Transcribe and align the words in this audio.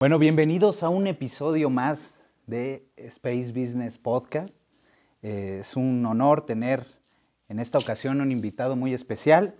Bueno, 0.00 0.18
bienvenidos 0.18 0.82
a 0.82 0.88
un 0.88 1.06
episodio 1.06 1.68
más 1.68 2.22
de 2.46 2.90
Space 2.96 3.52
Business 3.52 3.98
Podcast. 3.98 4.56
Eh, 5.20 5.58
es 5.60 5.76
un 5.76 6.06
honor 6.06 6.46
tener 6.46 6.86
en 7.50 7.58
esta 7.58 7.76
ocasión 7.76 8.22
un 8.22 8.32
invitado 8.32 8.76
muy 8.76 8.94
especial. 8.94 9.54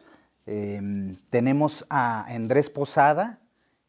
Em, 0.47 1.19
tenemos 1.29 1.85
a 1.91 2.25
Andrés 2.25 2.71
Posada. 2.71 3.39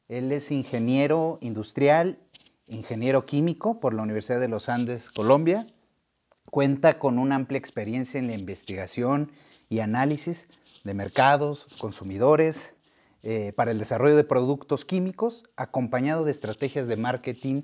Él 0.09 0.29
es 0.33 0.51
ingeniero 0.51 1.37
industrial, 1.39 2.19
ingeniero 2.67 3.25
químico 3.25 3.79
por 3.79 3.93
la 3.93 4.01
Universidad 4.01 4.41
de 4.41 4.49
los 4.49 4.67
Andes, 4.67 5.09
Colombia. 5.09 5.65
Cuenta 6.49 6.99
con 6.99 7.17
una 7.17 7.35
amplia 7.37 7.59
experiencia 7.59 8.19
en 8.19 8.27
la 8.27 8.33
investigación 8.33 9.31
y 9.69 9.79
análisis 9.79 10.49
de 10.83 10.95
mercados, 10.95 11.67
consumidores, 11.79 12.75
eh, 13.23 13.53
para 13.55 13.71
el 13.71 13.79
desarrollo 13.79 14.15
de 14.15 14.23
productos 14.23 14.83
químicos, 14.83 15.43
acompañado 15.55 16.23
de 16.23 16.31
estrategias 16.31 16.87
de 16.87 16.97
marketing 16.97 17.63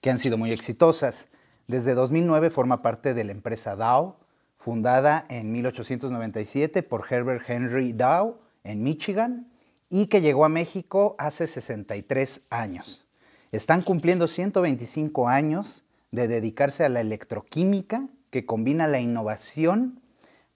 que 0.00 0.10
han 0.10 0.18
sido 0.18 0.38
muy 0.38 0.52
exitosas. 0.52 1.28
Desde 1.66 1.94
2009 1.94 2.50
forma 2.50 2.82
parte 2.82 3.12
de 3.12 3.24
la 3.24 3.32
empresa 3.32 3.74
Dow, 3.74 4.16
fundada 4.58 5.26
en 5.28 5.50
1897 5.50 6.84
por 6.84 7.04
Herbert 7.10 7.42
Henry 7.48 7.92
Dow 7.92 8.38
en 8.62 8.84
Michigan 8.84 9.50
y 9.90 10.06
que 10.06 10.20
llegó 10.20 10.44
a 10.44 10.48
México 10.48 11.16
hace 11.18 11.46
63 11.46 12.42
años. 12.50 13.04
Están 13.50 13.82
cumpliendo 13.82 14.28
125 14.28 15.28
años 15.28 15.84
de 16.12 16.28
dedicarse 16.28 16.84
a 16.84 16.88
la 16.88 17.00
electroquímica 17.00 18.08
que 18.30 18.46
combina 18.46 18.86
la 18.86 19.00
innovación 19.00 20.00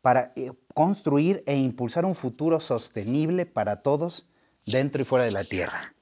para 0.02 0.32
eh, 0.36 0.52
construir 0.72 1.42
e 1.46 1.56
impulsar 1.56 2.04
un 2.04 2.14
futuro 2.14 2.60
sostenible 2.60 3.44
para 3.44 3.80
todos 3.80 4.26
dentro 4.66 5.00
y 5.00 5.04
fuera 5.04 5.24
de 5.24 5.30
la 5.30 5.44
Tierra, 5.44 5.94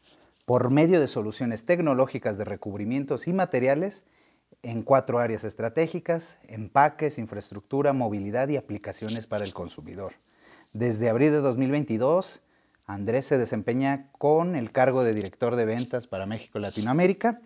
por 0.46 0.70
medio 0.70 0.98
de 0.98 1.06
soluciones 1.06 1.66
tecnológicas 1.66 2.38
de 2.38 2.44
recubrimientos 2.44 3.28
y 3.28 3.34
materiales 3.34 4.06
en 4.62 4.82
cuatro 4.82 5.18
áreas 5.18 5.44
estratégicas, 5.44 6.38
empaques, 6.48 7.18
infraestructura, 7.18 7.92
movilidad 7.92 8.48
y 8.48 8.56
aplicaciones 8.56 9.26
para 9.26 9.44
el 9.44 9.52
consumidor. 9.52 10.14
Desde 10.72 11.10
abril 11.10 11.30
de 11.30 11.40
2022, 11.40 12.42
Andrés 12.86 13.26
se 13.26 13.38
desempeña 13.38 14.10
con 14.12 14.56
el 14.56 14.72
cargo 14.72 15.04
de 15.04 15.14
director 15.14 15.56
de 15.56 15.66
ventas 15.66 16.06
para 16.06 16.26
México 16.26 16.58
y 16.58 16.62
Latinoamérica, 16.62 17.40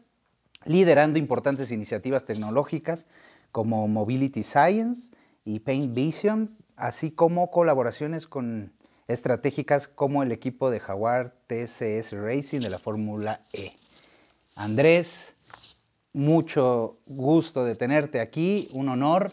liderando 0.65 1.19
importantes 1.19 1.73
iniciativas 1.73 2.27
tecnológicas 2.27 3.07
como 3.51 3.89
Mobility 3.89 4.45
Science 4.45 5.13
y 5.45 5.61
Paint 5.61 5.95
Vision, 5.95 6.57
así 6.77 7.11
como 7.11 7.51
colaboraciones 7.51 8.29
con 8.29 8.73
estratégicas 9.09 9.89
como 9.89 10.23
el 10.23 10.31
equipo 10.31 10.71
de 10.71 10.81
Jaguar 10.81 11.35
TCS 11.47 12.13
Racing 12.13 12.61
de 12.61 12.71
la 12.71 12.79
Fórmula 12.79 13.41
E. 13.53 13.73
Andrés, 14.55 15.35
mucho 16.13 16.99
gusto 17.07 17.65
de 17.65 17.75
tenerte 17.75 18.21
aquí, 18.21 18.69
un 18.73 18.89
honor. 18.89 19.33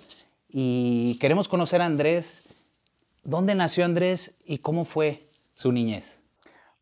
Y 0.50 1.18
queremos 1.20 1.50
conocer 1.50 1.82
a 1.82 1.86
Andrés. 1.86 2.44
¿Dónde 3.24 3.54
nació 3.56 3.84
Andrés 3.84 4.36
y 4.46 4.60
cómo 4.60 4.86
fue 4.86 5.28
su 5.54 5.72
niñez? 5.72 6.22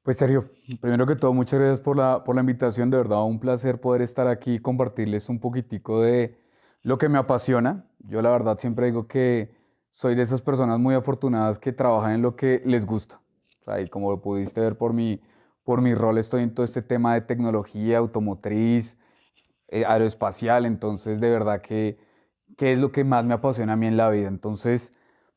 Pues 0.04 0.18
Sergio, 0.18 0.52
primero 0.82 1.08
que 1.08 1.16
todo, 1.16 1.34
muchas 1.34 1.60
gracias 1.60 1.80
por 1.80 1.98
la, 1.98 2.24
por 2.24 2.36
la 2.36 2.42
invitación. 2.42 2.92
De 2.92 2.98
verdad, 2.98 3.24
un 3.24 3.40
placer 3.40 3.80
poder 3.80 4.02
estar 4.02 4.28
aquí 4.28 4.56
y 4.56 4.60
compartirles 4.60 5.30
un 5.30 5.40
poquitico 5.40 6.02
de 6.02 6.38
lo 6.84 6.98
que 6.98 7.10
me 7.10 7.18
apasiona. 7.18 7.86
Yo 8.00 8.22
la 8.22 8.30
verdad 8.30 8.60
siempre 8.60 8.88
digo 8.88 9.08
que 9.08 9.50
soy 9.94 10.16
de 10.16 10.24
esas 10.24 10.42
personas 10.42 10.80
muy 10.80 10.96
afortunadas 10.96 11.60
que 11.60 11.72
trabajan 11.72 12.14
en 12.14 12.22
lo 12.22 12.36
que 12.36 12.62
les 12.66 12.86
gusta. 12.86 13.22
y 13.82 13.88
como 13.88 14.20
pudiste 14.20 14.60
ver 14.60 14.78
por 14.78 14.92
mi, 14.92 15.22
por 15.64 15.82
mi 15.82 15.96
rol, 15.96 16.18
estoy 16.18 16.44
en 16.44 16.54
todo 16.54 16.66
este 16.66 16.82
tema 16.82 17.14
de 17.14 17.22
tecnología, 17.22 18.00
automotriz, 18.00 18.98
eh, 19.70 19.86
aeroespacial, 19.88 20.66
entonces 20.66 21.22
de 21.22 21.30
verdad 21.30 21.62
que, 21.62 21.98
que, 22.58 22.74
es 22.74 22.80
lo 22.80 22.92
que 22.92 23.04
más 23.04 23.24
me 23.24 23.36
apasiona 23.36 23.74
a 23.74 23.76
mí 23.76 23.88
en 23.88 23.96
la 23.96 24.10
vida. 24.10 24.28
Entonces, 24.28 24.92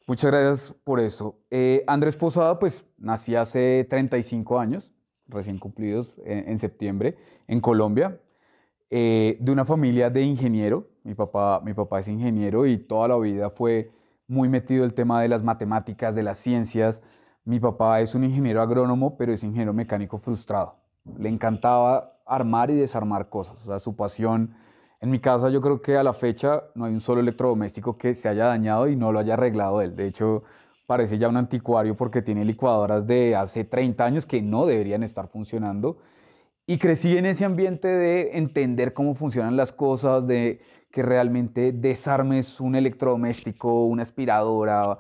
muchas 0.07 0.31
gracias 0.31 0.75
por 0.83 1.01
eso. 1.01 1.39
Eh, 1.51 1.85
Andrés 1.87 2.17
Posada, 2.17 2.59
pues 2.59 2.85
nací 2.99 3.37
hace 3.37 3.87
35 3.89 4.59
años, 4.59 4.91
recién 5.29 5.59
cumplidos 5.59 6.21
en, 6.25 6.59
septiembre, 6.59 7.17
en 7.47 7.61
Colombia, 7.61 8.21
eh, 8.91 9.37
de 9.41 9.53
una 9.53 9.65
familia 9.65 10.11
de 10.11 10.23
ingeniero. 10.23 10.89
Mi 11.05 11.15
papá, 11.15 11.61
mi 11.65 11.75
papá 11.75 12.01
es 12.01 12.09
ingeniero 12.09 12.67
y 12.67 12.79
toda 12.79 13.09
la 13.09 13.19
vida 13.19 13.51
fue 13.51 13.91
muy 14.29 14.49
metido 14.49 14.85
el 14.85 14.95
tema 14.95 15.23
de 15.23 15.29
las 15.29 15.43
matemáticas, 15.43 16.15
de 16.15 16.23
las 16.23 16.39
ciencias. 16.39 17.03
Mi 17.45 17.61
papá 17.61 18.01
es 18.01 18.15
un 18.15 18.25
ingeniero 18.25 18.61
agrónomo, 18.61 19.17
pero 19.17 19.33
es 19.33 19.43
ingeniero 19.43 19.73
mecánico 19.73 20.19
frustrado. 20.19 20.77
Le 21.19 21.29
encantaba 21.29 22.19
armar 22.27 22.71
y 22.71 22.75
desarmar 22.75 23.29
cosas. 23.29 23.57
O 23.63 23.67
sea, 23.67 23.79
su 23.79 23.95
pasión. 23.95 24.55
En 25.01 25.11
mi 25.11 25.21
casa 25.21 25.51
yo 25.51 25.61
creo 25.61 25.81
que 25.81 25.97
a 25.97 26.03
la 26.03 26.15
fecha 26.15 26.65
no 26.75 26.87
hay 26.87 26.95
un 26.95 27.01
solo 27.01 27.21
electrodoméstico 27.21 27.97
que 27.99 28.15
se 28.15 28.29
haya 28.29 28.47
dañado 28.47 28.89
y 28.89 28.97
no 28.97 29.13
lo 29.13 29.19
haya 29.21 29.35
arreglado 29.35 29.81
él. 29.81 29.95
De 29.95 30.07
hecho, 30.07 30.43
parece 30.87 31.19
ya 31.19 31.29
un 31.29 31.37
anticuario 31.37 31.97
porque 31.97 32.23
tiene 32.23 32.45
licuadoras 32.45 33.07
de 33.07 33.37
hace 33.37 33.65
30 33.65 34.05
años 34.05 34.27
que 34.27 34.43
no 34.43 34.67
deberían 34.67 35.03
estar 35.03 35.29
funcionando. 35.29 35.99
Y 36.67 36.79
crecí 36.79 37.17
en 37.17 37.27
ese 37.27 37.45
ambiente 37.45 37.87
de 37.87 38.39
entender 38.39 38.93
cómo 38.93 39.15
funcionan 39.15 39.57
las 39.57 39.71
cosas, 39.71 40.27
de 40.27 40.61
que 40.97 41.03
realmente 41.03 41.73
desarmes 41.73 42.59
un 42.59 42.75
electrodoméstico, 42.75 43.85
una 43.85 44.03
aspiradora, 44.03 44.99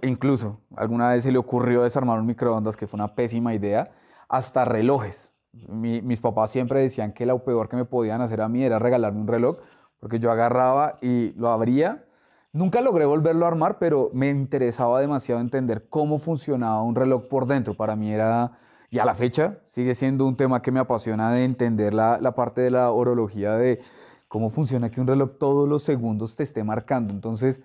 incluso 0.00 0.62
alguna 0.74 1.10
vez 1.10 1.24
se 1.24 1.30
le 1.30 1.36
ocurrió 1.36 1.82
desarmar 1.82 2.18
un 2.18 2.24
microondas, 2.24 2.78
que 2.78 2.86
fue 2.86 2.96
una 2.96 3.14
pésima 3.14 3.54
idea, 3.54 3.92
hasta 4.26 4.64
relojes. 4.64 5.34
mis 5.52 6.18
papás 6.20 6.50
siempre 6.50 6.80
decían 6.80 7.12
que 7.12 7.26
lo 7.26 7.44
peor 7.44 7.68
que 7.68 7.76
me 7.76 7.84
podían 7.84 8.22
hacer 8.22 8.40
a 8.40 8.48
mí 8.48 8.64
era 8.64 8.78
regalarme 8.78 9.20
un 9.20 9.26
reloj, 9.26 9.58
porque 10.00 10.18
yo 10.18 10.32
agarraba 10.32 10.96
y 11.02 11.34
lo 11.36 11.50
abría. 11.50 12.06
Nunca 12.54 12.80
logré 12.80 13.04
volverlo 13.04 13.44
a 13.44 13.48
armar, 13.48 13.76
pero 13.78 14.08
me 14.14 14.30
interesaba 14.30 14.98
demasiado 14.98 15.42
entender 15.42 15.90
cómo 15.90 16.20
funcionaba 16.20 16.80
un 16.80 16.94
reloj 16.94 17.28
por 17.28 17.46
dentro. 17.46 17.74
Para 17.74 17.96
mí 17.96 18.10
era, 18.10 18.52
y 18.88 18.98
a 18.98 19.04
la 19.04 19.14
fecha, 19.14 19.58
sigue 19.66 19.94
siendo 19.94 20.24
un 20.24 20.38
tema 20.38 20.62
que 20.62 20.72
me 20.72 20.80
apasiona 20.80 21.32
de 21.32 21.44
entender 21.44 21.92
la, 21.92 22.18
la 22.18 22.34
parte 22.34 22.62
de 22.62 22.70
la 22.70 22.92
orología 22.92 23.52
de 23.56 23.82
cómo 24.34 24.50
funciona 24.50 24.90
que 24.90 25.00
un 25.00 25.06
reloj 25.06 25.38
todos 25.38 25.68
los 25.68 25.84
segundos 25.84 26.34
te 26.34 26.42
esté 26.42 26.64
marcando. 26.64 27.14
Entonces, 27.14 27.60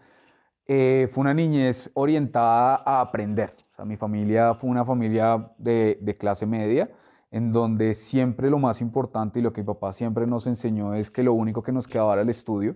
eh, 0.68 1.10
fue 1.12 1.22
una 1.22 1.34
niñez 1.34 1.90
orientada 1.96 2.84
a 2.86 3.02
aprender. 3.02 3.56
O 3.72 3.76
sea, 3.76 3.86
mi 3.86 3.98
familia 3.98 4.54
fue 4.54 4.70
una 4.70 4.86
familia 4.86 5.52
de, 5.58 5.98
de, 6.00 6.16
clase 6.16 6.46
media, 6.46 6.92
en 7.32 7.52
donde 7.52 7.96
siempre 7.96 8.52
lo 8.52 8.60
más 8.60 8.82
importante 8.82 9.40
y 9.40 9.42
lo 9.42 9.52
que 9.52 9.62
mi 9.62 9.66
papá 9.66 9.94
siempre 9.94 10.28
nos 10.28 10.46
enseñó 10.46 10.94
es 10.94 11.10
que 11.10 11.24
lo 11.24 11.34
único 11.34 11.64
que 11.64 11.72
nos 11.72 11.88
quedaba 11.88 12.14
era 12.14 12.22
el 12.22 12.30
estudio. 12.30 12.76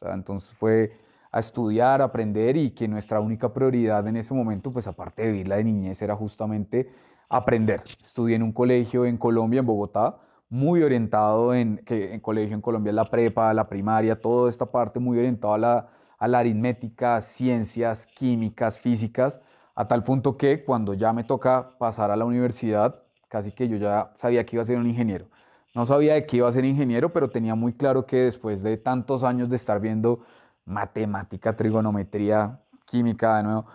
O 0.00 0.06
sea, 0.06 0.14
entonces 0.14 0.48
fue 0.54 0.96
a 1.30 1.40
estudiar, 1.40 2.00
a 2.00 2.04
aprender 2.04 2.56
y 2.56 2.70
que 2.70 2.88
nuestra 2.88 3.20
única 3.20 3.52
prioridad 3.52 4.08
en 4.08 4.16
ese 4.16 4.32
momento, 4.32 4.72
pues 4.72 4.86
aparte 4.86 5.20
de 5.20 5.32
vivir 5.32 5.48
la 5.48 5.56
de 5.56 5.64
niñez, 5.64 6.00
era 6.00 6.16
justamente 6.16 6.90
aprender. 7.28 7.82
Estudié 8.02 8.36
en 8.36 8.42
un 8.42 8.52
colegio 8.52 9.04
en 9.04 9.18
Colombia, 9.18 9.60
en 9.60 9.66
Bogotá, 9.66 10.18
muy 10.54 10.84
orientado 10.84 11.52
en, 11.52 11.78
que 11.78 12.14
en 12.14 12.20
colegio 12.20 12.54
en 12.54 12.60
Colombia 12.60 12.92
la 12.92 13.06
prepa, 13.06 13.52
la 13.52 13.68
primaria, 13.68 14.20
toda 14.20 14.48
esta 14.48 14.66
parte 14.66 15.00
muy 15.00 15.18
orientado 15.18 15.54
a 15.54 15.58
la, 15.58 15.88
a 16.16 16.28
la 16.28 16.38
aritmética, 16.38 17.20
ciencias, 17.22 18.06
químicas, 18.06 18.78
físicas, 18.78 19.40
a 19.74 19.88
tal 19.88 20.04
punto 20.04 20.36
que 20.36 20.62
cuando 20.62 20.94
ya 20.94 21.12
me 21.12 21.24
toca 21.24 21.76
pasar 21.76 22.12
a 22.12 22.16
la 22.16 22.24
universidad, 22.24 23.02
casi 23.28 23.50
que 23.50 23.68
yo 23.68 23.78
ya 23.78 24.12
sabía 24.20 24.46
que 24.46 24.54
iba 24.54 24.62
a 24.62 24.66
ser 24.66 24.78
un 24.78 24.86
ingeniero. 24.86 25.26
No 25.74 25.84
sabía 25.86 26.14
de 26.14 26.24
qué 26.24 26.36
iba 26.36 26.48
a 26.48 26.52
ser 26.52 26.64
ingeniero, 26.64 27.12
pero 27.12 27.30
tenía 27.30 27.56
muy 27.56 27.72
claro 27.72 28.06
que 28.06 28.18
después 28.18 28.62
de 28.62 28.76
tantos 28.76 29.24
años 29.24 29.50
de 29.50 29.56
estar 29.56 29.80
viendo 29.80 30.20
matemática, 30.66 31.56
trigonometría, 31.56 32.60
química, 32.84 33.38
de 33.38 33.42
nuevo, 33.42 33.66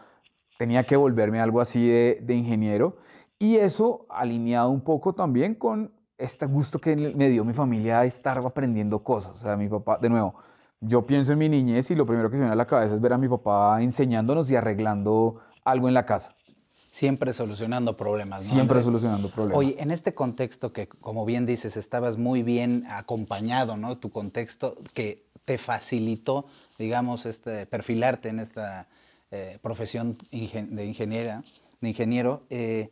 tenía 0.57 0.84
que 0.84 0.96
volverme 0.96 1.41
algo 1.41 1.59
así 1.59 1.85
de, 1.85 2.19
de 2.22 2.35
ingeniero. 2.35 2.96
Y 3.38 3.57
eso 3.57 4.06
alineado 4.09 4.69
un 4.69 4.79
poco 4.79 5.11
también 5.11 5.56
con 5.56 5.99
este 6.19 6.46
gusto 6.46 6.80
que 6.80 6.96
me 6.96 7.30
dio 7.30 7.44
mi 7.46 7.53
familia 7.53 8.02
de 8.02 8.07
estar 8.07 8.38
aprendiendo 8.38 8.99
cosas. 8.99 9.32
O 9.38 9.41
sea, 9.41 9.55
mi 9.55 9.67
papá, 9.67 9.97
de 9.99 10.09
nuevo, 10.09 10.35
yo 10.82 11.05
pienso 11.05 11.34
en 11.34 11.40
mi 11.40 11.49
niñez 11.49 11.90
y 11.90 11.96
lo 11.96 12.05
primero 12.05 12.29
que 12.29 12.35
se 12.35 12.40
me 12.40 12.46
viene 12.46 12.53
a 12.53 12.55
la 12.55 12.67
cabeza 12.67 12.96
es 12.96 13.02
ver 13.02 13.14
a 13.14 13.17
mi 13.17 13.28
papá 13.28 13.82
enseñándonos 13.82 14.52
y 14.52 14.55
arreglando 14.55 15.41
algo 15.64 15.88
en 15.88 15.94
la 15.94 16.05
casa. 16.05 16.35
Siempre 16.91 17.34
solucionando 17.34 17.96
problemas. 17.96 18.44
¿no, 18.46 18.52
Siempre 18.52 18.84
solucionando 18.84 19.29
problemas. 19.29 19.58
Oye, 19.58 19.76
en 19.79 19.91
este 19.91 20.14
contexto 20.14 20.73
que, 20.73 20.88
como 20.88 21.26
bien 21.26 21.46
dices, 21.46 21.78
estabas 21.78 22.17
muy 22.17 22.44
bien 22.44 22.84
acompañado, 22.90 23.78
¿no? 23.78 23.97
Tu 23.97 24.09
contexto 24.09 24.76
que 24.94 25.26
te 25.46 25.58
facilitó, 25.58 26.46
digamos, 26.78 27.26
este, 27.26 27.66
perfilarte 27.66 28.29
en 28.29 28.40
esta 28.40 28.88
eh, 29.32 29.59
profesión 29.61 30.17
de 30.32 30.85
ingeniera, 30.85 31.44
de 31.79 31.88
ingeniero. 31.88 32.44
Eh, 32.49 32.90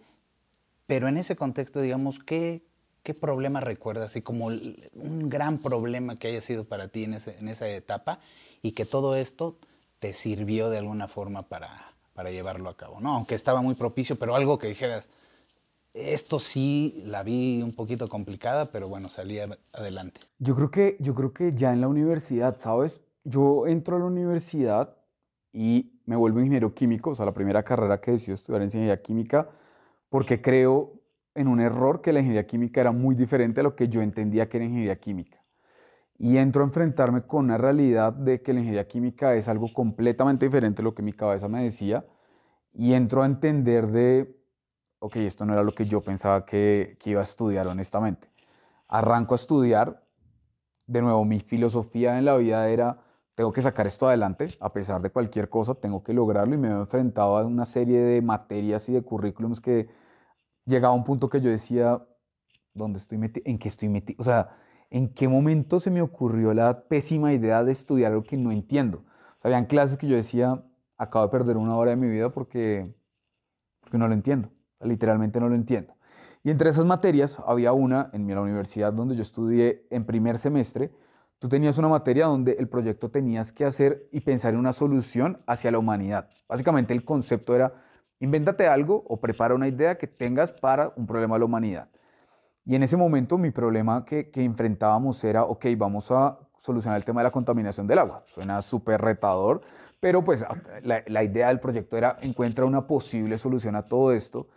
pero 0.85 1.07
en 1.07 1.17
ese 1.17 1.35
contexto, 1.35 1.81
digamos, 1.81 2.19
¿qué, 2.19 2.66
¿qué 3.07 3.13
problema 3.13 3.61
recuerdas? 3.61 4.17
Y 4.17 4.21
como 4.21 4.47
un 4.47 5.29
gran 5.29 5.59
problema 5.59 6.17
que 6.17 6.27
haya 6.27 6.41
sido 6.41 6.65
para 6.65 6.89
ti 6.89 7.05
en, 7.05 7.13
esa 7.13 7.69
etapa 7.69 8.19
y 8.61 8.73
que 8.73 8.83
todo 8.83 9.15
esto 9.15 9.55
te 9.99 10.11
sirvió 10.11 10.69
de 10.69 10.79
alguna 10.79 11.07
forma 11.07 11.43
para, 11.43 11.93
llevarlo 12.29 12.67
a 12.67 12.75
cabo, 12.75 12.99
¿no? 12.99 13.13
Aunque 13.13 13.33
estaba 13.33 13.61
muy 13.61 13.75
propicio, 13.75 14.19
pero 14.19 14.35
algo 14.35 14.59
que 14.59 14.67
dijeras, 14.67 15.07
esto 15.93 16.37
sí 16.37 17.01
la 17.05 17.23
vi 17.23 17.61
un 17.61 17.73
poquito 17.73 18.09
complicada, 18.09 18.73
pero 18.73 18.89
bueno, 18.89 19.07
salí 19.07 19.39
adelante. 19.71 20.19
Yo 20.39 20.53
creo 20.57 20.69
que, 20.69 20.97
yo 20.99 21.15
creo 21.15 21.31
que 21.31 21.53
ya 21.53 21.71
en 21.71 21.79
la 21.79 21.87
universidad, 21.87 22.57
¿sabes? 22.59 22.99
Yo 23.23 23.67
entro 23.67 23.95
a 23.95 23.99
la 23.99 24.05
universidad 24.05 24.97
y 25.53 25.93
me 26.05 26.17
vuelvo 26.17 26.39
ingeniero 26.39 26.73
químico, 26.73 27.11
o 27.11 27.15
sea, 27.15 27.25
la 27.25 27.33
primera 27.33 27.63
carrera 27.63 28.01
que 28.01 28.11
decidí 28.11 28.33
estudiar 28.33 28.63
en 28.63 28.67
ingeniería 28.67 29.01
química, 29.01 29.47
porque 30.09 30.41
creo 30.41 30.97
en 31.37 31.47
un 31.47 31.61
error 31.61 32.01
que 32.01 32.11
la 32.11 32.19
ingeniería 32.19 32.47
química 32.47 32.81
era 32.81 32.91
muy 32.91 33.13
diferente 33.13 33.59
a 33.59 33.63
lo 33.63 33.75
que 33.75 33.87
yo 33.87 34.01
entendía 34.01 34.49
que 34.49 34.57
era 34.57 34.65
ingeniería 34.65 34.99
química. 34.99 35.37
Y 36.17 36.37
entro 36.37 36.63
a 36.63 36.65
enfrentarme 36.65 37.21
con 37.21 37.45
una 37.45 37.59
realidad 37.59 38.11
de 38.11 38.41
que 38.41 38.53
la 38.53 38.59
ingeniería 38.59 38.87
química 38.87 39.35
es 39.35 39.47
algo 39.47 39.71
completamente 39.71 40.45
diferente 40.45 40.81
a 40.81 40.83
lo 40.83 40.95
que 40.95 41.03
mi 41.03 41.13
cabeza 41.13 41.47
me 41.47 41.63
decía. 41.63 42.05
Y 42.73 42.93
entro 42.93 43.21
a 43.21 43.27
entender 43.27 43.87
de, 43.87 44.35
ok, 44.97 45.17
esto 45.17 45.45
no 45.45 45.53
era 45.53 45.61
lo 45.61 45.73
que 45.73 45.85
yo 45.85 46.01
pensaba 46.01 46.43
que, 46.43 46.97
que 46.99 47.11
iba 47.11 47.21
a 47.21 47.23
estudiar 47.23 47.67
honestamente. 47.67 48.27
Arranco 48.87 49.35
a 49.35 49.37
estudiar. 49.37 50.03
De 50.87 51.01
nuevo, 51.03 51.23
mi 51.23 51.39
filosofía 51.39 52.17
en 52.17 52.25
la 52.25 52.35
vida 52.37 52.67
era, 52.69 52.97
tengo 53.35 53.53
que 53.53 53.61
sacar 53.61 53.85
esto 53.85 54.07
adelante, 54.07 54.47
a 54.59 54.73
pesar 54.73 55.01
de 55.01 55.11
cualquier 55.11 55.49
cosa, 55.49 55.75
tengo 55.75 56.03
que 56.03 56.13
lograrlo. 56.13 56.55
Y 56.55 56.57
me 56.57 56.69
he 56.69 56.71
enfrentado 56.71 57.37
a 57.37 57.45
una 57.45 57.65
serie 57.65 57.99
de 57.99 58.21
materias 58.23 58.89
y 58.89 58.93
de 58.93 59.03
currículums 59.03 59.61
que 59.61 59.87
llegaba 60.67 60.93
un 60.93 61.03
punto 61.03 61.29
que 61.29 61.41
yo 61.41 61.49
decía, 61.49 62.05
¿dónde 62.73 62.99
estoy 62.99 63.17
metido? 63.17 63.43
¿En 63.45 63.57
qué 63.57 63.69
estoy 63.69 63.89
metido? 63.89 64.21
O 64.21 64.23
sea, 64.23 64.57
¿en 64.91 65.09
qué 65.13 65.27
momento 65.27 65.79
se 65.79 65.89
me 65.89 66.01
ocurrió 66.01 66.53
la 66.53 66.83
pésima 66.83 67.33
idea 67.33 67.63
de 67.63 67.71
estudiar 67.71 68.11
algo 68.11 68.23
que 68.23 68.37
no 68.37 68.51
entiendo? 68.51 69.03
O 69.41 69.47
habían 69.47 69.65
clases 69.65 69.97
que 69.97 70.07
yo 70.07 70.15
decía, 70.15 70.63
acabo 70.97 71.25
de 71.25 71.31
perder 71.31 71.57
una 71.57 71.75
hora 71.75 71.91
de 71.91 71.97
mi 71.97 72.07
vida 72.07 72.29
porque, 72.29 72.93
porque 73.79 73.97
no 73.97 74.07
lo 74.07 74.13
entiendo. 74.13 74.49
Literalmente 74.81 75.39
no 75.39 75.49
lo 75.49 75.55
entiendo. 75.55 75.95
Y 76.43 76.51
entre 76.51 76.69
esas 76.69 76.85
materias 76.85 77.39
había 77.45 77.73
una 77.73 78.09
en 78.13 78.27
la 78.27 78.41
universidad 78.41 78.93
donde 78.93 79.15
yo 79.15 79.21
estudié 79.21 79.87
en 79.89 80.05
primer 80.05 80.37
semestre. 80.37 80.91
Tú 81.39 81.49
tenías 81.49 81.77
una 81.77 81.87
materia 81.87 82.27
donde 82.27 82.53
el 82.53 82.67
proyecto 82.67 83.09
tenías 83.09 83.51
que 83.51 83.65
hacer 83.65 84.07
y 84.11 84.21
pensar 84.21 84.53
en 84.53 84.59
una 84.59 84.73
solución 84.73 85.41
hacia 85.45 85.71
la 85.71 85.79
humanidad. 85.79 86.29
Básicamente 86.47 86.93
el 86.93 87.03
concepto 87.03 87.55
era, 87.55 87.73
invéntate 88.19 88.67
algo 88.67 89.03
o 89.07 89.19
prepara 89.19 89.55
una 89.55 89.67
idea 89.67 89.97
que 89.97 90.07
tengas 90.07 90.51
para 90.51 90.91
un 90.95 91.05
problema 91.05 91.35
de 91.35 91.39
la 91.39 91.45
humanidad. 91.45 91.89
Y 92.65 92.75
en 92.75 92.83
ese 92.83 92.97
momento 92.97 93.37
mi 93.37 93.51
problema 93.51 94.03
que, 94.03 94.29
que 94.29 94.43
enfrentábamos 94.43 95.23
era, 95.23 95.43
ok, 95.43 95.65
vamos 95.77 96.11
a 96.11 96.37
solucionar 96.57 96.97
el 96.97 97.05
tema 97.05 97.21
de 97.21 97.25
la 97.25 97.31
contaminación 97.31 97.87
del 97.87 97.99
agua. 97.99 98.23
Suena 98.27 98.61
súper 98.61 98.99
retador, 99.01 99.61
pero 99.99 100.23
pues 100.23 100.43
la, 100.83 101.03
la, 101.07 101.23
idea 101.23 101.47
del 101.47 101.59
proyecto 101.59 101.97
era 101.97 102.17
encuentra 102.21 102.65
una 102.65 102.85
posible 102.85 103.37
solución 103.37 103.75
a 103.75 103.83
todo 103.83 104.11
esto. 104.11 104.47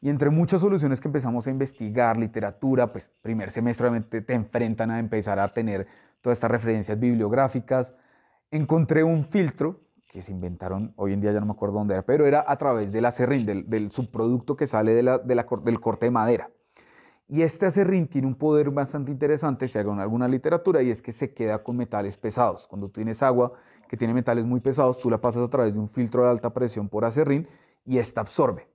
Y 0.00 0.08
entre 0.08 0.30
muchas 0.30 0.62
soluciones 0.62 1.00
que 1.00 1.08
empezamos 1.08 1.46
a 1.46 1.50
investigar, 1.50 2.16
literatura, 2.16 2.90
pues 2.90 3.08
primer 3.22 3.50
semestre 3.50 3.86
obviamente 3.86 4.22
te 4.22 4.34
enfrentan 4.34 4.90
a 4.90 4.98
empezar 4.98 5.38
a 5.38 5.52
tener 5.52 5.86
todas 6.22 6.36
estas 6.36 6.50
referencias 6.50 6.98
bibliográficas. 6.98 7.94
Encontré 8.50 9.04
un 9.04 9.26
filtro 9.26 9.80
que 10.10 10.22
se 10.22 10.32
inventaron, 10.32 10.92
hoy 10.96 11.12
en 11.12 11.20
día 11.20 11.30
ya 11.30 11.38
no 11.38 11.46
me 11.46 11.52
acuerdo 11.52 11.78
dónde 11.78 11.94
era, 11.94 12.02
pero 12.02 12.26
era 12.26 12.44
a 12.46 12.56
través 12.58 12.90
del 12.90 13.04
acerrín, 13.04 13.46
del, 13.46 13.92
subproducto 13.92 14.56
que 14.56 14.66
sale 14.66 14.92
de 14.92 15.20
del 15.24 15.80
corte 15.80 16.06
de 16.06 16.10
madera. 16.10 16.50
Y 17.28 17.42
este 17.42 17.66
acerrín 17.66 18.08
tiene 18.08 18.26
un 18.26 18.34
poder 18.34 18.70
bastante 18.70 19.12
interesante, 19.12 19.68
se 19.68 19.78
haga 19.78 19.92
en 19.92 20.00
alguna 20.00 20.26
literatura, 20.26 20.82
y 20.82 20.90
es 20.90 21.00
que 21.00 21.12
se 21.12 21.32
queda 21.32 21.62
con 21.62 21.76
metales 21.76 22.16
pesados. 22.16 22.66
Cuando 22.66 22.88
tienes 22.88 23.22
agua 23.22 23.52
que 23.88 23.96
tiene 23.96 24.12
metales 24.12 24.44
muy 24.44 24.58
pesados, 24.58 24.98
tú 24.98 25.10
la 25.10 25.20
pasas 25.20 25.42
a 25.42 25.48
través 25.48 25.74
de 25.74 25.78
un 25.78 25.88
filtro 25.88 26.24
de 26.24 26.30
alta 26.30 26.50
presión 26.52 26.88
por 26.88 27.04
acerrín 27.04 27.46
y 27.84 27.98
esta 27.98 28.20
absorbe. 28.20 28.66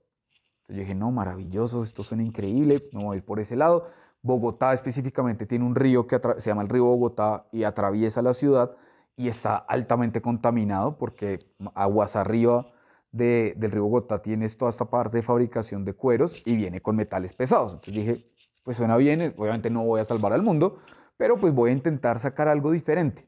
Entonces 0.62 0.76
yo 0.76 0.80
dije, 0.80 0.94
no, 0.94 1.10
maravilloso, 1.10 1.82
esto 1.82 2.02
suena 2.02 2.22
increíble, 2.22 2.88
me 2.92 3.04
voy 3.04 3.14
a 3.14 3.18
ir 3.18 3.24
por 3.24 3.40
ese 3.40 3.56
lado. 3.56 3.90
Bogotá 4.22 4.72
específicamente 4.72 5.44
tiene 5.44 5.66
un 5.66 5.74
río 5.74 6.06
que 6.06 6.18
se 6.38 6.48
llama 6.48 6.62
el 6.62 6.70
río 6.70 6.86
Bogotá 6.86 7.46
y 7.52 7.64
atraviesa 7.64 8.22
la 8.22 8.32
ciudad 8.32 8.74
y 9.16 9.28
está 9.28 9.56
altamente 9.56 10.20
contaminado 10.20 10.98
porque 10.98 11.46
aguas 11.74 12.16
arriba 12.16 12.66
de, 13.12 13.54
del 13.56 13.70
río 13.70 13.84
Bogotá 13.84 14.20
tienes 14.20 14.56
toda 14.58 14.70
esta 14.70 14.84
parte 14.84 15.16
de 15.16 15.22
fabricación 15.22 15.84
de 15.84 15.94
cueros 15.94 16.42
y 16.44 16.54
viene 16.56 16.80
con 16.82 16.96
metales 16.96 17.32
pesados. 17.32 17.72
Entonces 17.72 17.94
dije, 17.94 18.26
pues 18.62 18.76
suena 18.76 18.96
bien, 18.96 19.34
obviamente 19.36 19.70
no 19.70 19.84
voy 19.84 20.00
a 20.00 20.04
salvar 20.04 20.32
al 20.32 20.42
mundo, 20.42 20.80
pero 21.16 21.38
pues 21.38 21.54
voy 21.54 21.70
a 21.70 21.72
intentar 21.72 22.20
sacar 22.20 22.48
algo 22.48 22.70
diferente. 22.70 23.26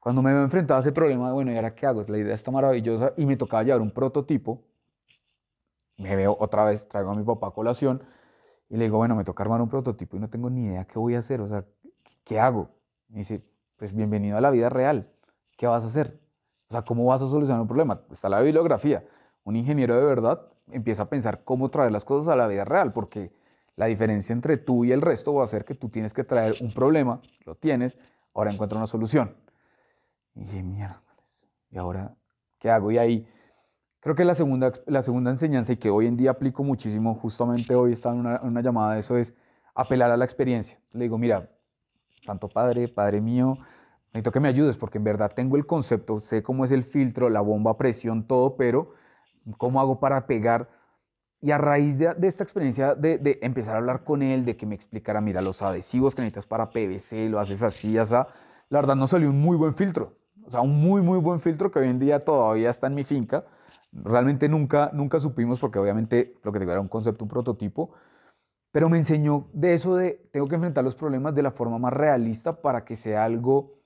Cuando 0.00 0.22
me 0.22 0.32
veo 0.32 0.42
enfrentado 0.42 0.78
a 0.78 0.80
ese 0.80 0.92
problema, 0.92 1.32
bueno, 1.32 1.52
¿y 1.52 1.56
ahora 1.56 1.74
qué 1.74 1.86
hago? 1.86 2.04
La 2.08 2.18
idea 2.18 2.34
está 2.34 2.50
maravillosa 2.50 3.12
y 3.16 3.26
me 3.26 3.36
tocaba 3.36 3.62
llevar 3.62 3.82
un 3.82 3.90
prototipo. 3.90 4.62
Me 5.98 6.14
veo 6.16 6.36
otra 6.38 6.64
vez, 6.64 6.88
traigo 6.88 7.10
a 7.10 7.14
mi 7.14 7.24
papá 7.24 7.48
a 7.48 7.50
colación 7.50 8.02
y 8.70 8.76
le 8.76 8.84
digo, 8.84 8.98
bueno, 8.98 9.16
me 9.16 9.24
toca 9.24 9.42
armar 9.42 9.60
un 9.60 9.68
prototipo 9.68 10.16
y 10.16 10.20
no 10.20 10.30
tengo 10.30 10.48
ni 10.48 10.66
idea 10.66 10.84
qué 10.86 10.98
voy 10.98 11.14
a 11.14 11.18
hacer, 11.18 11.40
o 11.40 11.48
sea, 11.48 11.64
¿qué 12.24 12.38
hago? 12.38 12.70
Me 13.08 13.18
dice, 13.18 13.42
pues 13.78 13.94
bienvenido 13.94 14.36
a 14.36 14.40
la 14.40 14.50
vida 14.50 14.68
real, 14.68 15.08
¿qué 15.56 15.68
vas 15.68 15.84
a 15.84 15.86
hacer? 15.86 16.18
O 16.68 16.72
sea, 16.72 16.82
¿cómo 16.82 17.04
vas 17.06 17.22
a 17.22 17.28
solucionar 17.28 17.62
un 17.62 17.68
problema? 17.68 18.02
Está 18.10 18.28
la 18.28 18.40
bibliografía. 18.40 19.04
Un 19.44 19.54
ingeniero 19.54 19.96
de 19.96 20.04
verdad 20.04 20.42
empieza 20.72 21.04
a 21.04 21.08
pensar 21.08 21.44
cómo 21.44 21.70
traer 21.70 21.92
las 21.92 22.04
cosas 22.04 22.30
a 22.32 22.36
la 22.36 22.48
vida 22.48 22.64
real, 22.64 22.92
porque 22.92 23.30
la 23.76 23.86
diferencia 23.86 24.32
entre 24.32 24.56
tú 24.56 24.84
y 24.84 24.90
el 24.90 25.00
resto 25.00 25.32
va 25.32 25.44
a 25.44 25.48
ser 25.48 25.64
que 25.64 25.74
tú 25.74 25.88
tienes 25.88 26.12
que 26.12 26.24
traer 26.24 26.56
un 26.60 26.72
problema, 26.74 27.20
lo 27.46 27.54
tienes, 27.54 27.96
ahora 28.34 28.50
encuentra 28.50 28.76
una 28.76 28.88
solución. 28.88 29.36
Y 30.34 30.40
dije, 30.40 30.62
mierda, 30.64 31.00
¿y 31.70 31.78
ahora 31.78 32.16
qué 32.58 32.70
hago? 32.70 32.90
Y 32.90 32.98
ahí 32.98 33.28
creo 34.00 34.16
que 34.16 34.24
la 34.24 34.34
segunda, 34.34 34.72
la 34.86 35.04
segunda 35.04 35.30
enseñanza 35.30 35.72
y 35.72 35.76
que 35.76 35.88
hoy 35.88 36.08
en 36.08 36.16
día 36.16 36.32
aplico 36.32 36.64
muchísimo, 36.64 37.14
justamente 37.14 37.76
hoy 37.76 37.92
estaba 37.92 38.16
en 38.16 38.20
una, 38.22 38.40
una 38.42 38.60
llamada 38.60 38.94
de 38.94 39.00
eso, 39.00 39.16
es 39.16 39.32
apelar 39.72 40.10
a 40.10 40.16
la 40.16 40.24
experiencia. 40.24 40.80
Le 40.90 41.04
digo, 41.04 41.16
mira, 41.16 41.48
Santo 42.22 42.48
Padre, 42.48 42.88
Padre 42.88 43.20
mío, 43.20 43.58
necesito 44.12 44.32
que 44.32 44.40
me 44.40 44.48
ayudes 44.48 44.76
porque 44.76 44.98
en 44.98 45.04
verdad 45.04 45.32
tengo 45.34 45.56
el 45.56 45.66
concepto, 45.66 46.20
sé 46.20 46.42
cómo 46.42 46.64
es 46.64 46.70
el 46.70 46.84
filtro, 46.84 47.28
la 47.30 47.40
bomba, 47.40 47.76
presión, 47.76 48.26
todo, 48.26 48.56
pero 48.56 48.92
¿cómo 49.56 49.80
hago 49.80 50.00
para 50.00 50.26
pegar? 50.26 50.68
Y 51.40 51.52
a 51.52 51.58
raíz 51.58 51.98
de, 51.98 52.14
esta 52.22 52.42
experiencia 52.42 52.94
de, 52.94 53.38
empezar 53.42 53.76
a 53.76 53.78
hablar 53.78 54.02
con 54.02 54.22
él, 54.22 54.44
de 54.44 54.56
que 54.56 54.66
me 54.66 54.74
explicara, 54.74 55.20
mira, 55.20 55.40
los 55.40 55.62
adhesivos 55.62 56.14
que 56.14 56.22
necesitas 56.22 56.46
para 56.46 56.70
PVC, 56.70 57.28
lo 57.28 57.38
haces 57.38 57.62
así, 57.62 57.96
así, 57.96 58.14
la 58.14 58.80
verdad 58.80 58.96
no 58.96 59.06
salió 59.06 59.30
un 59.30 59.40
muy 59.40 59.56
buen 59.56 59.74
filtro. 59.74 60.14
O 60.44 60.50
sea, 60.50 60.60
un 60.62 60.80
muy, 60.80 61.02
muy 61.02 61.18
buen 61.18 61.40
filtro 61.40 61.70
que 61.70 61.78
hoy 61.78 61.88
en 61.88 61.98
día 61.98 62.24
todavía 62.24 62.70
está 62.70 62.86
en 62.86 62.94
mi 62.94 63.04
finca. 63.04 63.44
Realmente 63.92 64.48
nunca, 64.48 64.90
nunca 64.92 65.20
supimos, 65.20 65.60
porque 65.60 65.78
obviamente 65.78 66.34
lo 66.42 66.52
que 66.52 66.58
te 66.58 66.64
era 66.64 66.80
un 66.80 66.88
concepto, 66.88 67.24
un 67.24 67.30
prototipo, 67.30 67.92
pero 68.70 68.88
me 68.88 68.98
enseñó 68.98 69.48
de 69.52 69.74
eso 69.74 69.96
de, 69.96 70.28
tengo 70.32 70.48
que 70.48 70.56
enfrentar 70.56 70.84
los 70.84 70.94
problemas 70.94 71.34
de 71.34 71.42
la 71.42 71.50
forma 71.50 71.78
más 71.78 71.92
realista 71.92 72.60
para 72.60 72.84
que 72.84 72.96
sea 72.96 73.24
algo 73.24 73.78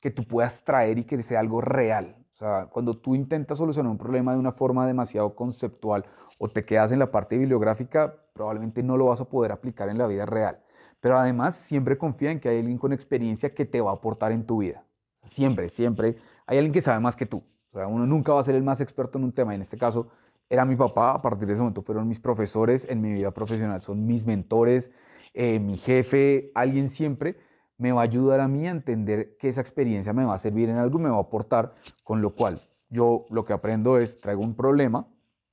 que 0.00 0.10
tú 0.10 0.24
puedas 0.24 0.64
traer 0.64 0.98
y 0.98 1.04
que 1.04 1.22
sea 1.22 1.40
algo 1.40 1.60
real. 1.60 2.16
O 2.34 2.36
sea, 2.36 2.68
cuando 2.70 2.96
tú 2.96 3.14
intentas 3.14 3.58
solucionar 3.58 3.92
un 3.92 3.98
problema 3.98 4.32
de 4.32 4.38
una 4.38 4.52
forma 4.52 4.86
demasiado 4.86 5.34
conceptual 5.34 6.06
o 6.38 6.48
te 6.48 6.64
quedas 6.64 6.90
en 6.90 6.98
la 6.98 7.10
parte 7.10 7.36
bibliográfica, 7.36 8.14
probablemente 8.32 8.82
no 8.82 8.96
lo 8.96 9.06
vas 9.06 9.20
a 9.20 9.26
poder 9.26 9.52
aplicar 9.52 9.90
en 9.90 9.98
la 9.98 10.06
vida 10.06 10.24
real. 10.24 10.58
Pero 11.00 11.18
además 11.18 11.54
siempre 11.54 11.98
confía 11.98 12.30
en 12.30 12.40
que 12.40 12.48
hay 12.48 12.60
alguien 12.60 12.78
con 12.78 12.94
experiencia 12.94 13.54
que 13.54 13.66
te 13.66 13.80
va 13.82 13.90
a 13.90 13.94
aportar 13.94 14.32
en 14.32 14.46
tu 14.46 14.58
vida. 14.58 14.84
Siempre, 15.24 15.68
siempre 15.68 16.16
hay 16.46 16.56
alguien 16.56 16.72
que 16.72 16.80
sabe 16.80 16.98
más 17.00 17.14
que 17.14 17.26
tú. 17.26 17.44
O 17.72 17.78
sea, 17.78 17.86
uno 17.86 18.06
nunca 18.06 18.32
va 18.32 18.40
a 18.40 18.44
ser 18.44 18.54
el 18.54 18.62
más 18.62 18.80
experto 18.80 19.18
en 19.18 19.24
un 19.24 19.32
tema. 19.32 19.54
En 19.54 19.62
este 19.62 19.76
caso, 19.76 20.08
era 20.50 20.64
mi 20.64 20.74
papá, 20.74 21.12
a 21.12 21.22
partir 21.22 21.46
de 21.46 21.54
ese 21.54 21.62
momento 21.62 21.80
fueron 21.80 22.08
mis 22.08 22.18
profesores 22.18 22.84
en 22.90 23.00
mi 23.00 23.12
vida 23.12 23.30
profesional, 23.30 23.80
son 23.82 24.04
mis 24.04 24.26
mentores, 24.26 24.90
eh, 25.32 25.60
mi 25.60 25.76
jefe, 25.78 26.50
alguien 26.56 26.90
siempre 26.90 27.38
me 27.78 27.92
va 27.92 28.00
a 28.00 28.04
ayudar 28.04 28.40
a 28.40 28.48
mí 28.48 28.66
a 28.66 28.72
entender 28.72 29.36
que 29.38 29.48
esa 29.48 29.60
experiencia 29.60 30.12
me 30.12 30.24
va 30.24 30.34
a 30.34 30.38
servir 30.38 30.68
en 30.68 30.76
algo, 30.76 30.98
me 30.98 31.08
va 31.08 31.16
a 31.16 31.20
aportar, 31.20 31.74
con 32.02 32.20
lo 32.20 32.34
cual 32.34 32.60
yo 32.88 33.26
lo 33.30 33.44
que 33.44 33.52
aprendo 33.52 33.96
es, 33.96 34.20
traigo 34.20 34.42
un 34.42 34.56
problema, 34.56 35.06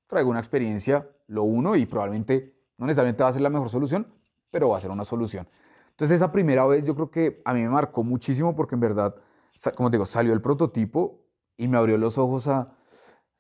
traigo 0.08 0.32
una 0.32 0.40
experiencia, 0.40 1.08
lo 1.28 1.44
uno 1.44 1.76
y 1.76 1.86
probablemente 1.86 2.56
no 2.78 2.88
necesariamente 2.88 3.22
va 3.22 3.30
a 3.30 3.34
ser 3.34 3.44
la 3.44 3.50
mejor 3.52 3.70
solución, 3.70 4.08
pero 4.50 4.70
va 4.70 4.78
a 4.78 4.82
ser 4.82 4.90
una 4.90 5.06
solución. 5.06 5.48
Entonces 5.92 6.16
esa 6.16 6.32
primera 6.32 6.66
vez 6.66 6.84
yo 6.84 6.96
creo 6.96 7.12
que 7.12 7.42
a 7.46 7.54
mí 7.54 7.62
me 7.62 7.70
marcó 7.70 8.04
muchísimo 8.04 8.56
porque 8.56 8.76
en 8.76 8.82
verdad, 8.82 9.16
como 9.76 9.92
te 9.92 9.98
digo, 9.98 10.06
salió 10.06 10.34
el 10.34 10.42
prototipo 10.42 11.22
y 11.56 11.68
me 11.68 11.78
abrió 11.78 11.98
los 11.98 12.18
ojos 12.18 12.48
a 12.48 12.77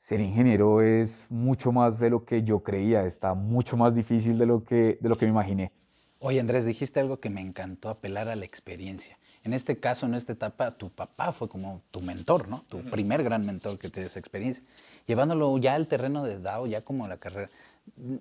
ser 0.08 0.22
ingeniero 0.22 0.82
es 0.82 1.12
mucho 1.28 1.74
más 1.74 2.00
de 2.00 2.10
lo 2.10 2.24
que 2.24 2.42
yo 2.44 2.64
creía, 2.64 3.06
está 3.06 3.34
mucho 3.34 3.76
más 3.76 3.94
difícil 3.94 4.38
de 4.38 4.46
lo 4.46 4.64
que, 4.64 4.98
de 5.02 5.10
lo 5.10 5.18
que 5.18 5.26
me 5.26 5.32
imaginé. 5.32 5.74
Oye 6.20 6.40
Andrés, 6.40 6.66
dijiste 6.66 7.02
algo 7.02 7.20
que 7.20 7.30
me 7.30 7.42
encantó, 7.42 7.90
apelar 7.90 8.30
a 8.30 8.38
la 8.38 8.46
experiencia. 8.46 9.18
En 9.44 9.52
este 9.54 9.82
caso, 9.82 10.06
en 10.06 10.16
esta 10.16 10.32
etapa, 10.32 10.72
tu 10.72 10.90
papá 10.92 11.34
fue 11.34 11.50
como 11.50 11.82
tu 11.92 12.00
mentor, 12.00 12.48
¿no? 12.48 12.64
Tu 12.70 12.80
primer 12.84 13.22
gran 13.22 13.46
mentor 13.46 13.78
que 13.78 13.90
te 13.90 14.00
dio 14.00 14.08
esa 14.08 14.20
experiencia. 14.20 14.64
Llevándolo 15.08 15.58
ya 15.58 15.76
al 15.76 15.88
terreno 15.88 16.24
de 16.24 16.40
DAO, 16.40 16.68
ya 16.68 16.82
como 16.82 17.06
la 17.10 17.18
carrera. 17.18 17.50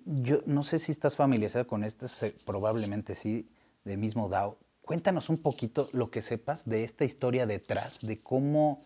Yo 0.06 0.40
no 0.44 0.64
sé 0.64 0.80
si 0.80 0.90
estás 0.90 1.14
familiarizado 1.14 1.68
con 1.68 1.84
esto, 1.84 2.06
probablemente 2.44 3.14
sí, 3.14 3.48
de 3.84 3.96
mismo 3.96 4.28
DAO. 4.28 4.58
Cuéntanos 4.82 5.28
un 5.28 5.38
poquito 5.38 5.88
lo 5.92 6.10
que 6.10 6.20
sepas 6.20 6.68
de 6.68 6.82
esta 6.82 7.04
historia 7.04 7.46
detrás, 7.46 8.00
de 8.00 8.20
cómo 8.20 8.82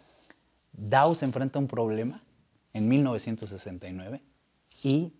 DAO 0.73 1.14
se 1.14 1.25
enfrenta 1.25 1.59
a 1.59 1.62
un 1.62 1.69
problema 1.69 2.23
en 2.72 2.88
1969 2.88 4.22
y 4.82 5.14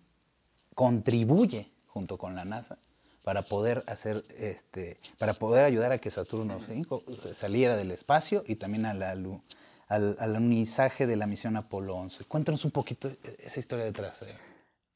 contribuye 0.75 1.71
junto 1.87 2.19
con 2.19 2.35
la 2.35 2.45
NASA 2.45 2.79
para 3.25 3.43
poder 3.43 3.85
hacer 3.87 4.25
este 4.39 4.99
para 5.19 5.35
poder 5.35 5.65
ayudar 5.65 5.93
a 5.93 5.99
que 5.99 6.11
Saturno 6.11 6.59
5 6.67 7.05
saliera 7.35 7.77
del 7.77 7.91
espacio 7.91 8.43
y 8.47 8.57
también 8.57 8.87
al, 8.87 9.03
al 9.03 10.17
alunizaje 10.19 11.07
de 11.07 11.17
la 11.17 11.27
misión 11.27 11.57
Apolo 11.57 11.97
11. 11.97 12.25
Cuéntanos 12.25 12.65
un 12.65 12.71
poquito 12.71 13.11
esa 13.39 13.61
historia 13.61 13.85
detrás. 13.85 14.25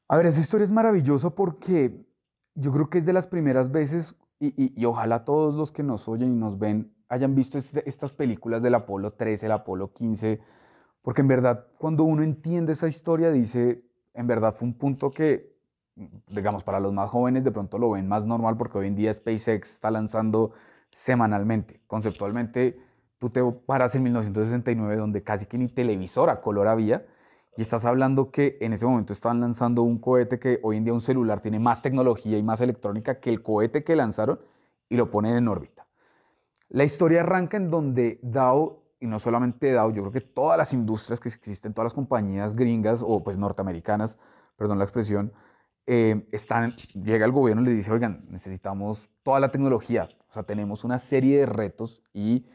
A 0.07 0.17
ver, 0.17 0.25
esa 0.27 0.39
historia 0.39 0.65
es 0.65 0.71
maravillosa 0.71 1.29
porque 1.29 2.05
yo 2.55 2.71
creo 2.71 2.89
que 2.89 2.99
es 2.99 3.05
de 3.05 3.13
las 3.13 3.27
primeras 3.27 3.71
veces, 3.71 4.15
y, 4.39 4.83
ojalá 4.85 5.25
todos 5.25 5.55
los 5.55 5.71
que 5.71 5.83
nos 5.83 6.07
oyen 6.07 6.33
y 6.33 6.37
nos 6.37 6.57
ven 6.57 6.93
hayan 7.07 7.35
visto 7.35 7.57
este, 7.57 7.87
estas 7.87 8.11
películas 8.13 8.61
del 8.61 8.75
Apolo 8.75 9.13
13, 9.13 9.45
el 9.45 9.51
Apolo 9.51 9.93
15, 9.93 10.39
porque 11.05 11.21
en 11.21 11.27
verdad 11.27 11.67
cuando 11.77 12.03
uno 12.03 12.23
entiende 12.23 12.73
esa 12.73 12.87
historia 12.87 13.29
dice, 13.31 13.83
en 14.15 14.25
verdad 14.25 14.55
fue 14.55 14.67
un 14.67 14.73
punto 14.73 15.11
que, 15.11 15.55
digamos, 16.29 16.63
para 16.63 16.79
los 16.79 16.91
más 16.93 17.11
jóvenes 17.11 17.43
de 17.43 17.51
pronto 17.51 17.77
lo 17.77 17.91
ven 17.91 18.07
más 18.07 18.25
normal 18.25 18.57
porque 18.57 18.79
hoy 18.79 18.87
en 18.87 18.95
día 18.95 19.13
SpaceX 19.13 19.73
está 19.73 19.91
lanzando 19.91 20.53
semanalmente. 20.89 21.79
Conceptualmente, 21.85 22.79
tú 23.19 23.29
te 23.29 23.43
paras 23.43 23.93
en 23.93 24.01
1969 24.01 24.95
donde 24.95 25.21
casi 25.21 25.45
que 25.45 25.59
ni 25.59 25.67
televisor 25.67 26.31
a 26.31 26.41
color 26.41 26.67
había 26.67 27.05
y 27.55 27.61
estás 27.61 27.85
hablando 27.85 28.31
que 28.31 28.57
en 28.59 28.73
ese 28.73 28.87
momento 28.87 29.13
estaban 29.13 29.39
lanzando 29.39 29.83
un 29.83 29.99
cohete 29.99 30.39
que 30.39 30.59
hoy 30.63 30.77
en 30.77 30.85
día 30.85 30.93
un 30.93 31.01
celular 31.01 31.39
tiene 31.39 31.59
más 31.59 31.83
tecnología 31.83 32.39
y 32.39 32.43
más 32.43 32.61
electrónica 32.61 33.19
que 33.19 33.29
el 33.29 33.43
cohete 33.43 33.83
que 33.83 33.95
lanzaron 33.95 34.39
y 34.89 34.97
lo 34.97 35.11
ponen 35.11 35.35
en 35.35 35.49
órbita. 35.49 35.85
La 36.69 36.83
historia 36.83 37.21
arranca 37.21 37.57
en 37.57 37.69
donde 37.69 38.17
Dow, 38.23 38.84
y 38.99 39.07
no 39.07 39.19
solamente 39.19 39.71
Dow, 39.71 39.91
yo 39.91 40.01
creo 40.03 40.11
que 40.11 40.21
todas 40.21 40.57
las 40.57 40.73
industrias 40.73 41.19
que 41.19 41.29
existen, 41.29 41.73
todas 41.73 41.87
las 41.87 41.93
compañías 41.93 42.55
gringas 42.55 43.01
o 43.01 43.23
pues 43.23 43.37
norteamericanas, 43.37 44.17
perdón 44.57 44.77
la 44.77 44.85
expresión, 44.85 45.33
eh, 45.87 46.27
están, 46.31 46.75
llega 46.93 47.25
el 47.25 47.31
gobierno 47.31 47.61
y 47.61 47.65
le 47.65 47.71
dice, 47.71 47.91
oigan, 47.91 48.25
necesitamos 48.29 49.09
toda 49.23 49.39
la 49.39 49.51
tecnología, 49.51 50.09
o 50.29 50.33
sea, 50.33 50.43
tenemos 50.43 50.83
una 50.83 50.99
serie 50.99 51.39
de 51.39 51.45
retos 51.45 52.01
y 52.13 52.47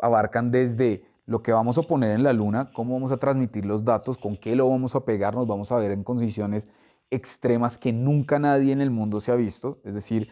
abarcan 0.00 0.50
desde 0.50 1.04
lo 1.26 1.42
que 1.42 1.52
vamos 1.52 1.78
a 1.78 1.82
poner 1.82 2.12
en 2.12 2.24
la 2.24 2.32
luna, 2.32 2.70
cómo 2.74 2.94
vamos 2.94 3.12
a 3.12 3.18
transmitir 3.18 3.64
los 3.64 3.84
datos, 3.84 4.18
con 4.18 4.36
qué 4.36 4.56
lo 4.56 4.68
vamos 4.68 4.94
a 4.94 5.04
pegar, 5.04 5.34
nos 5.34 5.46
vamos 5.46 5.70
a 5.70 5.76
ver 5.76 5.92
en 5.92 6.02
condiciones 6.02 6.66
extremas 7.10 7.78
que 7.78 7.92
nunca 7.92 8.38
nadie 8.38 8.72
en 8.72 8.80
el 8.80 8.90
mundo 8.90 9.20
se 9.20 9.30
ha 9.30 9.36
visto, 9.36 9.80
es 9.84 9.94
decir, 9.94 10.28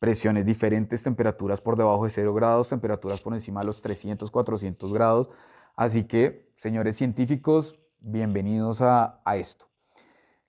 presiones 0.00 0.46
diferentes, 0.46 1.02
temperaturas 1.02 1.60
por 1.60 1.76
debajo 1.76 2.04
de 2.04 2.10
0 2.10 2.34
grados, 2.34 2.70
temperaturas 2.70 3.20
por 3.20 3.34
encima 3.34 3.60
de 3.60 3.66
los 3.66 3.82
300, 3.82 4.30
400 4.30 4.92
grados. 4.92 5.28
Así 5.76 6.04
que, 6.04 6.50
señores 6.56 6.96
científicos, 6.96 7.78
bienvenidos 8.00 8.80
a, 8.80 9.20
esto. 9.34 9.66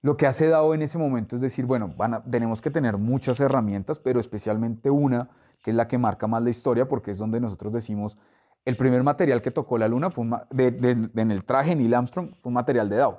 Lo 0.02 0.16
que 0.16 0.26
hace 0.26 0.48
DAO 0.48 0.74
en 0.74 0.82
ese 0.82 0.98
momento 0.98 1.36
es 1.36 1.42
decir, 1.42 1.66
bueno, 1.66 1.94
tenemos 2.32 2.62
que 2.62 2.72
tener 2.72 2.98
muchas 2.98 3.40
herramientas, 3.42 4.00
pero 4.00 4.20
especialmente 4.22 4.90
una 4.90 5.30
que 5.62 5.72
es 5.72 5.76
la 5.76 5.88
que 5.88 5.98
marca 5.98 6.26
más 6.26 6.42
la 6.42 6.50
historia, 6.50 6.88
porque 6.88 7.12
es 7.12 7.20
donde 7.20 7.40
nosotros 7.40 7.72
decimos, 7.74 8.18
el 8.66 8.78
primer 8.78 9.04
material 9.04 9.42
que 9.42 9.52
tocó 9.52 9.78
la 9.78 9.88
luna 9.88 10.10
fue 10.10 10.26
en 10.56 11.32
el 11.32 11.46
traje 11.46 11.76
Neil 11.76 11.94
Armstrong 11.94 12.34
fue 12.42 12.50
un 12.50 12.54
material 12.54 12.90
de 12.90 12.98
Dow, 12.98 13.18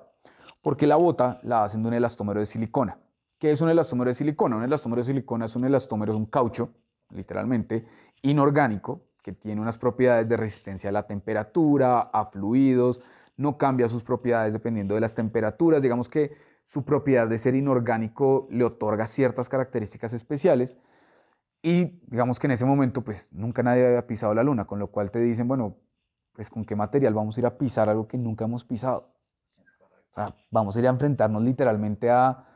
porque 0.62 0.86
la 0.86 0.96
bota 0.96 1.40
la 1.42 1.62
hacen 1.62 1.82
de 1.82 1.88
un 1.88 1.94
elastómero 1.94 2.40
de 2.40 2.46
silicona. 2.46 2.96
¿Qué 3.42 3.50
es 3.50 3.60
un 3.60 3.68
elastómero 3.68 4.08
de 4.08 4.14
silicona? 4.14 4.54
Un 4.54 4.62
elastómero 4.62 5.00
de 5.00 5.06
silicona 5.06 5.46
es 5.46 5.56
un 5.56 5.64
elastómero, 5.64 6.12
es 6.12 6.16
un 6.16 6.26
caucho, 6.26 6.74
literalmente, 7.10 7.84
inorgánico, 8.22 9.08
que 9.20 9.32
tiene 9.32 9.60
unas 9.60 9.78
propiedades 9.78 10.28
de 10.28 10.36
resistencia 10.36 10.90
a 10.90 10.92
la 10.92 11.08
temperatura, 11.08 12.02
a 12.02 12.26
fluidos, 12.26 13.00
no 13.36 13.58
cambia 13.58 13.88
sus 13.88 14.04
propiedades 14.04 14.52
dependiendo 14.52 14.94
de 14.94 15.00
las 15.00 15.16
temperaturas, 15.16 15.82
digamos 15.82 16.08
que 16.08 16.36
su 16.66 16.84
propiedad 16.84 17.26
de 17.26 17.36
ser 17.36 17.56
inorgánico 17.56 18.46
le 18.52 18.62
otorga 18.62 19.08
ciertas 19.08 19.48
características 19.48 20.12
especiales 20.12 20.76
y 21.62 22.00
digamos 22.06 22.38
que 22.38 22.46
en 22.46 22.52
ese 22.52 22.64
momento, 22.64 23.02
pues 23.02 23.26
nunca 23.32 23.64
nadie 23.64 23.84
había 23.84 24.06
pisado 24.06 24.34
la 24.34 24.44
luna, 24.44 24.66
con 24.66 24.78
lo 24.78 24.92
cual 24.92 25.10
te 25.10 25.18
dicen, 25.18 25.48
bueno, 25.48 25.78
pues 26.32 26.48
con 26.48 26.64
qué 26.64 26.76
material 26.76 27.12
vamos 27.12 27.36
a 27.36 27.40
ir 27.40 27.46
a 27.46 27.58
pisar 27.58 27.88
algo 27.88 28.06
que 28.06 28.18
nunca 28.18 28.44
hemos 28.44 28.64
pisado. 28.64 29.12
O 30.12 30.14
sea, 30.14 30.32
vamos 30.52 30.76
a 30.76 30.78
ir 30.78 30.86
a 30.86 30.90
enfrentarnos 30.90 31.42
literalmente 31.42 32.08
a 32.08 32.46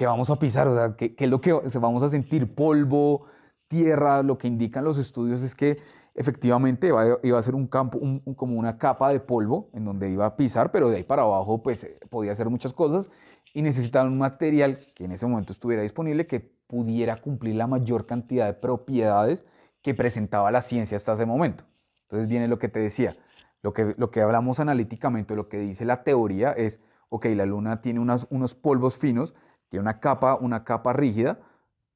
qué 0.00 0.06
vamos 0.06 0.30
a 0.30 0.36
pisar, 0.36 0.66
o 0.66 0.74
sea, 0.74 0.96
qué, 0.96 1.14
es 1.14 1.28
lo 1.28 1.42
que 1.42 1.52
vamos 1.52 2.02
a 2.02 2.08
sentir, 2.08 2.54
polvo, 2.54 3.26
tierra, 3.68 4.22
lo 4.22 4.38
que 4.38 4.48
indican 4.48 4.82
los 4.82 4.96
estudios 4.96 5.42
es 5.42 5.54
que 5.54 5.76
efectivamente 6.14 6.86
iba, 6.88 7.38
a 7.38 7.42
ser 7.42 7.54
un 7.54 7.66
campo, 7.66 8.00
como 8.34 8.58
una 8.58 8.78
capa 8.78 9.10
de 9.10 9.20
polvo 9.20 9.68
en 9.74 9.84
donde 9.84 10.08
iba 10.08 10.24
a 10.24 10.36
pisar, 10.36 10.72
pero 10.72 10.88
de 10.88 10.96
ahí 10.96 11.02
para 11.02 11.20
abajo 11.20 11.62
pues 11.62 11.84
eh, 11.84 11.98
podía 12.08 12.32
hacer 12.32 12.48
muchas 12.48 12.72
cosas 12.72 13.10
y 13.52 13.60
necesitaban 13.60 14.10
un 14.10 14.16
material 14.16 14.78
que 14.94 15.04
en 15.04 15.12
ese 15.12 15.26
momento 15.26 15.52
estuviera 15.52 15.82
disponible 15.82 16.26
que 16.26 16.40
pudiera 16.40 17.16
cumplir 17.18 17.56
la 17.56 17.66
mayor 17.66 18.06
cantidad 18.06 18.46
de 18.46 18.54
propiedades 18.54 19.44
que 19.82 19.92
presentaba 19.92 20.50
la 20.50 20.62
ciencia 20.62 20.96
hasta 20.96 21.12
ese 21.12 21.26
momento. 21.26 21.64
Entonces 22.04 22.26
viene 22.26 22.48
lo 22.48 22.58
que 22.58 22.70
te 22.70 22.80
decía, 22.80 23.18
lo 23.60 23.74
que, 23.74 23.94
lo 23.98 24.10
que 24.10 24.22
hablamos 24.22 24.60
analíticamente, 24.60 25.36
lo 25.36 25.50
que 25.50 25.58
dice 25.58 25.84
la 25.84 26.04
teoría 26.04 26.52
es, 26.52 26.80
ok, 27.10 27.26
la 27.34 27.44
luna 27.44 27.82
tiene 27.82 28.00
unos 28.00 28.54
polvos 28.54 28.96
finos, 28.96 29.34
tiene 29.70 29.82
una 29.82 30.00
capa, 30.00 30.34
una 30.34 30.64
capa 30.64 30.92
rígida, 30.92 31.38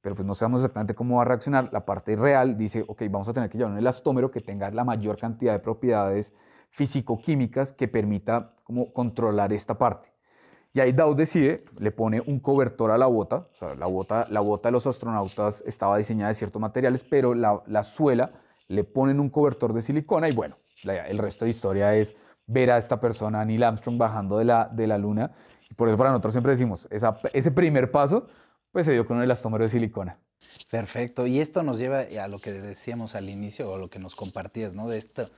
pero 0.00 0.14
pues 0.14 0.26
no 0.26 0.34
sabemos 0.34 0.60
exactamente 0.60 0.94
cómo 0.94 1.16
va 1.16 1.22
a 1.22 1.24
reaccionar. 1.26 1.70
La 1.72 1.84
parte 1.84 2.16
real 2.16 2.56
dice, 2.56 2.84
ok, 2.86 3.02
vamos 3.10 3.28
a 3.28 3.32
tener 3.32 3.50
que 3.50 3.58
llevar 3.58 3.72
un 3.72 3.78
elastómero 3.78 4.30
que 4.30 4.40
tenga 4.40 4.70
la 4.70 4.84
mayor 4.84 5.18
cantidad 5.18 5.52
de 5.52 5.58
propiedades 5.58 6.32
físico-químicas 6.70 7.72
que 7.72 7.88
permita 7.88 8.54
como 8.64 8.92
controlar 8.92 9.52
esta 9.52 9.76
parte. 9.76 10.12
Y 10.72 10.80
ahí 10.80 10.92
Dow 10.92 11.14
decide, 11.14 11.64
le 11.78 11.92
pone 11.92 12.20
un 12.26 12.40
cobertor 12.40 12.90
a 12.90 12.98
la 12.98 13.06
bota, 13.06 13.46
la 13.78 13.86
bota, 13.86 14.26
la 14.28 14.40
bota 14.40 14.68
de 14.68 14.72
los 14.72 14.86
astronautas 14.86 15.62
estaba 15.66 15.98
diseñada 15.98 16.30
de 16.30 16.34
ciertos 16.34 16.60
materiales, 16.60 17.04
pero 17.04 17.32
la, 17.32 17.62
la 17.66 17.84
suela 17.84 18.32
le 18.66 18.82
ponen 18.82 19.20
un 19.20 19.30
cobertor 19.30 19.72
de 19.72 19.82
silicona 19.82 20.28
y 20.28 20.32
bueno, 20.34 20.56
el 20.84 21.18
resto 21.18 21.44
de 21.44 21.52
historia 21.52 21.94
es 21.94 22.16
ver 22.46 22.70
a 22.70 22.78
esta 22.78 23.00
persona, 23.00 23.44
Neil 23.44 23.62
Armstrong, 23.62 23.96
bajando 23.96 24.38
de 24.38 24.44
la, 24.44 24.68
de 24.70 24.86
la 24.86 24.98
luna. 24.98 25.32
Por 25.76 25.88
eso 25.88 25.96
para 25.96 26.10
nosotros 26.10 26.34
siempre 26.34 26.52
decimos, 26.52 26.88
ese 26.90 27.50
primer 27.50 27.90
paso, 27.90 28.26
pues 28.72 28.86
se 28.86 28.92
dio 28.92 29.06
con 29.06 29.18
el 29.18 29.24
elastómero 29.24 29.64
de 29.64 29.70
silicona. 29.70 30.18
Perfecto, 30.70 31.26
y 31.26 31.40
esto 31.40 31.62
nos 31.62 31.78
lleva 31.78 32.00
a 32.22 32.28
lo 32.28 32.38
que 32.38 32.52
decíamos 32.52 33.14
al 33.14 33.28
inicio 33.28 33.70
o 33.70 33.78
lo 33.78 33.88
que 33.88 33.98
nos 33.98 34.14
compartías, 34.14 34.74
¿no? 34.74 34.88
De 34.88 34.98
esto, 34.98 35.30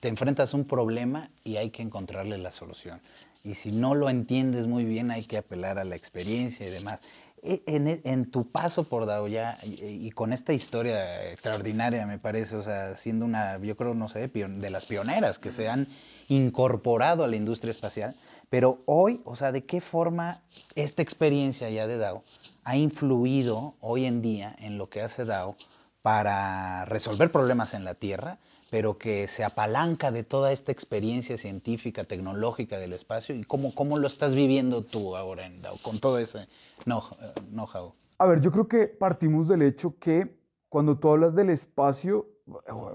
te 0.00 0.08
enfrentas 0.08 0.54
a 0.54 0.56
un 0.56 0.64
problema 0.64 1.30
y 1.44 1.56
hay 1.56 1.70
que 1.70 1.82
encontrarle 1.82 2.38
la 2.38 2.50
solución 2.50 3.00
y 3.44 3.54
si 3.54 3.70
no 3.70 3.94
lo 3.94 4.08
entiendes 4.08 4.66
muy 4.66 4.84
bien 4.84 5.10
hay 5.10 5.24
que 5.24 5.36
apelar 5.36 5.78
a 5.78 5.84
la 5.84 5.94
experiencia 5.94 6.66
y 6.66 6.70
demás. 6.70 7.00
E, 7.42 7.62
en, 7.66 8.00
en 8.04 8.30
tu 8.30 8.50
paso 8.50 8.84
por 8.88 9.04
Daoya 9.04 9.58
y, 9.62 10.06
y, 10.06 10.10
con 10.12 10.32
esta 10.32 10.54
historia 10.54 11.30
extraordinaria, 11.30 12.06
me 12.06 12.18
parece, 12.18 12.56
o 12.56 12.62
sea, 12.62 12.96
siendo 12.96 13.26
una, 13.26 13.58
yo 13.58 13.76
creo, 13.76 13.92
no 13.92 14.08
sé, 14.08 14.28
de 14.28 14.70
las 14.70 14.86
pioneras 14.86 15.38
que 15.38 15.50
se 15.50 15.68
han 15.68 15.86
incorporado 16.28 17.22
a 17.22 17.28
la 17.28 17.36
industria 17.36 17.70
espacial, 17.70 18.16
pero 18.54 18.78
hoy, 18.86 19.20
o 19.24 19.34
sea, 19.34 19.50
¿de 19.50 19.64
qué 19.64 19.80
forma 19.80 20.40
esta 20.76 21.02
experiencia 21.02 21.68
ya 21.70 21.88
de 21.88 21.98
DAO 21.98 22.22
ha 22.62 22.76
influido 22.76 23.74
hoy 23.80 24.04
en 24.04 24.22
día 24.22 24.54
en 24.60 24.78
lo 24.78 24.88
que 24.88 25.02
hace 25.02 25.24
DAO 25.24 25.56
para 26.02 26.84
resolver 26.84 27.32
problemas 27.32 27.74
en 27.74 27.82
la 27.82 27.94
Tierra 27.94 28.38
pero 28.70 28.96
que 28.96 29.26
se 29.26 29.42
apalanca 29.42 30.12
de 30.12 30.22
toda 30.22 30.52
esta 30.52 30.70
experiencia 30.70 31.36
científica, 31.36 32.04
tecnológica 32.04 32.78
del 32.78 32.92
espacio 32.92 33.34
y 33.34 33.42
cómo, 33.42 33.74
cómo 33.74 33.98
lo 33.98 34.06
estás 34.06 34.36
viviendo 34.36 34.84
tú 34.84 35.16
ahora 35.16 35.46
en 35.46 35.60
con 35.82 35.98
todo 35.98 36.20
ese 36.20 36.46
know-how. 36.84 37.92
A 38.18 38.26
ver, 38.26 38.40
yo 38.40 38.52
creo 38.52 38.68
que 38.68 38.86
partimos 38.86 39.48
del 39.48 39.62
hecho 39.62 39.98
que 39.98 40.38
cuando 40.68 40.96
tú 40.96 41.08
hablas 41.08 41.34
del 41.34 41.50
espacio, 41.50 42.28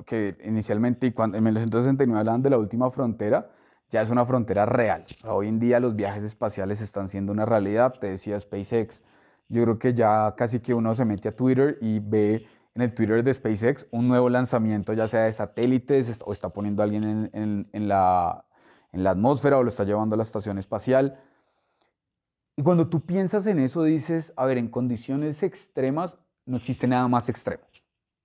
que 0.06 0.38
inicialmente 0.46 1.08
y 1.08 1.12
cuando 1.12 1.36
en 1.38 1.44
1969 1.44 2.18
hablaban 2.18 2.44
de 2.44 2.50
la 2.50 2.58
última 2.58 2.89
frontera, 2.92 3.51
ya 3.91 4.01
es 4.01 4.10
una 4.10 4.25
frontera 4.25 4.65
real. 4.65 5.05
Hoy 5.24 5.48
en 5.48 5.60
día 5.60 5.79
los 5.79 5.96
viajes 5.96 6.24
espaciales 6.24 6.81
están 6.81 7.10
siendo 7.10 7.31
una 7.31 7.46
realidad, 7.46 7.93
te 8.00 8.08
decía 8.08 8.39
SpaceX, 8.39 9.01
yo 9.48 9.63
creo 9.63 9.79
que 9.79 9.93
ya 9.93 10.36
casi 10.38 10.60
que 10.60 10.74
uno 10.74 10.93
se 10.93 11.05
mete 11.05 11.29
a 11.29 11.36
Twitter 11.36 11.77
y 11.81 12.00
ve 12.00 12.46
en 12.75 12.84
el 12.84 12.93
Twitter 12.93 13.24
de 13.24 13.34
SpaceX 13.34 13.88
un 13.91 14.08
nuevo 14.08 14.29
lanzamiento, 14.29 14.93
ya 14.93 15.08
sea 15.08 15.24
de 15.24 15.34
satélites 15.34 16.22
o 16.24 16.31
está 16.31 16.50
poniendo 16.50 16.84
a 16.84 16.86
alguien 16.86 17.29
en, 17.34 17.88
la, 17.88 18.46
en 18.91 19.03
la 19.03 19.12
atmósfera 19.12 19.58
o 19.58 19.63
lo 19.63 19.69
está 19.69 19.84
llevando 19.84 20.13
a 20.13 20.17
la 20.17 20.24
estación 20.24 20.60
espacial. 20.60 21.19
Y 22.55 22.62
cuando 22.62 22.89
tú 22.89 23.01
piensas 23.01 23.48
en 23.48 23.60
eso, 23.60 23.84
dices, 23.84 24.34
a 24.36 24.46
ver, 24.46 24.60
en 24.60 24.67
condiciones 24.67 25.41
extremas 25.41 26.17
no 26.46 26.58
existe 26.58 26.88
nada 26.88 27.08
más 27.08 27.27
extremo. 27.27 27.63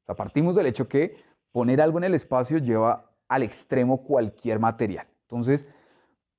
O 0.02 0.06
sea, 0.06 0.14
partimos 0.14 0.54
del 0.54 0.66
hecho 0.66 0.88
que 0.88 1.16
poner 1.52 1.80
algo 1.80 1.98
en 1.98 2.04
el 2.04 2.14
espacio 2.14 2.58
lleva 2.58 3.10
al 3.28 3.42
extremo 3.42 4.02
cualquier 4.04 4.58
material. 4.58 5.06
Entonces, 5.28 5.66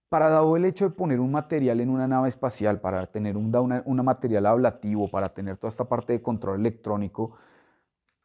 para 0.09 0.29
dado 0.29 0.55
el 0.55 0.65
hecho 0.65 0.85
de 0.85 0.95
poner 0.95 1.19
un 1.19 1.31
material 1.31 1.79
en 1.81 1.89
una 1.89 2.07
nave 2.07 2.29
espacial, 2.29 2.79
para 2.79 3.07
tener 3.07 3.37
un, 3.37 3.53
un 3.85 4.05
material 4.05 4.45
ablativo, 4.45 5.09
para 5.09 5.29
tener 5.29 5.57
toda 5.57 5.69
esta 5.69 5.85
parte 5.85 6.13
de 6.13 6.21
control 6.21 6.59
electrónico, 6.59 7.37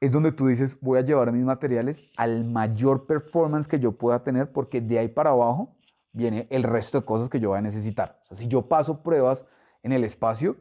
es 0.00 0.12
donde 0.12 0.33
tú 0.33 0.47
dices, 0.47 0.79
voy 0.81 0.99
a 0.99 1.02
llevar 1.02 1.31
mis 1.33 1.45
materiales 1.45 2.02
al 2.17 2.45
mayor 2.45 3.07
performance 3.07 3.69
que 3.69 3.79
yo 3.79 3.93
pueda 3.93 4.23
tener, 4.23 4.50
porque 4.50 4.81
de 4.81 4.99
ahí 4.99 5.09
para 5.09 5.31
abajo 5.31 5.76
viene 6.12 6.47
el 6.50 6.62
resto 6.62 7.00
de 7.00 7.05
cosas 7.05 7.29
que 7.29 7.38
yo 7.38 7.50
voy 7.50 7.59
a 7.59 7.62
necesitar. 7.62 8.19
O 8.25 8.26
sea, 8.29 8.37
si 8.37 8.49
yo 8.49 8.62
paso 8.62 9.02
pruebas 9.02 9.45
en 9.83 9.93
el 9.93 10.05
espacio, 10.05 10.57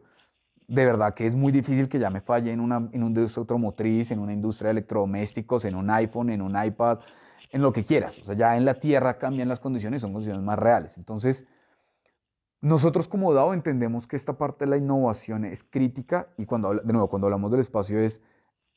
de 0.67 0.85
verdad 0.85 1.13
que 1.13 1.25
es 1.25 1.35
muy 1.35 1.51
difícil 1.51 1.89
que 1.89 1.99
ya 1.99 2.09
me 2.09 2.21
falle 2.21 2.51
en 2.51 2.59
una, 2.59 2.89
en 2.91 3.01
una 3.01 3.07
industria 3.07 3.41
automotriz, 3.41 4.11
en 4.11 4.19
una 4.19 4.33
industria 4.33 4.67
de 4.67 4.71
electrodomésticos, 4.73 5.65
en 5.65 5.75
un 5.75 5.89
iPhone, 5.89 6.29
en 6.29 6.41
un 6.41 6.63
iPad, 6.63 6.99
en 7.51 7.61
lo 7.61 7.73
que 7.73 7.83
quieras. 7.83 8.17
O 8.19 8.25
sea, 8.25 8.35
ya 8.35 8.57
en 8.57 8.65
la 8.65 8.75
Tierra 8.75 9.17
cambian 9.17 9.47
las 9.47 9.59
condiciones, 9.59 10.01
son 10.01 10.13
condiciones 10.13 10.43
más 10.43 10.59
reales. 10.59 10.97
Entonces, 10.97 11.45
nosotros 12.61 13.07
como 13.07 13.33
DAO 13.33 13.53
entendemos 13.53 14.05
que 14.07 14.15
esta 14.15 14.37
parte 14.37 14.65
de 14.65 14.71
la 14.71 14.77
innovación 14.77 15.45
es 15.45 15.63
crítica 15.63 16.27
y 16.37 16.45
cuando, 16.45 16.73
de 16.73 16.93
nuevo, 16.93 17.09
cuando 17.09 17.27
hablamos 17.27 17.51
del 17.51 17.61
espacio 17.61 17.99
es 17.99 18.19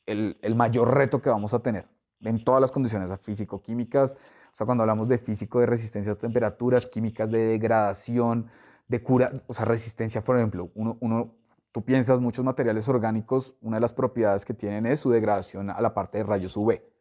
el, 0.05 0.37
el 0.41 0.55
mayor 0.55 0.93
reto 0.93 1.21
que 1.21 1.29
vamos 1.29 1.53
a 1.53 1.59
tener 1.59 1.87
en 2.21 2.43
todas 2.43 2.61
las 2.61 2.71
condiciones 2.71 3.11
físico-químicas, 3.21 4.11
o 4.11 4.55
sea, 4.55 4.65
cuando 4.65 4.83
hablamos 4.83 5.09
de 5.09 5.17
físico 5.17 5.59
de 5.59 5.65
resistencia 5.65 6.13
a 6.13 6.15
temperaturas, 6.15 6.87
químicas 6.87 7.29
de 7.29 7.39
degradación, 7.39 8.49
de 8.87 9.01
cura, 9.01 9.31
o 9.47 9.53
sea, 9.53 9.65
resistencia, 9.65 10.23
por 10.23 10.37
ejemplo, 10.37 10.69
uno, 10.75 10.97
uno 11.01 11.33
tú 11.71 11.83
piensas 11.83 12.21
muchos 12.21 12.45
materiales 12.45 12.87
orgánicos, 12.87 13.55
una 13.61 13.77
de 13.77 13.81
las 13.81 13.93
propiedades 13.93 14.45
que 14.45 14.53
tienen 14.53 14.85
es 14.85 14.99
su 14.99 15.09
degradación 15.09 15.69
a 15.71 15.81
la 15.81 15.93
parte 15.93 16.19
de 16.19 16.23
rayos 16.23 16.55
UV. 16.55 16.92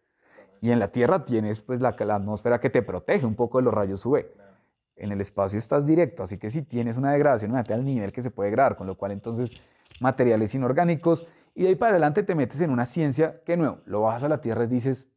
Y 0.62 0.71
en 0.71 0.78
la 0.78 0.92
Tierra 0.92 1.25
tienes 1.25 1.61
pues 1.61 1.81
la, 1.81 1.97
la 1.99 2.14
atmósfera 2.14 2.61
que 2.61 2.71
te 2.71 2.83
protege 2.83 3.26
un 3.26 3.35
poco 3.35 3.59
de 3.59 3.64
los 3.64 3.75
rayos 3.75 4.07
UV. 4.07 4.25
En 4.95 5.11
el 5.11 5.21
espacio 5.21 5.59
estás 5.59 5.85
directo, 5.85 6.23
así 6.23 6.38
que 6.38 6.52
si 6.52 6.62
tienes 6.62 6.97
una 6.97 7.11
degradación, 7.11 7.50
imagínate 7.50 7.75
al 7.75 7.85
nivel 7.85 8.12
que 8.12 8.23
se 8.23 8.31
puede 8.31 8.50
degradar, 8.50 8.76
con 8.76 8.87
lo 8.87 8.97
cual 8.97 9.11
entonces 9.11 9.50
materiales 10.00 10.54
inorgánicos, 10.54 11.26
y 11.57 11.64
de 11.64 11.71
ahí 11.71 11.75
para 11.75 11.90
adelante 11.90 12.23
te 12.23 12.37
metes 12.37 12.61
en 12.61 12.71
una 12.71 12.87
ciencia 12.87 13.42
que 13.45 13.57
nuevo, 13.57 13.78
lo 13.87 14.02
bajas 14.02 14.23
a 14.23 14.28
la 14.28 14.40
Tierra 14.40 14.62
y 14.62 14.69
dices, 14.69 15.09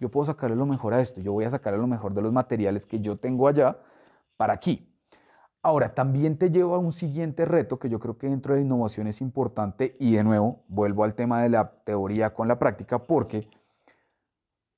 yo 0.00 0.08
puedo 0.08 0.26
sacarle 0.26 0.56
lo 0.56 0.66
mejor 0.66 0.92
a 0.92 1.00
esto, 1.00 1.20
yo 1.20 1.32
voy 1.32 1.44
a 1.44 1.50
sacarle 1.50 1.78
lo 1.78 1.86
mejor 1.86 2.12
de 2.12 2.22
los 2.22 2.32
materiales 2.32 2.84
que 2.84 2.98
yo 2.98 3.16
tengo 3.16 3.46
allá 3.46 3.78
para 4.36 4.54
aquí. 4.54 4.92
Ahora, 5.62 5.94
también 5.94 6.36
te 6.36 6.50
lleva 6.50 6.74
a 6.74 6.80
un 6.80 6.92
siguiente 6.92 7.44
reto 7.44 7.78
que 7.78 7.88
yo 7.88 8.00
creo 8.00 8.18
que 8.18 8.28
dentro 8.28 8.54
de 8.54 8.60
la 8.60 8.66
innovación 8.66 9.06
es 9.06 9.20
importante 9.20 9.94
y 10.00 10.16
de 10.16 10.24
nuevo 10.24 10.64
vuelvo 10.66 11.04
al 11.04 11.14
tema 11.14 11.42
de 11.42 11.50
la 11.50 11.70
teoría 11.84 12.34
con 12.34 12.48
la 12.48 12.58
práctica 12.58 12.98
porque 12.98 13.46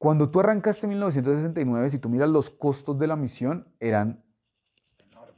cuando 0.03 0.31
tú 0.31 0.41
arrancaste 0.41 0.87
en 0.87 0.91
1969, 0.91 1.91
si 1.91 2.01
tú 2.01 2.09
miras 2.09 2.29
los 2.29 2.51
costos 2.51 2.99
de 2.99 3.07
la 3.07 3.15
misión 3.15 3.69
eran 3.79 4.25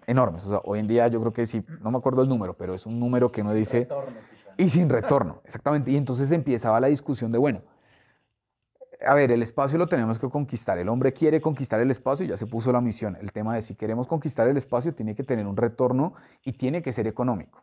enormes. 0.07 0.47
O 0.47 0.49
sea, 0.49 0.61
hoy 0.65 0.79
en 0.79 0.87
día 0.87 1.07
yo 1.09 1.21
creo 1.21 1.35
que 1.35 1.45
sí, 1.45 1.63
no 1.83 1.91
me 1.91 1.99
acuerdo 1.99 2.23
el 2.23 2.31
número, 2.31 2.57
pero 2.57 2.73
es 2.73 2.87
un 2.87 2.99
número 2.99 3.31
que 3.31 3.43
uno 3.43 3.53
dice... 3.53 3.87
y 4.57 4.71
sin 4.71 4.89
retorno, 4.89 5.43
exactamente. 5.45 5.91
Y 5.91 5.99
entonces 5.99 6.31
empezaba 6.31 6.81
la 6.81 6.87
discusión 6.87 7.31
de, 7.31 7.37
bueno, 7.37 7.61
a 9.07 9.13
ver, 9.13 9.33
el 9.33 9.43
espacio 9.43 9.77
lo 9.77 9.87
tenemos 9.87 10.19
que 10.19 10.31
conquistar. 10.31 10.79
El 10.79 10.89
hombre 10.89 11.13
quiere 11.13 11.43
conquistar 11.43 11.79
el 11.81 11.91
espacio 11.91 12.25
y 12.25 12.31
ya 12.31 12.39
se 12.39 12.47
puso 12.47 12.73
la 12.73 12.81
misión. 12.81 13.19
El 13.21 13.33
tema 13.33 13.55
de 13.55 13.61
si 13.61 13.75
queremos 13.75 14.07
conquistar 14.07 14.49
el 14.49 14.57
espacio 14.57 14.95
tiene 14.95 15.15
que 15.15 15.25
tener 15.25 15.47
un 15.47 15.59
retorno 15.59 16.15
y 16.43 16.55
tiene 16.55 16.81
que 16.81 16.91
ser 16.91 17.07
económico. 17.07 17.63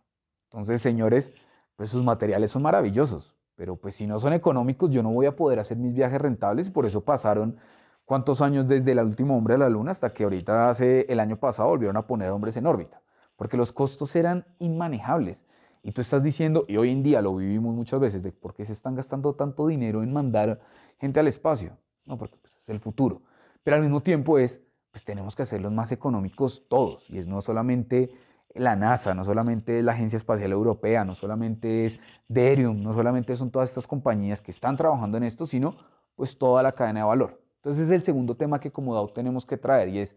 Entonces, 0.52 0.84
señores, 0.84 1.32
pues 1.76 1.90
sus 1.90 2.04
materiales 2.04 2.52
son 2.52 2.62
maravillosos, 2.62 3.36
pero 3.62 3.76
pues 3.76 3.94
si 3.94 4.08
no 4.08 4.18
son 4.18 4.34
económicos 4.34 4.90
yo 4.90 5.04
no 5.04 5.12
voy 5.12 5.28
a 5.28 5.36
poder 5.36 5.60
hacer 5.60 5.78
mis 5.78 5.94
viajes 5.94 6.20
rentables 6.20 6.66
y 6.66 6.72
por 6.72 6.88
eso 6.88 7.02
pasaron 7.02 7.58
cuántos 8.06 8.42
años 8.42 8.68
desde 8.68 8.94
el 8.94 8.98
último 9.02 9.38
hombre 9.38 9.54
a 9.54 9.60
la 9.60 9.70
luna 9.70 9.92
hasta 9.92 10.16
que 10.16 10.24
ahorita 10.24 10.72
hace 10.72 11.06
el 11.08 11.20
año 11.20 11.38
pasado 11.38 11.70
volvieron 11.70 11.96
a 11.96 12.08
poner 12.08 12.32
hombres 12.32 12.58
en 12.58 12.66
órbita, 12.66 13.04
porque 13.36 13.58
los 13.58 13.72
costos 13.72 14.16
eran 14.16 14.48
inmanejables. 14.58 15.38
Y 15.84 15.92
tú 15.92 16.02
estás 16.02 16.24
diciendo, 16.24 16.66
y 16.68 16.78
hoy 16.78 16.90
en 16.90 17.04
día 17.04 17.22
lo 17.22 17.36
vivimos 17.36 17.76
muchas 17.76 18.00
veces, 18.00 18.24
de 18.24 18.32
por 18.32 18.56
qué 18.56 18.66
se 18.66 18.74
están 18.74 18.96
gastando 18.96 19.36
tanto 19.36 19.68
dinero 19.68 20.02
en 20.02 20.12
mandar 20.12 20.60
gente 21.00 21.20
al 21.20 21.28
espacio, 21.28 21.78
no, 22.08 22.18
porque 22.18 22.38
pues, 22.42 22.52
es 22.64 22.70
el 22.70 22.80
futuro. 22.80 23.22
Pero 23.62 23.76
al 23.76 23.84
mismo 23.84 24.02
tiempo 24.02 24.40
es, 24.40 24.60
pues 24.90 25.06
tenemos 25.06 25.36
que 25.36 25.44
hacerlos 25.44 25.72
más 25.72 25.92
económicos 25.92 26.66
todos, 26.68 27.08
y 27.12 27.20
es 27.20 27.28
no 27.28 27.42
solamente 27.42 28.10
la 28.56 28.76
NASA, 28.76 29.14
no 29.14 29.24
solamente 29.24 29.82
la 29.82 29.94
Agencia 29.94 30.18
Espacial 30.18 30.52
Europea, 30.52 31.06
no 31.06 31.16
solamente 31.16 31.86
es 31.86 32.00
Derium, 32.28 32.82
no 32.82 32.94
solamente 32.94 33.36
son 33.36 33.52
todas 33.52 33.70
estas 33.70 33.88
compañías 33.88 34.42
que 34.42 34.52
están 34.52 34.78
trabajando 34.78 35.18
en 35.18 35.24
esto, 35.24 35.46
sino 35.46 35.76
pues 36.16 36.38
toda 36.38 36.62
la 36.64 36.74
cadena 36.74 37.02
de 37.02 37.06
valor. 37.06 37.42
Entonces 37.58 37.88
es 37.88 37.92
el 37.92 38.04
segundo 38.04 38.36
tema 38.36 38.60
que 38.60 38.72
como 38.72 38.94
DAO 38.94 39.10
tenemos 39.10 39.46
que 39.46 39.58
traer 39.58 39.90
y 39.90 40.00
es, 40.00 40.16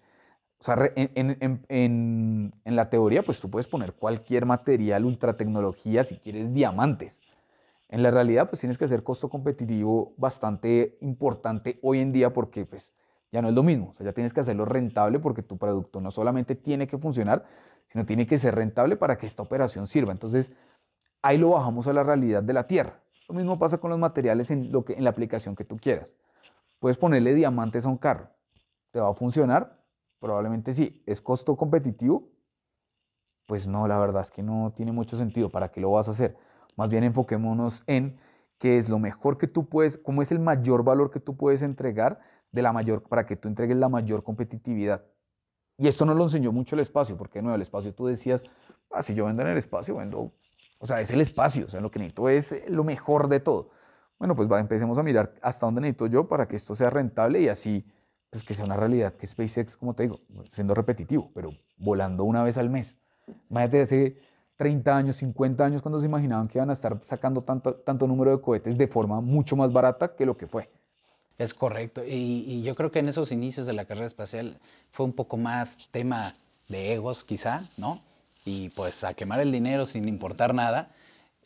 o 0.59 0.65
sea, 0.65 0.91
en, 0.97 1.11
en, 1.15 1.63
en, 1.69 2.55
en, 2.65 2.77
la 2.77 2.89
teoría 2.89 3.23
pues 3.23 3.41
tú 3.41 3.51
puedes 3.51 3.69
poner 3.69 3.93
cualquier 3.93 4.47
material, 4.47 5.05
ultra 5.05 5.37
tecnología, 5.37 6.05
si 6.05 6.17
quieres 6.17 6.53
diamantes, 6.53 7.19
en 7.89 8.03
la 8.03 8.11
realidad, 8.11 8.49
pues 8.49 8.61
tienes 8.61 8.79
que 8.79 8.87
hacer 8.87 9.05
costo 9.05 9.29
competitivo 9.29 10.15
bastante 10.17 10.97
importante 11.01 11.79
hoy 11.83 12.01
en 12.01 12.13
día 12.13 12.33
porque 12.33 12.65
pues 12.65 12.91
ya 13.31 13.43
no 13.43 13.49
es 13.49 13.55
lo 13.55 13.63
mismo. 13.63 13.91
O 13.91 13.93
sea, 13.95 14.07
ya 14.07 14.13
tienes 14.13 14.33
que 14.33 14.41
hacerlo 14.41 14.65
rentable 14.65 15.19
porque 15.19 15.43
tu 15.43 15.59
producto 15.59 16.01
no 16.01 16.11
solamente 16.11 16.55
tiene 16.55 16.87
que 16.87 16.99
funcionar, 16.99 17.45
sino 17.95 18.05
tiene 18.05 18.27
que 18.27 18.39
ser 18.39 18.57
rentable 18.57 18.97
para 18.97 19.17
que 19.17 19.25
esta 19.25 19.41
operación 19.41 19.87
sirva. 19.87 20.11
Entonces, 20.11 20.51
ahí 21.23 21.39
lo 21.39 21.51
bajamos 21.51 21.87
a 21.87 21.93
la 21.93 22.03
realidad 22.03 22.43
de 22.43 22.53
la 22.53 22.67
tierra. 22.67 22.99
Lo 23.29 23.37
mismo 23.37 23.57
pasa 23.57 23.79
con 23.79 23.89
los 23.89 24.01
materiales 24.01 24.51
en, 24.51 24.73
lo 24.73 24.85
que, 24.85 24.95
en 24.95 25.05
la 25.05 25.11
aplicación 25.11 25.55
que 25.55 25.65
tú 25.65 25.77
quieras. 25.77 26.09
Puedes 26.81 26.99
ponerle 26.99 27.35
diamantes 27.35 27.85
a 27.85 27.89
un 27.89 27.97
carro. 27.97 28.31
¿Te 28.91 28.99
va 28.99 29.11
a 29.11 29.15
funcionar? 29.15 29.81
Probablemente 30.19 30.75
sí. 30.75 31.05
¿Es 31.07 31.21
costo 31.21 31.57
competitivo? 31.57 32.33
Pues 33.47 33.69
no, 33.69 33.87
la 33.87 33.97
verdad 33.97 34.23
es 34.23 34.31
que 34.31 34.43
no 34.43 34.73
tiene 34.77 34.91
mucho 34.91 35.17
sentido. 35.17 35.49
¿Para 35.49 35.71
qué 35.71 35.81
lo 35.81 35.93
vas 35.93 36.09
a 36.09 36.11
hacer? 36.11 36.37
Más 36.77 36.89
bien 36.89 37.05
enfoquémonos 37.05 37.85
en 37.87 38.19
qué 38.59 38.77
es 38.77 38.89
lo 38.89 38.99
mejor 38.99 39.39
que 39.39 39.47
tú 39.47 39.69
puedes, 39.69 39.99
cómo 39.99 40.21
es 40.21 40.33
el 40.33 40.41
mayor 40.41 40.83
valor 40.83 41.13
que 41.13 41.21
tú 41.21 41.37
puedes 41.37 41.63
entregar 41.63 42.19
de 42.51 42.63
la 42.63 42.73
mayor, 42.73 43.05
para 43.05 43.25
que 43.25 43.37
tú 43.37 43.47
entregues 43.47 43.77
la 43.77 43.89
mayor 43.89 44.25
competitividad. 44.25 45.05
Y 45.77 45.89
esto 45.89 46.05
nos 46.07 46.17
lo 46.17 46.25
enseñó 46.25 46.53
mucho 46.53 46.77
el 46.77 46.81
espacio, 46.81 47.17
porque 47.17 47.43
no, 47.43 47.55
el 47.55 47.63
espacio 47.63 47.93
tú 47.93 48.07
decías, 48.07 48.43
ah, 48.91 49.03
si 49.03 49.15
yo 49.15 49.27
vendo 49.27 49.43
en 49.43 49.49
el 49.49 49.59
espacio, 49.59 49.97
vendo, 49.97 50.33
o 50.79 50.87
sea, 50.87 51.01
es 51.01 51.11
el 51.11 51.21
espacio, 51.21 51.67
o 51.67 51.69
sea, 51.69 51.81
lo 51.81 51.91
que 51.91 51.99
necesito 51.99 52.29
es 52.29 52.55
lo 52.69 52.85
mejor 52.85 53.29
de 53.29 53.41
todo. 53.41 53.71
Bueno, 54.19 54.37
pues 54.37 54.51
va, 54.51 54.61
empecemos 54.61 54.99
a 54.99 55.03
mirar 55.03 55.35
hasta 55.43 55.67
dónde 55.67 55.81
necesito 55.81 56.07
yo 56.07 56.29
para 56.29 56.47
que 56.47 56.57
esto 56.57 56.75
sea 56.75 56.91
rentable 56.91 57.41
y 57.41 57.49
así, 57.49 57.85
pues 58.31 58.45
que 58.45 58.55
sea 58.55 58.65
una 58.65 58.77
realidad, 58.77 59.15
que 59.15 59.27
SpaceX, 59.27 59.77
como 59.77 59.95
te 59.95 60.05
digo, 60.05 60.21
siendo 60.53 60.75
repetitivo, 60.75 61.31
pero 61.35 61.51
volando 61.77 62.25
una 62.25 62.45
vez 62.45 62.57
al 62.57 62.71
mes. 62.71 62.97
Imagínate 63.51 63.83
ese 63.83 64.19
30 64.57 64.97
años, 64.97 65.17
50 65.17 65.65
años, 65.65 65.83
cuando 65.83 65.99
se 65.99 66.07
imaginaban 66.07 66.47
que 66.47 66.59
iban 66.59 66.71
a 66.71 66.75
estar 66.75 67.01
sacando 67.07 67.43
tanto, 67.43 67.75
tanto 67.75 68.07
número 68.07 68.31
de 68.31 68.41
cohetes 68.41 68.79
de 68.79 68.87
forma 68.87 69.21
mucho 69.21 69.57
más 69.57 69.73
barata 69.73 70.15
que 70.15 70.25
lo 70.25 70.37
que 70.37 70.47
fue. 70.47 70.71
Es 71.39 71.55
correcto. 71.55 72.03
Y, 72.07 72.63
yo 72.63 72.75
creo 72.75 72.91
que 72.91 73.01
en 73.01 73.09
esos 73.09 73.33
inicios 73.33 73.67
de 73.67 73.73
la 73.73 73.85
carrera 73.85 74.07
espacial 74.07 74.59
fue 74.91 75.07
un 75.07 75.13
poco 75.13 75.37
más 75.37 75.89
tema 75.91 76.35
de 76.69 76.93
egos, 76.93 77.25
quizá, 77.25 77.69
¿no? 77.77 78.01
Y 78.45 78.69
pues 78.71 79.05
a 79.05 79.15
quemar 79.15 79.41
el 79.41 79.51
dinero 79.51 79.87
sin 79.87 80.09
importar 80.09 80.55
nada. 80.55 80.91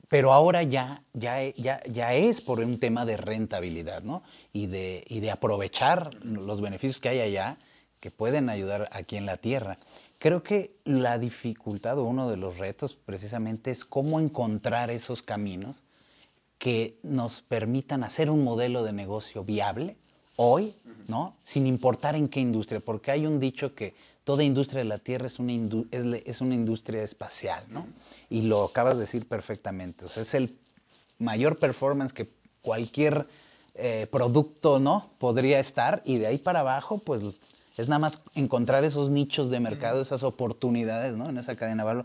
Pero 0.09 0.33
ahora 0.33 0.63
ya, 0.63 1.03
ya, 1.13 1.43
ya, 1.55 1.83
ya 1.85 2.15
es 2.15 2.41
por 2.41 2.61
un 2.61 2.81
tema 2.81 3.05
de 3.05 3.17
rentabilidad, 3.17 4.03
¿no? 4.03 4.23
Y 4.53 4.67
de, 4.67 5.05
y 5.09 5.21
de 5.21 5.31
aprovechar 5.31 6.15
los 6.25 6.61
beneficios 6.61 6.99
que 6.99 7.11
hay 7.11 7.21
allá 7.21 7.59
que 8.01 8.11
pueden 8.11 8.49
ayudar 8.49 8.89
aquí 8.93 9.17
en 9.17 9.27
la 9.27 9.37
Tierra. 9.37 9.79
Creo 10.19 10.43
que 10.43 10.77
la 10.85 11.19
dificultad 11.19 11.99
o 11.99 12.05
uno 12.05 12.29
de 12.29 12.37
los 12.37 12.59
retos 12.59 12.95
precisamente 12.95 13.71
es 13.71 13.85
cómo 13.85 14.21
encontrar 14.21 14.91
esos 14.91 15.23
caminos 15.23 15.83
que 16.59 16.99
nos 17.03 17.41
permitan 17.41 18.03
hacer 18.05 18.31
un 18.31 18.43
modelo 18.45 18.83
de 18.83 18.93
negocio 18.93 19.45
viable 19.45 19.97
hoy, 20.37 20.75
¿no? 21.09 21.37
Sin 21.43 21.67
importar 21.67 22.15
en 22.15 22.29
qué 22.29 22.41
industria, 22.41 22.81
porque 22.81 23.11
hay 23.11 23.27
un 23.27 23.41
dicho 23.41 23.75
que 23.75 23.95
toda 24.25 24.45
industria 24.45 24.79
de 24.79 24.85
la 24.85 24.99
Tierra 24.99 25.27
es 25.27 25.39
una, 25.39 25.53
es, 25.91 26.41
una 26.41 26.55
industria 26.55 27.03
espacial, 27.03 27.65
¿no? 27.69 27.87
Y 28.31 28.43
lo 28.43 28.65
acabas 28.65 28.95
de 28.95 29.01
decir 29.01 29.27
perfectamente, 29.27 30.05
o 30.05 30.09
sea, 30.09 30.23
es 30.23 30.35
el 30.35 30.57
mayor 31.19 31.59
performance 31.59 32.13
que 32.13 32.29
cualquier 32.63 33.27
eh, 33.75 34.07
producto, 34.11 34.79
¿no? 34.79 35.11
Podría 35.19 35.59
estar 35.59 36.03
y 36.05 36.19
de 36.19 36.27
ahí 36.27 36.39
para 36.39 36.61
abajo, 36.61 36.99
pues 36.99 37.23
es 37.77 37.89
nada 37.89 38.01
más 38.01 38.21
encontrar 38.35 38.85
esos 38.85 39.11
nichos 39.11 39.51
de 39.51 39.61
mercado, 39.61 40.01
esas 40.01 40.23
oportunidades, 40.23 41.15
¿no? 41.15 41.29
En 41.29 41.39
esa 41.39 41.57
cadena 41.57 41.85
de 41.85 41.87
valor. 41.87 42.05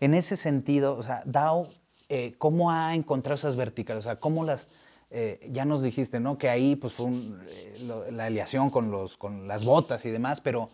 En 0.00 0.14
ese 0.14 0.36
sentido, 0.36 0.96
o 0.96 1.02
sea, 1.02 1.22
DAO, 1.24 1.68
eh, 2.08 2.34
¿cómo 2.38 2.70
ha 2.70 2.94
encontrado 2.94 3.36
esas 3.36 3.56
verticales? 3.56 4.04
O 4.04 4.08
sea, 4.08 4.16
¿cómo 4.16 4.44
las... 4.44 4.68
Eh, 5.10 5.48
ya 5.52 5.64
nos 5.64 5.82
dijiste, 5.82 6.18
¿no? 6.18 6.38
Que 6.38 6.48
ahí 6.48 6.74
pues 6.74 6.92
fue 6.92 7.10
eh, 7.10 8.10
la 8.10 8.24
aliación 8.24 8.70
con, 8.70 8.90
los, 8.90 9.16
con 9.16 9.46
las 9.46 9.64
botas 9.64 10.04
y 10.06 10.10
demás, 10.10 10.40
pero 10.40 10.70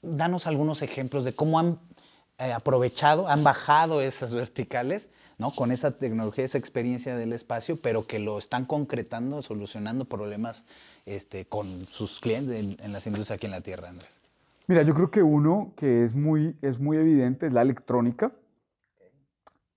danos 0.00 0.46
algunos 0.46 0.82
ejemplos 0.82 1.24
de 1.24 1.34
cómo 1.34 1.58
han 1.58 1.78
aprovechado, 2.38 3.28
han 3.28 3.42
bajado 3.44 4.00
esas 4.00 4.32
verticales, 4.32 5.10
¿no? 5.38 5.50
Con 5.50 5.72
esa 5.72 5.98
tecnología, 5.98 6.44
esa 6.44 6.58
experiencia 6.58 7.16
del 7.16 7.32
espacio, 7.32 7.78
pero 7.80 8.06
que 8.06 8.18
lo 8.18 8.38
están 8.38 8.64
concretando, 8.64 9.42
solucionando 9.42 10.04
problemas 10.04 10.64
este, 11.06 11.46
con 11.46 11.86
sus 11.86 12.20
clientes 12.20 12.78
en, 12.80 12.92
las 12.92 13.06
industrias 13.06 13.30
aquí 13.30 13.46
en 13.46 13.52
la 13.52 13.60
Tierra, 13.60 13.88
Andrés? 13.88 14.20
Mira, 14.66 14.82
yo 14.82 14.94
creo 14.94 15.10
que 15.10 15.22
uno 15.22 15.72
que 15.76 16.04
es 16.04 16.14
muy, 16.14 16.56
es 16.62 16.78
muy 16.78 16.96
evidente 16.98 17.46
es 17.46 17.52
la 17.52 17.62
electrónica. 17.62 18.32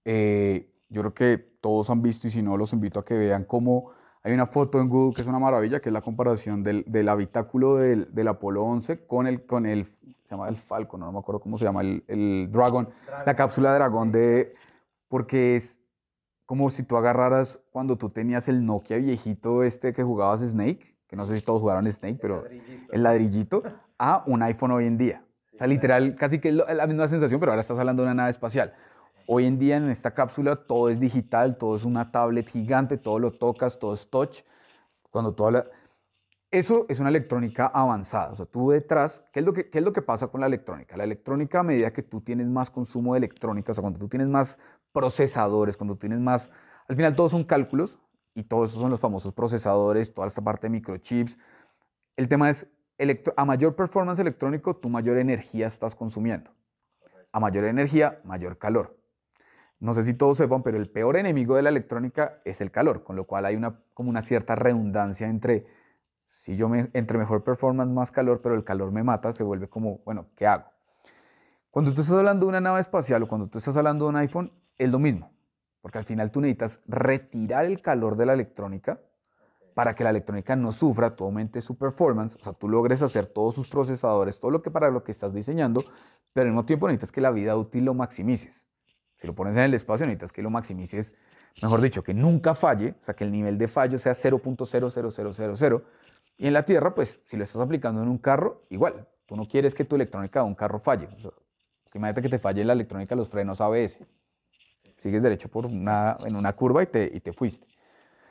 Eh, 0.05 0.69
yo 0.93 1.01
creo 1.01 1.13
que 1.13 1.37
todos 1.59 1.89
han 1.89 2.01
visto 2.01 2.27
y 2.27 2.31
si 2.31 2.41
no, 2.41 2.55
los 2.55 2.71
invito 2.71 2.99
a 2.99 3.05
que 3.05 3.15
vean 3.15 3.43
cómo 3.43 3.91
hay 4.23 4.33
una 4.33 4.45
foto 4.45 4.79
en 4.79 4.87
Google 4.87 5.13
que 5.13 5.21
es 5.21 5.27
una 5.27 5.39
maravilla, 5.39 5.81
que 5.81 5.89
es 5.89 5.93
la 5.93 6.01
comparación 6.01 6.63
del, 6.63 6.85
del 6.87 7.09
habitáculo 7.09 7.75
del, 7.75 8.13
del, 8.13 8.27
Apolo 8.29 8.63
11 8.63 9.05
con 9.05 9.27
el, 9.27 9.45
con 9.45 9.65
el, 9.65 9.85
se 10.23 10.29
llama 10.31 10.47
el 10.47 10.55
Falcon, 10.55 11.01
no, 11.01 11.11
me 11.11 11.19
acuerdo 11.19 11.41
cómo 11.41 11.57
se 11.57 11.65
llama, 11.65 11.81
el, 11.81 12.03
el 12.07 12.49
Dragon, 12.51 12.87
la 13.25 13.35
cápsula 13.35 13.73
Dragon 13.73 14.11
de, 14.11 14.53
porque 15.09 15.57
es 15.57 15.77
como 16.45 16.69
si 16.69 16.83
tú 16.83 16.95
agarraras 16.95 17.59
cuando 17.71 17.97
tú 17.97 18.09
tenías 18.09 18.47
el 18.47 18.65
Nokia 18.65 18.97
viejito 18.97 19.63
este 19.63 19.93
que 19.93 20.03
jugabas 20.03 20.41
Snake, 20.41 20.95
que 21.07 21.15
no 21.15 21.25
sé 21.25 21.35
si 21.35 21.43
todos 21.43 21.61
jugaron 21.61 21.91
Snake, 21.91 22.19
pero 22.21 22.45
el 22.91 23.03
ladrillito, 23.03 23.63
a 23.97 24.23
un 24.25 24.41
iPhone 24.41 24.71
hoy 24.71 24.85
en 24.85 24.97
día. 24.97 25.23
o 25.53 25.57
sea, 25.57 25.67
literal, 25.67 26.15
casi 26.15 26.39
que 26.39 26.49
es 26.49 26.55
la 26.55 26.87
misma 26.87 27.07
sensación, 27.07 27.39
pero 27.39 27.51
ahora 27.51 27.61
estás 27.61 27.77
hablando 27.77 28.03
de 28.03 28.07
una 28.07 28.15
nave 28.15 28.31
espacial. 28.31 28.73
Hoy 29.25 29.45
en 29.45 29.57
día 29.57 29.77
en 29.77 29.89
esta 29.89 30.13
cápsula 30.13 30.55
todo 30.55 30.89
es 30.89 30.99
digital, 30.99 31.57
todo 31.57 31.75
es 31.75 31.85
una 31.85 32.11
tablet 32.11 32.47
gigante, 32.49 32.97
todo 32.97 33.19
lo 33.19 33.31
tocas, 33.31 33.79
todo 33.79 33.93
es 33.93 34.09
touch. 34.09 34.41
Cuando. 35.09 35.35
Eso 36.51 36.85
es 36.87 36.99
una 36.99 37.09
electrónica 37.09 37.65
avanzada. 37.65 38.31
O 38.31 38.35
sea, 38.35 38.45
tú 38.45 38.69
detrás, 38.69 39.23
¿qué 39.31 39.39
es, 39.39 39.45
lo 39.45 39.53
que, 39.53 39.71
¿qué 39.71 39.79
es 39.79 39.83
lo 39.83 39.91
que 39.91 40.03
pasa 40.03 40.27
con 40.27 40.39
la 40.39 40.45
electrónica? 40.45 40.95
La 40.95 41.03
electrónica 41.03 41.61
a 41.61 41.63
medida 41.63 41.91
que 41.91 42.03
tú 42.03 42.21
tienes 42.21 42.47
más 42.47 42.69
consumo 42.69 43.13
de 43.13 43.17
electrónica, 43.17 43.71
o 43.71 43.75
sea, 43.75 43.81
cuando 43.81 43.97
tú 43.97 44.07
tienes 44.07 44.27
más 44.27 44.59
procesadores, 44.91 45.75
cuando 45.75 45.95
tienes 45.95 46.19
más... 46.19 46.51
Al 46.87 46.95
final 46.95 47.15
todos 47.15 47.31
son 47.31 47.43
cálculos 47.43 47.99
y 48.35 48.43
todos 48.43 48.69
esos 48.69 48.81
son 48.81 48.91
los 48.91 48.99
famosos 48.99 49.33
procesadores, 49.33 50.13
toda 50.13 50.27
esta 50.27 50.43
parte 50.43 50.67
de 50.67 50.71
microchips. 50.71 51.37
El 52.15 52.27
tema 52.27 52.51
es, 52.51 52.67
a 53.35 53.45
mayor 53.45 53.75
performance 53.75 54.19
electrónico, 54.19 54.75
tú 54.75 54.89
mayor 54.89 55.17
energía 55.17 55.65
estás 55.65 55.95
consumiendo. 55.95 56.51
A 57.31 57.39
mayor 57.39 57.63
energía, 57.63 58.21
mayor 58.23 58.59
calor. 58.59 58.95
No 59.83 59.93
sé 59.93 60.03
si 60.03 60.13
todos 60.13 60.37
sepan, 60.37 60.63
pero 60.63 60.77
el 60.77 60.89
peor 60.89 61.17
enemigo 61.17 61.57
de 61.57 61.61
la 61.61 61.67
electrónica 61.67 62.39
es 62.45 62.61
el 62.61 62.71
calor, 62.71 63.03
con 63.03 63.17
lo 63.17 63.25
cual 63.25 63.45
hay 63.45 63.57
una, 63.57 63.81
como 63.93 64.09
una 64.09 64.21
cierta 64.21 64.55
redundancia 64.55 65.27
entre, 65.27 65.65
si 66.39 66.55
yo 66.55 66.71
entre 66.73 67.17
mejor 67.17 67.43
performance, 67.43 67.91
más 67.91 68.09
calor, 68.09 68.39
pero 68.41 68.55
el 68.55 68.63
calor 68.63 68.93
me 68.93 69.03
mata, 69.03 69.33
se 69.33 69.43
vuelve 69.43 69.67
como, 69.67 69.99
bueno, 70.05 70.27
¿qué 70.37 70.47
hago? 70.47 70.63
Cuando 71.69 71.93
tú 71.93 71.99
estás 71.99 72.15
hablando 72.15 72.45
de 72.45 72.51
una 72.51 72.61
nave 72.61 72.79
espacial 72.79 73.23
o 73.23 73.27
cuando 73.27 73.47
tú 73.47 73.57
estás 73.57 73.75
hablando 73.75 74.05
de 74.05 74.09
un 74.11 74.15
iPhone, 74.15 74.53
es 74.77 74.89
lo 74.89 74.99
mismo, 74.99 75.33
porque 75.81 75.97
al 75.97 76.05
final 76.05 76.31
tú 76.31 76.39
necesitas 76.39 76.79
retirar 76.87 77.65
el 77.65 77.81
calor 77.81 78.15
de 78.15 78.25
la 78.25 78.35
electrónica 78.35 79.01
para 79.73 79.95
que 79.95 80.05
la 80.05 80.11
electrónica 80.11 80.55
no 80.55 80.71
sufra, 80.71 81.13
tú 81.13 81.25
aumentes 81.25 81.65
su 81.65 81.77
performance, 81.77 82.37
o 82.37 82.39
sea, 82.39 82.53
tú 82.53 82.69
logres 82.69 83.01
hacer 83.01 83.25
todos 83.25 83.53
sus 83.53 83.67
procesadores, 83.67 84.39
todo 84.39 84.49
lo 84.49 84.61
que 84.61 84.71
para 84.71 84.89
lo 84.91 85.03
que 85.03 85.11
estás 85.11 85.33
diseñando, 85.33 85.83
pero 86.31 86.45
al 86.45 86.51
mismo 86.53 86.63
tiempo 86.63 86.87
necesitas 86.87 87.11
que 87.11 87.19
la 87.19 87.31
vida 87.31 87.57
útil 87.57 87.83
lo 87.83 87.93
maximices. 87.93 88.63
Si 89.23 89.27
lo 89.27 89.33
pones 89.33 89.55
en 89.55 89.63
el 89.63 89.73
espacio, 89.73 90.05
necesitas 90.05 90.33
que 90.33 90.41
lo 90.41 90.49
maximices, 90.49 91.13
mejor 91.61 91.79
dicho, 91.79 92.03
que 92.03 92.13
nunca 92.13 92.55
falle, 92.55 92.93
o 93.01 93.05
sea, 93.05 93.13
que 93.13 93.23
el 93.23 93.31
nivel 93.31 93.57
de 93.57 93.69
fallo 93.69 93.97
sea 93.97 94.15
0.00000. 94.15 95.83
Y 96.37 96.47
en 96.47 96.51
la 96.51 96.65
Tierra, 96.65 96.93
pues, 96.93 97.21
si 97.27 97.37
lo 97.37 97.45
estás 97.45 97.61
aplicando 97.61 98.03
en 98.03 98.09
un 98.09 98.17
carro, 98.17 98.63
igual. 98.69 99.07
Tú 99.25 99.37
no 99.37 99.47
quieres 99.47 99.73
que 99.73 99.85
tu 99.85 99.95
electrónica 99.95 100.41
de 100.41 100.45
un 100.45 100.55
carro 100.55 100.81
falle. 100.81 101.07
imagínate 101.93 102.21
que 102.21 102.27
te 102.27 102.37
falle 102.37 102.65
la 102.65 102.73
electrónica 102.73 103.15
los 103.15 103.29
frenos 103.29 103.61
ABS. 103.61 103.97
Sigues 105.01 105.23
derecho 105.23 105.47
por 105.47 105.67
una, 105.67 106.17
en 106.25 106.35
una 106.35 106.51
curva 106.51 106.83
y 106.83 106.87
te, 106.87 107.09
y 107.13 107.21
te 107.21 107.31
fuiste. 107.31 107.65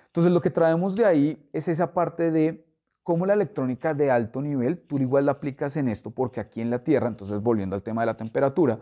Entonces, 0.08 0.30
lo 0.30 0.42
que 0.42 0.50
traemos 0.50 0.94
de 0.94 1.06
ahí 1.06 1.48
es 1.54 1.68
esa 1.68 1.94
parte 1.94 2.30
de 2.30 2.66
cómo 3.02 3.24
la 3.24 3.32
electrónica 3.32 3.94
de 3.94 4.10
alto 4.10 4.42
nivel, 4.42 4.76
tú 4.76 4.98
igual 4.98 5.24
la 5.24 5.32
aplicas 5.32 5.74
en 5.78 5.88
esto, 5.88 6.10
porque 6.10 6.38
aquí 6.38 6.60
en 6.60 6.68
la 6.68 6.80
Tierra, 6.80 7.08
entonces 7.08 7.40
volviendo 7.40 7.76
al 7.76 7.82
tema 7.82 8.02
de 8.02 8.06
la 8.08 8.18
temperatura, 8.18 8.78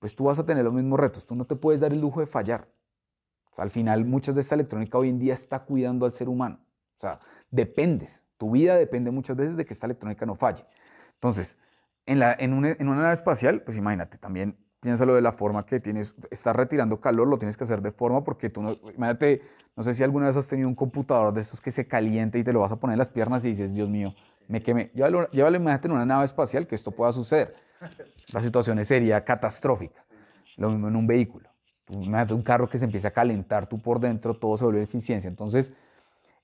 pues 0.00 0.16
tú 0.16 0.24
vas 0.24 0.38
a 0.38 0.44
tener 0.44 0.64
los 0.64 0.74
mismos 0.74 0.98
retos. 0.98 1.24
Tú 1.26 1.36
no 1.36 1.44
te 1.44 1.54
puedes 1.54 1.80
dar 1.80 1.92
el 1.92 2.00
lujo 2.00 2.18
de 2.20 2.26
fallar. 2.26 2.66
al 3.56 3.70
final, 3.70 4.06
muchas 4.06 4.34
de 4.34 4.40
esta 4.40 4.54
electrónica 4.54 4.96
hoy 4.96 5.10
en 5.10 5.18
día 5.18 5.34
está 5.34 5.60
cuidando 5.60 6.06
al 6.06 6.14
ser 6.14 6.28
humano. 6.28 6.58
O 6.96 7.00
sea, 7.00 7.20
dependes. 7.50 8.22
Tu 8.38 8.50
vida 8.50 8.74
depende 8.76 9.10
muchas 9.10 9.36
veces 9.36 9.56
de 9.56 9.66
que 9.66 9.74
esta 9.74 9.86
electrónica 9.86 10.24
no 10.24 10.34
falle. 10.34 10.64
Entonces, 11.14 11.58
en, 12.06 12.22
en 12.22 12.54
una 12.54 13.02
nave 13.02 13.12
espacial, 13.12 13.62
pues 13.62 13.76
imagínate, 13.76 14.16
también 14.16 14.56
piénsalo 14.80 15.14
de 15.14 15.22
la 15.22 15.32
forma 15.32 15.64
que 15.66 15.80
tienes, 15.80 16.14
estás 16.30 16.56
retirando 16.56 17.00
calor, 17.00 17.28
lo 17.28 17.38
tienes 17.38 17.56
que 17.56 17.64
hacer 17.64 17.82
de 17.82 17.92
forma 17.92 18.24
porque 18.24 18.48
tú 18.48 18.62
no, 18.62 18.72
imagínate, 18.94 19.42
no 19.76 19.82
sé 19.82 19.94
si 19.94 20.02
alguna 20.02 20.26
vez 20.26 20.36
has 20.36 20.48
tenido 20.48 20.68
un 20.68 20.74
computador 20.74 21.32
de 21.32 21.42
estos 21.42 21.60
que 21.60 21.70
se 21.70 21.86
calienta 21.86 22.38
y 22.38 22.44
te 22.44 22.52
lo 22.52 22.60
vas 22.60 22.72
a 22.72 22.76
poner 22.76 22.94
en 22.94 22.98
las 22.98 23.10
piernas 23.10 23.44
y 23.44 23.50
dices, 23.50 23.72
Dios 23.72 23.88
mío, 23.88 24.14
me 24.48 24.62
quemé. 24.62 24.90
Llévalo, 24.94 25.30
llévalo 25.30 25.56
imagínate 25.56 25.88
en 25.88 25.92
una 25.92 26.06
nave 26.06 26.24
espacial 26.24 26.66
que 26.66 26.74
esto 26.74 26.90
pueda 26.90 27.12
suceder 27.12 27.54
la 28.32 28.40
situación 28.40 28.84
sería 28.84 29.24
catastrófica. 29.24 30.04
Lo 30.56 30.70
mismo 30.70 30.88
en 30.88 30.96
un 30.96 31.06
vehículo. 31.06 31.48
un 31.88 32.42
carro 32.42 32.68
que 32.68 32.78
se 32.78 32.84
empieza 32.84 33.08
a 33.08 33.12
calentar 33.12 33.68
tú 33.68 33.80
por 33.80 34.00
dentro, 34.00 34.34
todo 34.34 34.56
se 34.56 34.64
vuelve 34.64 34.82
eficiencia. 34.82 35.28
Entonces, 35.28 35.72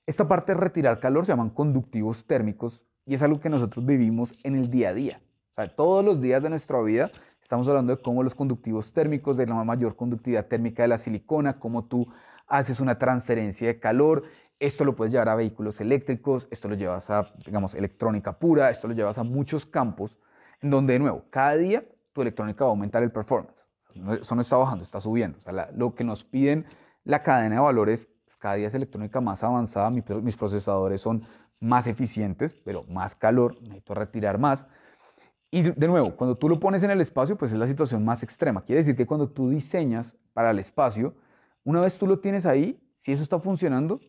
esta 0.05 0.27
parte 0.27 0.53
de 0.53 0.59
retirar 0.59 0.99
calor 0.99 1.25
se 1.25 1.31
llaman 1.31 1.49
conductivos 1.49 2.25
térmicos 2.25 2.81
y 3.05 3.15
es 3.15 3.21
algo 3.21 3.39
que 3.39 3.49
nosotros 3.49 3.85
vivimos 3.85 4.33
en 4.43 4.55
el 4.55 4.69
día 4.69 4.89
a 4.89 4.93
día. 4.93 5.21
O 5.51 5.61
sea, 5.61 5.75
todos 5.75 6.03
los 6.03 6.21
días 6.21 6.41
de 6.43 6.49
nuestra 6.49 6.81
vida 6.81 7.11
estamos 7.47 7.65
hablando 7.69 7.95
de 7.95 8.01
cómo 8.01 8.23
los 8.23 8.35
conductivos 8.35 8.91
térmicos, 8.91 9.37
de 9.37 9.45
la 9.45 9.63
mayor 9.63 9.95
conductividad 9.95 10.47
térmica 10.47 10.81
de 10.81 10.89
la 10.89 10.97
silicona, 10.97 11.57
cómo 11.57 11.85
tú 11.85 12.05
haces 12.45 12.81
una 12.81 12.99
transferencia 12.99 13.67
de 13.69 13.79
calor. 13.79 14.23
Esto 14.59 14.83
lo 14.83 14.97
puedes 14.97 15.13
llevar 15.13 15.29
a 15.29 15.35
vehículos 15.35 15.79
eléctricos, 15.79 16.45
esto 16.51 16.67
lo 16.67 16.75
llevas 16.75 17.09
a, 17.09 17.31
digamos, 17.45 17.73
electrónica 17.73 18.33
pura, 18.33 18.69
esto 18.69 18.89
lo 18.89 18.93
llevas 18.93 19.17
a 19.17 19.23
muchos 19.23 19.65
campos 19.65 20.17
en 20.61 20.71
donde 20.71 20.91
de 20.91 20.99
nuevo, 20.99 21.23
cada 21.29 21.55
día 21.55 21.85
tu 22.11 22.21
electrónica 22.21 22.65
va 22.65 22.71
a 22.71 22.73
aumentar 22.73 23.01
el 23.01 23.13
performance. 23.13 23.55
Eso 24.19 24.35
no 24.35 24.41
está 24.41 24.57
bajando, 24.57 24.83
está 24.83 24.99
subiendo. 24.99 25.37
O 25.37 25.41
sea, 25.41 25.69
lo 25.73 25.95
que 25.95 26.03
nos 26.03 26.25
piden 26.25 26.65
la 27.05 27.23
cadena 27.23 27.55
de 27.55 27.61
valores, 27.61 28.09
pues, 28.25 28.35
cada 28.35 28.55
día 28.55 28.67
es 28.67 28.73
electrónica 28.73 29.21
más 29.21 29.41
avanzada, 29.41 29.89
mis 29.89 30.35
procesadores 30.35 30.99
son 30.99 31.21
más 31.61 31.87
eficientes, 31.87 32.59
pero 32.65 32.83
más 32.89 33.15
calor, 33.15 33.55
necesito 33.61 33.93
retirar 33.93 34.37
más. 34.37 34.67
Y 35.49 35.61
de 35.61 35.87
nuevo, 35.87 36.15
cuando 36.15 36.35
tú 36.35 36.49
lo 36.49 36.59
pones 36.59 36.83
en 36.83 36.91
el 36.91 37.01
espacio, 37.01 37.37
pues 37.37 37.51
es 37.51 37.57
la 37.57 37.67
situación 37.67 38.03
más 38.03 38.23
extrema. 38.23 38.63
Quiere 38.63 38.81
decir 38.81 38.95
que 38.95 39.05
cuando 39.05 39.29
tú 39.29 39.49
diseñas 39.49 40.15
para 40.33 40.51
el 40.51 40.59
espacio, 40.59 41.15
una 41.63 41.81
vez 41.81 41.97
tú 41.97 42.05
lo 42.05 42.19
tienes 42.19 42.45
ahí, 42.45 42.79
si 42.97 43.11
eso 43.11 43.23
está 43.23 43.39
funcionando, 43.39 43.99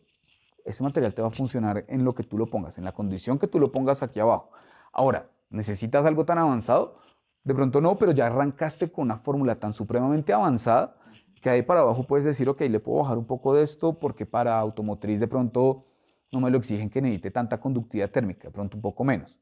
ese 0.65 0.83
material 0.83 1.13
te 1.13 1.21
va 1.21 1.29
a 1.29 1.31
funcionar 1.31 1.85
en 1.87 2.03
lo 2.03 2.13
que 2.13 2.23
tú 2.23 2.37
lo 2.37 2.49
pongas, 2.49 2.77
en 2.77 2.83
la 2.83 2.91
condición 2.91 3.39
que 3.39 3.47
tú 3.47 3.59
lo 3.59 3.71
pongas 3.71 4.03
aquí 4.03 4.19
abajo. 4.19 4.51
Ahora, 4.91 5.29
¿Necesitas 5.49 6.05
algo 6.05 6.25
tan 6.25 6.37
avanzado? 6.37 6.99
De 7.43 7.55
pronto 7.55 7.81
no, 7.81 7.97
pero 7.97 8.11
ya 8.11 8.27
arrancaste 8.27 8.91
con 8.91 9.05
una 9.05 9.17
fórmula 9.17 9.55
tan 9.55 9.73
supremamente 9.73 10.31
avanzada 10.31 10.95
que 11.41 11.49
ahí 11.49 11.61
para 11.63 11.79
abajo 11.79 12.03
puedes 12.03 12.25
decir, 12.25 12.49
ok, 12.49 12.61
le 12.61 12.79
puedo 12.79 13.01
bajar 13.01 13.17
un 13.17 13.25
poco 13.25 13.55
de 13.55 13.63
esto 13.63 13.97
porque 13.97 14.25
para 14.25 14.59
automotriz 14.59 15.19
de 15.19 15.27
pronto 15.27 15.85
no 16.31 16.41
me 16.41 16.51
lo 16.51 16.57
exigen 16.57 16.89
que 16.89 17.01
necesite 17.01 17.31
tanta 17.31 17.59
conductividad 17.59 18.11
térmica, 18.11 18.49
de 18.49 18.51
pronto 18.51 18.75
un 18.77 18.81
poco 18.81 19.03
menos. 19.03 19.35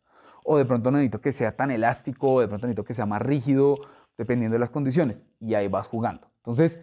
O 0.49 0.57
de 0.57 0.63
pronto 0.65 0.91
necesito 0.91 1.19
que 1.19 1.33
sea 1.33 1.55
tan 1.57 1.71
elástico, 1.71 2.35
o 2.35 2.39
de 2.39 2.47
pronto 2.47 2.67
necesito 2.67 2.85
que 2.85 2.93
sea 2.93 3.05
más 3.05 3.21
rígido, 3.21 3.75
dependiendo 4.17 4.55
de 4.55 4.59
las 4.59 4.69
condiciones. 4.69 5.17
Y 5.41 5.53
ahí 5.55 5.67
vas 5.67 5.87
jugando. 5.87 6.31
Entonces, 6.37 6.79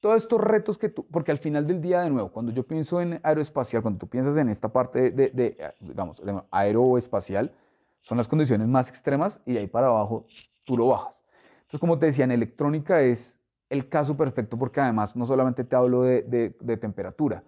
todos 0.00 0.22
estos 0.22 0.38
retos 0.38 0.76
que 0.76 0.90
tú, 0.90 1.06
porque 1.10 1.32
al 1.32 1.38
final 1.38 1.66
del 1.66 1.80
día, 1.80 2.02
de 2.02 2.10
nuevo, 2.10 2.30
cuando 2.30 2.52
yo 2.52 2.66
pienso 2.66 3.00
en 3.00 3.18
aeroespacial, 3.22 3.80
cuando 3.80 3.98
tú 3.98 4.06
piensas 4.06 4.36
en 4.36 4.50
esta 4.50 4.68
parte 4.68 5.10
de, 5.10 5.30
de 5.30 5.74
digamos, 5.80 6.20
aeroespacial, 6.50 7.52
son 8.00 8.18
las 8.18 8.28
condiciones 8.28 8.68
más 8.68 8.88
extremas 8.88 9.40
y 9.46 9.54
de 9.54 9.60
ahí 9.60 9.66
para 9.66 9.86
abajo 9.86 10.26
tú 10.64 10.76
lo 10.76 10.88
bajas. 10.88 11.14
Entonces, 11.62 11.80
como 11.80 11.98
te 11.98 12.06
decía, 12.06 12.24
en 12.24 12.32
electrónica 12.32 13.00
es 13.00 13.36
el 13.68 13.88
caso 13.88 14.16
perfecto 14.16 14.56
porque 14.56 14.80
además 14.80 15.16
no 15.16 15.24
solamente 15.24 15.64
te 15.64 15.74
hablo 15.74 16.02
de, 16.02 16.78
temperatura, 16.80 17.42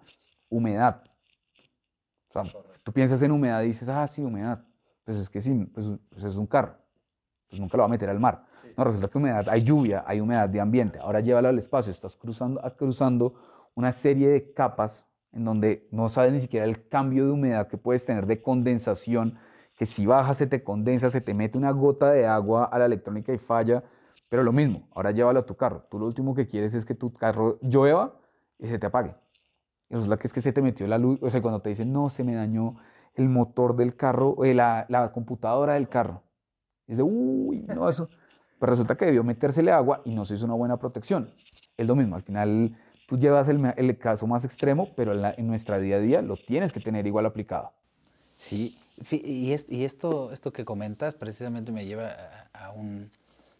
humedad. 0.49 1.03
O 2.27 2.31
sea, 2.33 2.43
tú 2.83 2.91
piensas 2.91 3.21
en 3.21 3.31
humedad 3.31 3.61
y 3.63 3.67
dices, 3.67 3.87
ah, 3.87 4.07
sí, 4.07 4.21
humedad. 4.21 4.65
Pues 5.09 5.21
es 5.21 5.29
que 5.31 5.41
sí, 5.41 5.65
pues, 5.73 5.87
pues, 6.11 6.23
es 6.23 6.35
un 6.35 6.45
carro. 6.45 6.75
Pues 7.49 7.59
nunca 7.59 7.77
lo 7.77 7.81
va 7.81 7.85
a 7.87 7.89
meter 7.89 8.11
al 8.11 8.19
mar. 8.19 8.45
No, 8.77 8.83
resulta 8.83 9.07
que 9.07 9.17
humedad, 9.17 9.49
hay 9.49 9.63
lluvia, 9.63 10.03
hay 10.05 10.19
humedad 10.19 10.47
de 10.47 10.61
ambiente. 10.61 10.99
Ahora 11.01 11.19
llévalo 11.19 11.47
al 11.47 11.57
espacio, 11.57 11.91
estás 11.91 12.15
cruzando, 12.15 12.61
cruzando 12.77 13.33
una 13.73 13.91
serie 13.91 14.27
de 14.29 14.53
capas 14.53 15.07
en 15.31 15.45
donde 15.45 15.87
no 15.89 16.09
sabes 16.09 16.31
ni 16.31 16.39
siquiera 16.39 16.67
el 16.67 16.87
cambio 16.89 17.25
de 17.25 17.31
humedad 17.31 17.67
que 17.67 17.75
puedes 17.75 18.05
tener 18.05 18.27
de 18.27 18.43
condensación 18.43 19.39
que 19.75 19.87
si 19.87 20.05
baja 20.05 20.35
se 20.35 20.45
te 20.45 20.63
condensa, 20.63 21.09
se 21.09 21.21
te 21.21 21.33
mete 21.33 21.57
una 21.57 21.71
gota 21.71 22.11
de 22.11 22.27
agua 22.27 22.65
a 22.65 22.77
la 22.77 22.85
electrónica 22.85 23.33
y 23.33 23.39
falla, 23.39 23.83
pero 24.29 24.43
lo 24.43 24.51
mismo, 24.51 24.89
ahora 24.93 25.09
llévalo 25.09 25.39
a 25.39 25.45
tu 25.47 25.55
carro. 25.55 25.87
Tú 25.89 25.97
lo 25.97 26.05
último 26.05 26.35
que 26.35 26.47
quieres 26.47 26.75
es 26.75 26.85
que 26.85 26.93
tu 26.93 27.13
carro 27.13 27.57
llueva 27.63 28.13
y 28.59 28.67
se 28.67 28.77
te 28.77 28.85
apague. 28.85 29.15
Y 29.89 29.95
resulta 29.95 30.17
que 30.17 30.27
es 30.27 30.33
que 30.33 30.41
se 30.41 30.53
te 30.53 30.61
metió 30.61 30.85
la 30.85 30.99
luz, 30.99 31.17
o 31.23 31.31
sea, 31.31 31.41
cuando 31.41 31.63
te 31.63 31.69
dicen, 31.69 31.91
no, 31.91 32.09
se 32.09 32.23
me 32.23 32.35
dañó 32.35 32.75
el 33.19 33.29
motor 33.29 33.75
del 33.75 33.95
carro, 33.95 34.43
eh, 34.43 34.53
la, 34.53 34.85
la, 34.89 35.11
computadora 35.11 35.73
del 35.75 35.87
carro. 35.87 36.23
Y 36.87 36.95
de, 36.95 37.03
uy, 37.03 37.59
no, 37.67 37.89
eso. 37.89 38.09
Pues 38.57 38.69
resulta 38.69 38.95
que 38.95 39.05
debió 39.05 39.23
metérsele 39.23 39.71
agua 39.71 40.01
y 40.03 40.15
no 40.15 40.25
se 40.25 40.35
hizo 40.35 40.45
una 40.45 40.55
buena 40.55 40.77
protección. 40.77 41.31
Es 41.77 41.87
lo 41.87 41.95
mismo, 41.95 42.15
al 42.15 42.23
final 42.23 42.75
tú 43.07 43.17
llevas 43.17 43.47
el, 43.47 43.97
caso 43.97 44.27
más 44.27 44.43
extremo, 44.43 44.89
pero 44.95 45.13
en, 45.13 45.33
en 45.37 45.47
nuestra 45.47 45.79
día 45.79 45.97
a 45.97 45.99
día 45.99 46.21
lo 46.21 46.35
tienes 46.35 46.73
que 46.73 46.79
tener 46.79 47.07
igual 47.07 47.25
aplicado. 47.25 47.71
Sí, 48.35 48.77
y, 49.11 49.51
esto, 49.83 50.31
esto 50.31 50.51
que 50.51 50.65
comentas 50.65 51.15
precisamente 51.15 51.71
me 51.71 51.85
lleva 51.85 52.15
a, 52.53 52.73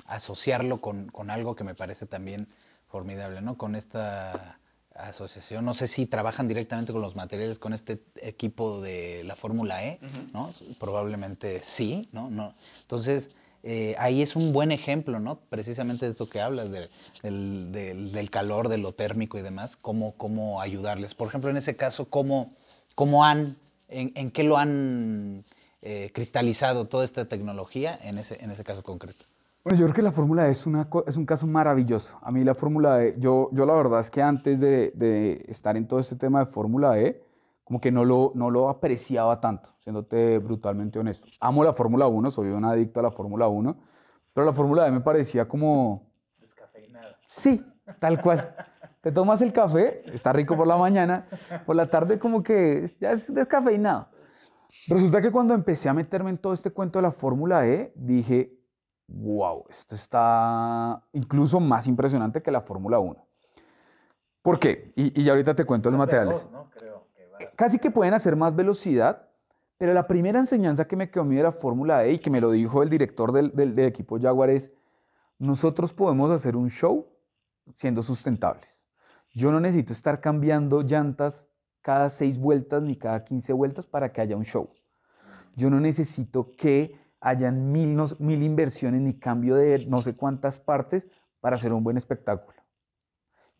asociarlo 0.07 0.81
con, 0.81 1.11
algo 1.29 1.55
que 1.55 1.63
me 1.63 1.75
parece 1.75 2.05
también 2.05 2.47
formidable, 2.87 3.41
¿no? 3.41 3.57
Con 3.57 3.75
esta 3.75 4.59
asociación, 5.07 5.65
no 5.65 5.73
sé 5.73 5.87
si 5.87 6.05
trabajan 6.05 6.47
directamente 6.47 6.91
con 6.91 7.01
los 7.01 7.15
materiales, 7.15 7.59
con 7.59 7.73
este 7.73 8.01
equipo 8.15 8.81
de 8.81 9.23
la 9.23 9.35
Fórmula 9.35 9.83
E, 9.83 9.99
¿no? 10.33 10.49
Probablemente 10.79 11.61
sí, 11.61 12.09
¿no? 12.11 12.29
no. 12.29 12.53
Entonces, 12.81 13.31
eh, 13.63 13.95
ahí 13.97 14.21
es 14.21 14.35
un 14.35 14.53
buen 14.53 14.71
ejemplo, 14.71 15.19
¿no? 15.19 15.39
Precisamente 15.49 16.05
de 16.05 16.11
esto 16.11 16.29
que 16.29 16.39
hablas, 16.39 16.69
del, 16.71 18.29
calor, 18.31 18.69
de 18.69 18.77
lo 18.77 18.93
térmico 18.93 19.37
y 19.37 19.41
demás, 19.41 19.75
cómo, 19.75 20.13
cómo 20.15 20.61
ayudarles. 20.61 21.13
Por 21.13 21.27
ejemplo, 21.27 21.49
en 21.49 21.57
ese 21.57 21.75
caso, 21.75 22.05
cómo, 22.05 22.53
cómo 22.95 23.25
han, 23.25 23.57
en, 23.89 24.31
qué 24.31 24.43
lo 24.43 24.57
han 24.57 25.43
eh, 25.81 26.11
cristalizado 26.13 26.85
toda 26.85 27.03
esta 27.03 27.25
tecnología 27.25 27.99
en 28.01 28.17
ese, 28.17 28.41
en 28.43 28.51
ese 28.51 28.63
caso 28.63 28.83
concreto. 28.83 29.25
Bueno, 29.63 29.77
yo 29.77 29.85
creo 29.87 29.95
que 29.95 30.01
la 30.01 30.11
Fórmula 30.13 30.47
E 30.47 30.51
es, 30.51 30.65
una, 30.65 30.87
es 31.05 31.17
un 31.17 31.25
caso 31.25 31.45
maravilloso. 31.45 32.17
A 32.21 32.31
mí 32.31 32.45
la 32.45 32.55
Fórmula 32.55 33.03
E, 33.03 33.15
yo, 33.17 33.49
yo 33.51 33.65
la 33.65 33.73
verdad 33.73 33.99
es 33.99 34.09
que 34.09 34.21
antes 34.21 34.59
de, 34.59 34.93
de 34.95 35.43
estar 35.49 35.75
en 35.75 35.85
todo 35.85 35.99
este 35.99 36.15
tema 36.15 36.39
de 36.39 36.45
Fórmula 36.45 36.97
E, 36.97 37.21
como 37.65 37.81
que 37.81 37.91
no 37.91 38.05
lo, 38.05 38.31
no 38.35 38.49
lo 38.49 38.69
apreciaba 38.69 39.41
tanto, 39.41 39.69
siéndote 39.79 40.39
brutalmente 40.39 40.97
honesto. 40.97 41.27
Amo 41.41 41.63
la 41.65 41.73
Fórmula 41.73 42.07
1, 42.07 42.31
soy 42.31 42.47
un 42.47 42.63
adicto 42.63 43.01
a 43.01 43.03
la 43.03 43.11
Fórmula 43.11 43.49
1, 43.49 43.77
pero 44.33 44.45
la 44.45 44.53
Fórmula 44.53 44.87
E 44.87 44.91
me 44.91 45.01
parecía 45.01 45.47
como... 45.47 46.09
Descafeinada. 46.39 47.17
Sí, 47.27 47.61
tal 47.99 48.21
cual. 48.21 48.55
Te 49.01 49.11
tomas 49.11 49.41
el 49.41 49.51
café, 49.51 50.01
está 50.13 50.31
rico 50.31 50.55
por 50.55 50.67
la 50.67 50.77
mañana, 50.77 51.27
por 51.65 51.75
la 51.75 51.89
tarde 51.89 52.17
como 52.17 52.43
que 52.43 52.89
ya 52.99 53.11
es 53.11 53.31
descafeinado. 53.31 54.07
Resulta 54.87 55.21
que 55.21 55.31
cuando 55.31 55.53
empecé 55.53 55.89
a 55.89 55.93
meterme 55.93 56.29
en 56.29 56.37
todo 56.37 56.53
este 56.53 56.71
cuento 56.71 56.99
de 56.99 57.03
la 57.03 57.11
Fórmula 57.11 57.67
E, 57.67 57.91
dije, 57.95 58.58
wow, 59.09 59.65
esto 59.69 59.95
está 59.95 61.03
incluso 61.13 61.59
más 61.59 61.87
impresionante 61.87 62.41
que 62.41 62.51
la 62.51 62.61
Fórmula 62.61 62.99
1. 62.99 63.25
¿Por 64.41 64.59
qué? 64.59 64.93
Y, 64.95 65.21
y 65.21 65.29
ahorita 65.29 65.55
te 65.55 65.65
cuento 65.65 65.89
los 65.91 65.97
materiales. 65.97 66.47
¿no? 66.51 66.69
Creo 66.69 66.99
casi 67.55 67.79
que 67.79 67.91
pueden 67.91 68.13
hacer 68.13 68.35
más 68.35 68.55
velocidad, 68.55 69.27
pero 69.77 69.93
la 69.93 70.07
primera 70.07 70.39
enseñanza 70.39 70.85
que 70.85 70.95
me 70.95 71.09
quedó 71.09 71.23
a 71.23 71.25
mí 71.25 71.35
de 71.35 71.43
la 71.43 71.51
Fórmula 71.51 72.05
E 72.05 72.13
y 72.13 72.19
que 72.19 72.29
me 72.29 72.41
lo 72.41 72.51
dijo 72.51 72.83
el 72.83 72.89
director 72.89 73.31
del, 73.31 73.53
del, 73.53 73.77
equipo 73.79 74.19
Jaguar 74.19 74.49
es, 74.49 74.71
nosotros 75.37 75.93
podemos 75.93 76.31
hacer 76.31 76.55
un 76.55 76.69
show 76.69 77.07
siendo 77.75 78.03
sustentables. 78.03 78.69
Yo 79.33 79.51
no 79.51 79.59
necesito 79.59 79.93
estar 79.93 80.21
cambiando 80.21 80.81
llantas 80.81 81.47
cada 81.81 82.09
seis 82.09 82.37
vueltas 82.37 82.81
ni 82.81 82.95
cada 82.95 83.23
15 83.23 83.53
vueltas 83.53 83.87
para 83.87 84.11
que 84.11 84.21
haya 84.21 84.35
un 84.35 84.43
show. 84.43 84.69
Yo 85.55 85.69
no 85.69 85.79
necesito 85.79 86.55
que 86.57 86.97
hayan 87.21 87.71
mil, 87.71 87.97
mil 88.19 88.43
inversiones 88.43 89.01
ni 89.01 89.13
cambio 89.13 89.55
de 89.55 89.85
no 89.87 90.01
sé 90.01 90.15
cuántas 90.15 90.59
partes 90.59 91.07
para 91.39 91.55
hacer 91.55 91.73
un 91.73 91.83
buen 91.83 91.97
espectáculo. 91.97 92.57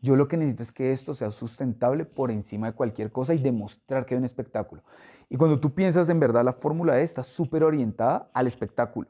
Yo 0.02 0.16
lo 0.16 0.28
que 0.28 0.38
necesito 0.38 0.64
es 0.64 0.72
que 0.72 0.94
esto 0.94 1.14
sea 1.14 1.32
sustentable 1.32 2.06
por 2.06 2.32
encima 2.32 2.68
de 2.68 2.74
cualquier 2.74 3.12
cosa 3.12 3.34
y 3.34 3.40
demostrar 3.40 4.06
que 4.06 4.14
hay 4.14 4.20
un 4.20 4.26
espectáculo. 4.26 4.82
Y 5.30 5.36
cuando 5.36 5.60
tú 5.60 5.74
piensas 5.74 6.08
en 6.08 6.20
verdad, 6.20 6.46
la 6.46 6.54
fórmula 6.54 7.00
E 7.00 7.04
está 7.04 7.24
súper 7.24 7.64
orientada 7.64 8.30
al 8.34 8.48
espectáculo, 8.48 9.10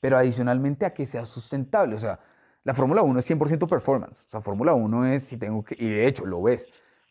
pero 0.00 0.16
adicionalmente 0.16 0.86
a 0.86 0.94
que 0.94 1.04
sea 1.04 1.26
sustentable. 1.26 1.94
O 1.94 1.98
sea, 1.98 2.18
la 2.64 2.74
Fórmula 2.74 3.02
1 3.02 3.20
es 3.20 3.30
100% 3.30 3.68
performance. 3.68 4.24
O 4.24 4.28
sea, 4.28 4.40
Fórmula 4.40 4.74
1 4.74 5.06
es, 5.06 5.22
si 5.24 5.36
tengo 5.36 5.62
que, 5.62 5.76
y 5.78 5.88
de 5.88 6.08
hecho 6.08 6.26
lo 6.26 6.42
ves, 6.42 6.66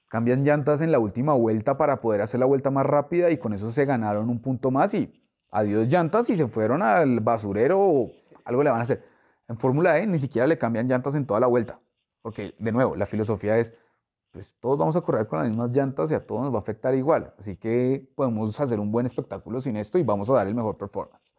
cambian 0.10 0.43
llantas 0.43 0.82
en 0.82 0.91
la 0.91 0.99
última 0.99 1.34
vuelta 1.34 1.78
para 1.78 2.01
poder 2.01 2.21
hacer 2.21 2.41
la 2.41 2.45
vuelta 2.45 2.71
más 2.71 2.86
rápida 2.86 3.30
y 3.30 3.38
con 3.38 3.54
eso 3.54 3.71
se 3.71 3.86
ganaron 3.86 4.30
un 4.30 4.41
punto 4.41 4.69
más 4.69 4.93
y 4.93 5.25
adiós 5.56 5.88
llantas 5.88 6.30
y 6.30 6.36
se 6.36 6.48
fueron 6.48 6.82
al 6.82 7.22
basurero 7.22 7.80
o 7.80 8.12
algo 8.44 8.62
le 8.62 8.70
van 8.70 8.82
a 8.82 8.84
hacer. 8.84 9.06
En 9.48 9.58
Fórmula 9.58 9.98
E 10.00 10.06
ni 10.06 10.20
siquiera 10.20 10.48
le 10.48 10.58
cambian 10.58 10.88
llantas 10.88 11.15
en 11.15 11.26
toda 11.26 11.39
la 11.39 11.48
vuelta. 11.48 11.80
Porque, 12.22 12.56
de 12.60 12.72
nuevo, 12.72 12.96
la 12.96 13.06
filosofía 13.06 13.58
es, 13.58 13.72
pues 14.32 14.54
todos 14.60 14.78
vamos 14.78 14.96
a 14.96 15.02
correr 15.02 15.28
con 15.28 15.39
las 15.39 15.48
mismas 15.48 15.72
llantas 15.72 16.12
y 16.12 16.13
a 16.13 16.26
todos 16.26 16.41
nos 16.41 16.54
va 16.54 16.58
a 16.58 16.62
afectar 16.62 16.94
igual. 16.96 17.34
Así 17.39 17.56
que 17.56 18.06
podemos 18.15 18.60
hacer 18.60 18.80
un 18.80 18.91
buen 18.91 19.06
espectáculo 19.06 19.62
sin 19.62 19.78
esto 19.78 19.98
y 19.98 20.04
vamos 20.04 20.30
a 20.30 20.34
dar 20.34 20.48
el 20.48 20.56
mejor 20.56 20.78
performance. 20.78 21.34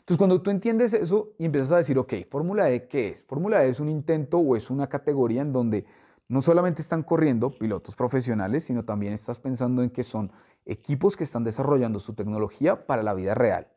Entonces, 0.00 0.18
cuando 0.18 0.42
tú 0.42 0.50
entiendes 0.50 0.92
eso 0.94 1.34
y 1.38 1.44
empiezas 1.44 1.70
a 1.70 1.76
decir, 1.76 1.98
ok, 1.98 2.14
Fórmula 2.30 2.70
E, 2.70 2.88
¿qué 2.88 3.10
es? 3.10 3.24
Fórmula 3.24 3.64
E 3.64 3.68
es 3.68 3.78
un 3.78 3.88
intento 3.88 4.38
o 4.38 4.56
es 4.56 4.70
una 4.70 4.88
categoría 4.88 5.42
en 5.42 5.52
donde 5.52 5.84
no 6.26 6.40
solamente 6.40 6.82
están 6.82 7.02
corriendo 7.02 7.50
pilotos 7.50 7.94
profesionales, 7.94 8.64
sino 8.64 8.84
también 8.84 9.12
estás 9.12 9.38
pensando 9.38 9.82
en 9.82 9.90
que 9.90 10.02
son 10.02 10.32
equipos 10.68 11.16
que 11.16 11.24
están 11.24 11.42
desarrollando 11.44 11.98
su 11.98 12.14
tecnología 12.14 12.86
para 12.86 13.02
la 13.02 13.14
vida 13.14 13.34
real. 13.34 13.68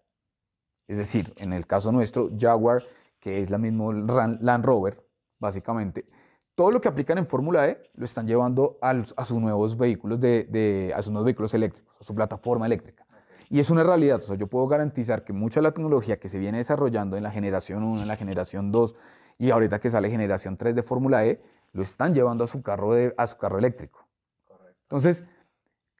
Es 0.87 0.97
decir, 0.97 1.33
en 1.37 1.53
el 1.53 1.65
caso 1.65 1.91
nuestro, 1.91 2.29
Jaguar, 2.37 2.83
que 3.19 3.41
es 3.41 3.49
la 3.49 3.57
misma 3.57 3.93
Land 3.93 4.65
Rover, 4.65 5.03
básicamente, 5.39 6.05
todo 6.53 6.71
lo 6.71 6.81
que 6.81 6.89
aplican 6.89 7.17
en 7.17 7.25
Fórmula 7.25 7.67
E 7.69 7.81
lo 7.95 8.03
están 8.03 8.27
llevando 8.27 8.77
a, 8.81 9.25
sus 9.25 9.39
nuevos 9.39 9.77
vehículos 9.77 10.19
de, 10.19 10.93
a 10.93 11.01
sus 11.01 11.11
nuevos 11.11 11.25
vehículos 11.25 11.53
eléctricos, 11.53 11.95
a 11.99 12.03
su 12.03 12.13
plataforma 12.13 12.65
eléctrica. 12.65 13.05
Y 13.49 13.59
es 13.59 13.69
una 13.69 13.83
realidad, 13.83 14.21
o 14.21 14.27
sea, 14.27 14.35
yo 14.35 14.47
puedo 14.47 14.67
garantizar 14.67 15.23
que 15.23 15.33
mucha 15.33 15.59
de 15.59 15.63
la 15.63 15.71
tecnología 15.71 16.19
que 16.19 16.29
se 16.29 16.39
viene 16.39 16.57
desarrollando 16.57 17.17
en 17.17 17.23
la 17.23 17.31
generación 17.31 17.83
1, 17.83 18.01
en 18.01 18.07
la 18.07 18.15
generación 18.15 18.71
2 18.71 18.95
y 19.39 19.51
ahorita 19.51 19.79
que 19.79 19.89
sale 19.89 20.09
generación 20.09 20.57
3 20.57 20.75
de 20.75 20.83
Fórmula 20.83 21.25
E, 21.25 21.41
lo 21.73 21.83
están 21.83 22.13
llevando 22.13 22.43
a 22.43 22.47
su 22.47 22.61
carro, 22.61 22.93
de, 22.93 23.13
a 23.17 23.27
su 23.27 23.37
carro 23.37 23.57
eléctrico. 23.57 24.07
Entonces, 24.83 25.23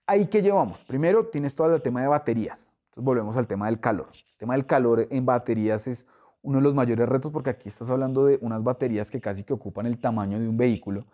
¿ahí 0.08 0.28
qué 0.28 0.42
llevamos? 0.42 0.80
Primero 0.86 1.28
tienes 1.28 1.56
todo 1.56 1.74
el 1.74 1.82
tema 1.82 2.02
de 2.02 2.08
baterías. 2.08 2.68
Entonces 2.90 3.04
volvemos 3.04 3.38
al 3.38 3.48
tema 3.48 3.68
del 3.68 3.80
calor. 3.80 4.10
El 4.14 4.38
tema 4.38 4.54
del 4.54 4.66
calor 4.66 5.08
en 5.10 5.26
baterías 5.26 5.88
es 5.88 6.06
uno 6.42 6.58
de 6.58 6.64
los 6.64 6.74
mayores 6.74 7.08
retos 7.08 7.32
porque 7.32 7.52
aquí 7.52 7.70
estás 7.70 7.90
hablando 7.90 8.26
de 8.26 8.38
unas 8.42 8.64
baterías 8.64 9.10
que 9.10 9.22
casi 9.22 9.44
que 9.44 9.54
ocupan 9.54 9.86
el 9.86 10.00
tamaño 10.00 10.40
de 10.40 10.48
un 10.48 10.58
vehículo 10.58 11.06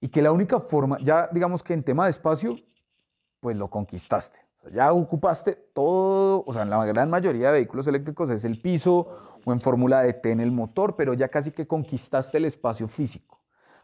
y 0.00 0.08
que 0.08 0.22
la 0.22 0.32
única 0.32 0.60
forma, 0.60 0.98
ya 1.00 1.28
digamos 1.32 1.62
que 1.62 1.74
en 1.74 1.82
tema 1.82 2.04
de 2.04 2.10
espacio, 2.10 2.56
pues 3.40 3.56
lo 3.56 3.68
conquistaste. 3.68 4.38
ya 4.72 4.92
ocupaste 4.92 5.52
todo, 5.74 6.44
o 6.46 6.52
sea, 6.52 6.64
la 6.64 6.84
gran 6.84 7.10
mayoría 7.10 7.48
de 7.48 7.54
vehículos 7.54 7.86
eléctricos 7.88 8.30
es 8.30 8.44
el 8.44 8.60
piso 8.60 9.38
o 9.44 9.52
en 9.52 9.60
fórmula 9.60 10.02
de 10.02 10.12
T 10.12 10.30
en 10.30 10.40
el 10.40 10.52
motor, 10.52 10.94
pero 10.96 11.14
ya 11.14 11.28
casi 11.28 11.50
que 11.50 11.66
conquistaste 11.66 12.38
el 12.38 12.44
espacio 12.44 12.88
físico. 12.88 13.40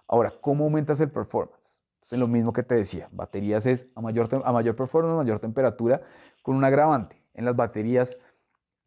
Ahora, 0.07 0.33
¿cómo 0.41 0.65
aumentas 0.65 1.01
el 1.01 1.11
performance? 1.11 1.58
Es 2.11 2.19
lo 2.19 2.27
mismo 2.27 2.53
que 2.53 2.63
te 2.63 2.75
decía, 2.75 3.09
baterías 3.13 3.67
es 3.67 3.87
a 3.95 4.01
mayor, 4.01 4.29
a 4.45 4.53
mayor 4.53 4.77
performance, 4.77 5.17
mayor 5.17 5.41
temperatura, 5.41 6.01
con 6.43 6.57
un 6.57 6.65
agravante. 6.65 7.21
En 7.35 7.45
las 7.45 7.55
baterías 7.55 8.17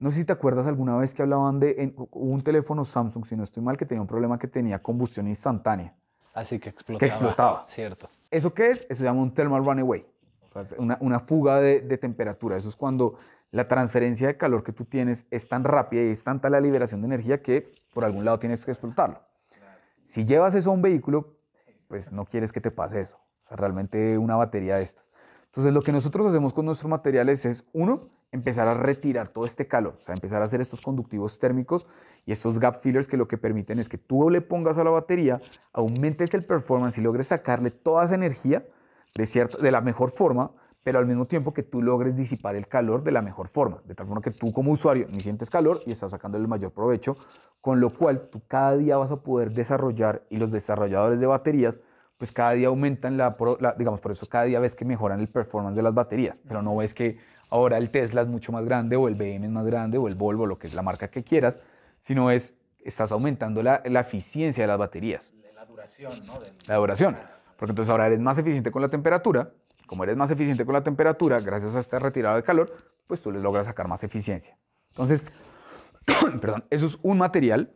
no 0.02 0.10
sé 0.10 0.18
si 0.18 0.26
te 0.26 0.34
acuerdas 0.34 0.66
alguna 0.66 0.98
vez 0.98 1.14
que 1.14 1.22
hablaban 1.22 1.60
de 1.60 1.94
un 2.10 2.42
teléfono 2.42 2.84
Samsung, 2.84 3.24
si 3.24 3.36
no 3.36 3.44
estoy 3.44 3.62
mal, 3.62 3.78
que 3.78 3.86
tenía 3.86 4.02
un 4.02 4.08
problema 4.08 4.40
que 4.40 4.48
tenía 4.48 4.80
combustión 4.80 5.28
instantánea. 5.28 5.94
Así 6.34 6.58
que 6.58 6.70
explotaba. 6.70 7.00
Que 7.00 7.06
explotaba. 7.06 7.66
Cierto. 7.68 8.10
¿Eso 8.32 8.52
qué 8.52 8.72
es? 8.72 8.82
Eso 8.90 8.96
se 8.96 9.04
llama 9.04 9.22
un 9.22 9.32
thermal 9.32 9.64
runaway. 9.64 10.04
una, 10.80 10.98
una, 11.02 11.20
fuga 11.20 11.60
de, 11.60 11.82
de, 11.82 12.00
temperatura. 12.00 12.58
Eso 12.58 12.70
es 12.70 12.76
cuando 12.76 13.20
la 13.52 13.68
transferencia 13.68 14.26
de 14.26 14.38
calor 14.38 14.64
que 14.64 14.74
tú 14.74 14.86
tienes 14.86 15.24
es 15.30 15.48
tan 15.48 15.64
rápida 15.64 16.02
y 16.02 16.10
es 16.10 16.24
tanta 16.24 16.50
la 16.50 16.60
liberación 16.60 17.02
de 17.02 17.06
energía 17.06 17.44
que 17.44 17.72
por 17.94 18.04
algún 18.04 18.26
lado 18.26 18.40
tienes 18.40 18.66
que 18.66 18.72
explotarlo. 18.72 19.20
Si 20.02 20.26
llevas 20.26 20.56
eso 20.56 20.72
a 20.72 20.74
un 20.74 20.82
vehículo, 20.82 21.36
pues 21.92 22.10
no 22.10 22.24
quieres 22.24 22.54
que 22.54 22.62
te 22.62 22.72
pase 22.72 23.02
eso. 23.02 23.18
O 23.44 23.48
sea, 23.50 23.58
realmente 23.58 24.18
una 24.18 24.38
batería 24.38 24.78
de 24.78 24.84
estas. 24.84 25.04
Entonces, 25.48 25.74
lo 25.74 25.82
que 25.82 25.92
nosotros 25.92 26.26
hacemos 26.26 26.54
con 26.54 26.66
nuestros 26.66 26.90
materiales 26.90 27.44
es, 27.44 27.66
uno, 27.74 28.08
empezar 28.32 28.70
a 28.70 28.76
retirar 28.76 29.28
todo 29.28 29.46
este 29.46 29.68
calor, 29.68 29.98
o 30.00 30.04
sea, 30.06 30.16
empezar 30.16 30.42
a 30.42 30.46
hacer 30.46 30.62
estos 30.62 30.80
conductivos 30.80 31.38
térmicos 31.38 31.86
y 32.26 32.32
estos 32.32 32.60
gap 32.60 32.82
fillers 32.82 33.08
que 33.08 33.18
lo 33.18 33.28
que 33.28 33.38
permiten 33.38 33.78
es 33.78 33.90
que 33.90 33.98
tú 33.98 34.30
le 34.30 34.40
pongas 34.40 34.78
a 34.78 34.86
la 34.86 34.90
batería, 34.90 35.42
aumentes 35.74 36.34
el 36.34 36.46
performance 36.46 36.98
y 36.98 37.02
logres 37.02 37.28
sacarle 37.28 37.72
toda 37.72 38.06
esa 38.06 38.16
energía 38.16 38.66
de, 39.16 39.26
cierto, 39.26 39.58
de 39.58 39.70
la 39.70 39.82
mejor 39.82 40.12
forma, 40.12 40.52
pero 40.82 40.98
al 40.98 41.06
mismo 41.06 41.26
tiempo 41.26 41.54
que 41.54 41.62
tú 41.62 41.82
logres 41.82 42.16
disipar 42.16 42.56
el 42.56 42.70
calor 42.70 43.04
de 43.04 43.12
la 43.12 43.22
mejor 43.22 43.50
forma, 43.50 43.82
de 43.84 43.96
tal 43.96 44.08
forma 44.08 44.22
que 44.22 44.32
tú 44.32 44.54
como 44.54 44.72
usuario 44.72 45.08
ni 45.10 45.20
sientes 45.20 45.50
calor 45.50 45.82
y 45.86 45.92
estás 45.92 46.12
sacando 46.12 46.38
el 46.38 46.48
mayor 46.48 46.72
provecho, 46.72 47.18
con 47.62 47.80
lo 47.80 47.92
cual 47.92 48.30
tú 48.32 48.42
cada 48.48 48.76
día 48.76 48.98
vas 48.98 49.12
a 49.12 49.18
poder 49.18 49.52
desarrollar 49.52 50.24
y 50.30 50.38
los 50.38 50.52
desarrolladores 50.52 51.20
de 51.20 51.28
baterías 51.28 51.80
pues 52.22 52.32
cada 52.32 52.52
día 52.52 52.68
aumentan 52.68 53.18
la, 53.18 53.36
la, 53.60 53.74
digamos, 53.74 54.00
por 54.00 54.12
eso 54.12 54.30
cada 54.30 54.44
día 54.44 54.60
ves 54.60 54.76
que 54.76 54.86
mejoran 54.86 55.20
el 55.22 55.28
performance 55.28 55.76
de 55.76 55.82
las 55.82 55.92
baterías, 55.92 56.40
pero 56.48 56.62
no 56.62 56.76
ves 56.76 56.94
que 56.94 57.18
ahora 57.50 57.80
el 57.80 57.90
Tesla 57.90 58.22
es 58.22 58.28
mucho 58.28 58.52
más 58.52 58.64
grande 58.64 58.96
o 58.96 59.08
el 59.08 59.16
BM 59.16 59.46
es 59.46 59.52
más 59.52 59.66
grande 59.66 59.98
o 59.98 60.08
el 60.08 60.14
Volvo, 60.14 60.46
lo 60.46 60.60
que 60.60 60.68
es 60.68 60.76
la 60.76 60.84
marca 60.84 61.08
que 61.08 61.24
quieras, 61.24 61.58
sino 62.04 62.30
es, 62.30 62.54
estás 62.86 63.12
aumentando 63.12 63.64
la, 63.64 63.82
la 63.86 64.02
eficiencia 64.02 64.62
de 64.62 64.68
las 64.68 64.78
baterías. 64.78 65.24
La 65.56 65.66
duración, 65.66 66.14
¿no? 66.28 66.34
La 66.68 66.76
duración, 66.76 67.18
porque 67.58 67.72
entonces 67.72 67.90
ahora 67.90 68.06
eres 68.06 68.20
más 68.20 68.38
eficiente 68.38 68.70
con 68.70 68.84
la 68.84 68.90
temperatura, 68.90 69.50
como 69.88 70.04
eres 70.04 70.16
más 70.16 70.30
eficiente 70.30 70.64
con 70.64 70.74
la 70.74 70.84
temperatura, 70.84 71.40
gracias 71.40 71.74
a 71.74 71.80
esta 71.80 71.98
retirada 71.98 72.36
de 72.36 72.44
calor, 72.44 72.72
pues 73.08 73.20
tú 73.20 73.32
le 73.32 73.40
logras 73.40 73.66
sacar 73.66 73.88
más 73.88 74.04
eficiencia. 74.04 74.56
Entonces, 74.90 75.24
perdón, 76.42 76.66
eso 76.70 76.88
es 76.88 76.98
un 77.02 77.18
material. 77.18 77.72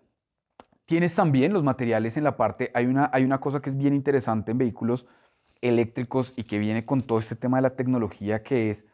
Tienes 0.86 1.16
también 1.16 1.54
los 1.54 1.64
materiales 1.64 2.16
en 2.18 2.24
la 2.24 2.38
parte, 2.38 2.72
hay 2.74 2.86
una, 2.86 3.10
hay 3.12 3.24
una 3.24 3.40
cosa 3.40 3.62
que 3.62 3.72
es 3.72 3.78
bien 3.78 3.94
interesante 3.96 4.52
en 4.52 4.60
vehículos 4.60 5.06
eléctricos 5.62 6.34
y 6.36 6.44
que 6.44 6.60
viene 6.60 6.86
con 6.86 7.02
todo 7.02 7.20
este 7.20 7.36
tema 7.36 7.58
de 7.58 7.64
la 7.64 7.76
tecnología 7.76 8.44
que 8.44 8.72
es 8.72 8.86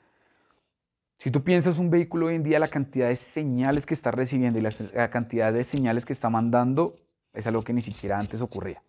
si 1.21 1.29
tú 1.29 1.43
piensas 1.43 1.77
un 1.77 1.91
vehículo 1.91 2.27
hoy 2.27 2.35
en 2.35 2.41
día, 2.41 2.57
la 2.57 2.67
cantidad 2.67 3.07
de 3.07 3.15
señales 3.15 3.85
que 3.85 3.93
está 3.93 4.09
recibiendo 4.09 4.57
y 4.57 4.63
la, 4.63 5.09
cantidad 5.11 5.53
de 5.53 5.63
señales 5.63 6.03
que 6.03 6.13
está 6.13 6.31
mandando 6.31 6.95
es 7.31 7.45
algo 7.45 7.61
que 7.61 7.73
ni 7.73 7.81
siquiera 7.81 8.17
antes 8.17 8.41
ocurría. 8.41 8.81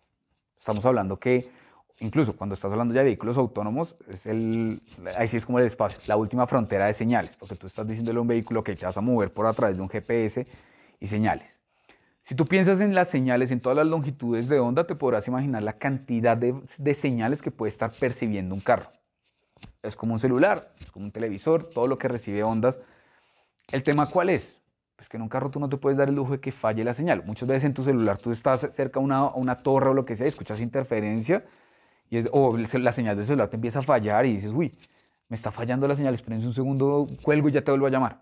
Estamos 0.57 0.83
hablando 0.83 1.19
que, 1.19 1.51
incluso 1.99 2.35
cuando 2.35 2.55
estás 2.55 2.71
hablando 2.71 2.93
ya 2.93 3.01
de 3.01 3.05
vehículos 3.05 3.37
autónomos, 3.37 3.95
es 4.07 4.25
el, 4.25 4.81
ahí 5.17 5.27
sí 5.27 5.37
es 5.37 5.45
como 5.45 5.59
el 5.59 5.67
espacio, 5.67 5.99
la 6.07 6.17
última 6.17 6.47
frontera 6.47 6.87
de 6.87 6.93
señales, 6.93 7.35
porque 7.37 7.55
tú 7.55 7.67
estás 7.67 7.87
diciéndole 7.87 8.17
a 8.17 8.21
un 8.21 8.27
vehículo 8.27 8.63
que 8.63 8.75
te 8.75 8.85
vas 8.85 8.97
a 8.97 9.01
mover 9.01 9.31
por 9.31 9.45
a 9.45 9.53
través 9.53 9.77
de 9.77 9.83
un 9.83 9.89
GPS 9.89 10.47
y 10.99 11.07
señales. 11.07 11.47
Si 12.25 12.35
tú 12.35 12.45
piensas 12.45 12.79
en 12.79 12.95
las 12.95 13.09
señales, 13.09 13.51
en 13.51 13.59
todas 13.59 13.77
las 13.77 13.87
longitudes 13.87 14.47
de 14.47 14.59
onda, 14.59 14.85
te 14.85 14.95
podrás 14.95 15.27
imaginar 15.27 15.61
la 15.61 15.73
cantidad 15.73 16.37
de, 16.37 16.55
de 16.77 16.93
señales 16.95 17.41
que 17.41 17.51
puede 17.51 17.71
estar 17.71 17.91
percibiendo 17.91 18.55
un 18.55 18.61
carro. 18.61 18.91
Es 19.81 19.97
como 19.97 20.13
un 20.13 20.19
celular, 20.19 20.73
es 20.79 20.89
como 20.89 21.05
un 21.05 21.11
televisor, 21.11 21.69
todo 21.69 21.87
lo 21.87 21.97
que 21.97 22.07
recibe 22.07 22.43
ondas. 22.43 22.77
¿El 23.71 23.83
tema 23.83 24.05
cuál 24.05 24.29
es? 24.29 24.61
Pues 24.95 25.09
que 25.09 25.17
en 25.17 25.23
un 25.23 25.29
carro 25.29 25.49
tú 25.49 25.59
no 25.59 25.67
te 25.67 25.75
puedes 25.75 25.97
dar 25.97 26.07
el 26.07 26.15
lujo 26.15 26.31
de 26.31 26.39
que 26.39 26.53
falle 26.53 26.85
la 26.85 26.93
señal. 26.93 27.23
Muchas 27.25 27.47
veces 27.47 27.65
en 27.65 27.73
tu 27.73 27.83
celular 27.83 28.17
tú 28.17 28.31
estás 28.31 28.69
cerca 28.73 29.01
a 29.01 29.03
una, 29.03 29.27
una 29.33 29.61
torre 29.61 29.89
o 29.89 29.93
lo 29.93 30.05
que 30.05 30.15
sea 30.15 30.25
y 30.25 30.29
escuchas 30.29 30.61
interferencia 30.61 31.43
y 32.13 32.17
es, 32.17 32.29
o 32.31 32.55
la 32.55 32.93
señal 32.93 33.17
del 33.17 33.25
celular 33.25 33.49
te 33.49 33.55
empieza 33.55 33.79
a 33.79 33.81
fallar 33.81 34.27
y 34.27 34.35
dices, 34.35 34.51
uy, 34.51 34.71
me 35.29 35.35
está 35.35 35.51
fallando 35.51 35.87
la 35.87 35.95
señal, 35.95 36.13
espérense 36.13 36.45
un 36.45 36.53
segundo, 36.53 37.07
cuelgo 37.23 37.49
y 37.49 37.53
ya 37.53 37.63
te 37.63 37.71
vuelvo 37.71 37.87
a 37.87 37.89
llamar. 37.89 38.21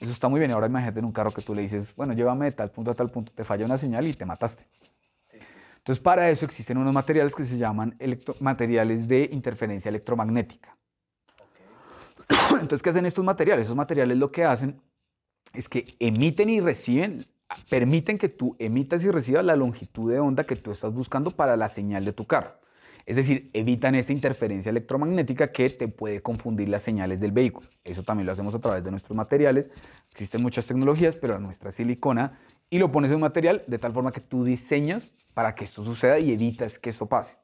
Eso 0.00 0.12
está 0.12 0.30
muy 0.30 0.40
bien. 0.40 0.50
Ahora 0.50 0.66
imagínate 0.66 1.00
en 1.00 1.04
un 1.04 1.12
carro 1.12 1.30
que 1.30 1.42
tú 1.42 1.54
le 1.54 1.60
dices, 1.60 1.94
bueno, 1.94 2.14
llévame 2.14 2.46
de 2.46 2.52
tal 2.52 2.70
punto 2.70 2.90
a 2.90 2.94
tal 2.94 3.10
punto, 3.10 3.30
te 3.34 3.44
falla 3.44 3.66
una 3.66 3.76
señal 3.76 4.06
y 4.06 4.14
te 4.14 4.24
mataste. 4.24 4.66
Entonces, 5.76 6.02
para 6.02 6.30
eso 6.30 6.46
existen 6.46 6.78
unos 6.78 6.94
materiales 6.94 7.34
que 7.34 7.44
se 7.44 7.58
llaman 7.58 7.98
materiales 8.40 9.06
de 9.06 9.28
interferencia 9.30 9.90
electromagnética. 9.90 10.74
Entonces, 12.52 12.80
¿qué 12.80 12.88
hacen 12.88 13.04
estos 13.04 13.26
materiales? 13.26 13.66
Esos 13.66 13.76
materiales 13.76 14.16
lo 14.16 14.32
que 14.32 14.46
hacen 14.46 14.80
es 15.52 15.68
que 15.68 15.84
emiten 15.98 16.48
y 16.48 16.60
reciben, 16.60 17.26
permiten 17.68 18.16
que 18.16 18.30
tú 18.30 18.56
emitas 18.58 19.04
y 19.04 19.10
recibas 19.10 19.44
la 19.44 19.54
longitud 19.54 20.10
de 20.10 20.18
onda 20.18 20.44
que 20.44 20.56
tú 20.56 20.70
estás 20.70 20.94
buscando 20.94 21.30
para 21.32 21.58
la 21.58 21.68
señal 21.68 22.06
de 22.06 22.14
tu 22.14 22.24
carro. 22.26 22.61
Es 23.06 23.16
decir, 23.16 23.50
evitan 23.52 23.94
esta 23.94 24.12
interferencia 24.12 24.70
electromagnética 24.70 25.50
que 25.52 25.68
te 25.70 25.88
puede 25.88 26.20
confundir 26.20 26.68
las 26.68 26.82
señales 26.82 27.20
del 27.20 27.32
vehículo. 27.32 27.68
Eso 27.84 28.02
también 28.02 28.26
lo 28.26 28.32
hacemos 28.32 28.54
a 28.54 28.60
través 28.60 28.84
de 28.84 28.90
nuestros 28.90 29.16
materiales. 29.16 29.66
Existen 30.12 30.42
muchas 30.42 30.66
tecnologías, 30.66 31.16
pero 31.16 31.38
nuestra 31.38 31.72
silicona 31.72 32.38
y 32.70 32.78
lo 32.78 32.90
pones 32.90 33.10
en 33.10 33.16
un 33.16 33.22
material 33.22 33.64
de 33.66 33.78
tal 33.78 33.92
forma 33.92 34.12
que 34.12 34.20
tú 34.20 34.44
diseñas 34.44 35.02
para 35.34 35.54
que 35.54 35.64
esto 35.64 35.84
suceda 35.84 36.18
y 36.18 36.32
evitas 36.32 36.78
que 36.78 36.90
esto 36.90 37.06
pase. 37.06 37.36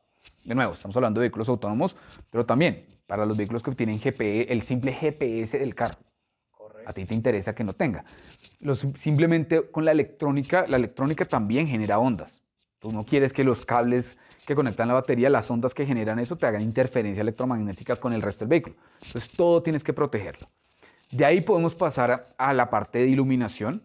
De 0.44 0.54
nuevo, 0.54 0.72
estamos 0.72 0.96
hablando 0.96 1.20
de 1.20 1.24
vehículos 1.24 1.48
autónomos, 1.48 1.96
pero 2.30 2.46
también 2.46 2.86
para 3.06 3.26
los 3.26 3.36
vehículos 3.36 3.62
que 3.62 3.72
tienen 3.72 3.98
GPS, 3.98 4.52
el 4.52 4.62
simple 4.62 4.92
GPS 4.92 5.58
del 5.58 5.74
carro. 5.74 5.98
A 6.86 6.92
ti 6.92 7.04
te 7.04 7.14
interesa 7.14 7.54
que 7.54 7.64
no 7.64 7.74
tenga. 7.74 8.04
simplemente 9.02 9.70
con 9.70 9.84
la 9.84 9.92
electrónica, 9.92 10.64
la 10.68 10.78
electrónica 10.78 11.26
también 11.26 11.66
genera 11.66 11.98
ondas. 11.98 12.32
Tú 12.78 12.92
no 12.92 13.04
quieres 13.04 13.32
que 13.32 13.44
los 13.44 13.66
cables 13.66 14.16
que 14.48 14.54
conectan 14.54 14.88
la 14.88 14.94
batería, 14.94 15.28
las 15.28 15.50
ondas 15.50 15.74
que 15.74 15.84
generan 15.84 16.18
eso, 16.18 16.36
te 16.36 16.46
hagan 16.46 16.62
interferencia 16.62 17.20
electromagnética 17.20 17.96
con 17.96 18.14
el 18.14 18.22
resto 18.22 18.46
del 18.46 18.48
vehículo. 18.48 18.76
Entonces 19.02 19.30
todo 19.36 19.62
tienes 19.62 19.84
que 19.84 19.92
protegerlo. 19.92 20.48
De 21.10 21.26
ahí 21.26 21.42
podemos 21.42 21.74
pasar 21.74 22.34
a, 22.38 22.54
la 22.54 22.70
parte 22.70 23.00
de 23.00 23.08
iluminación. 23.08 23.82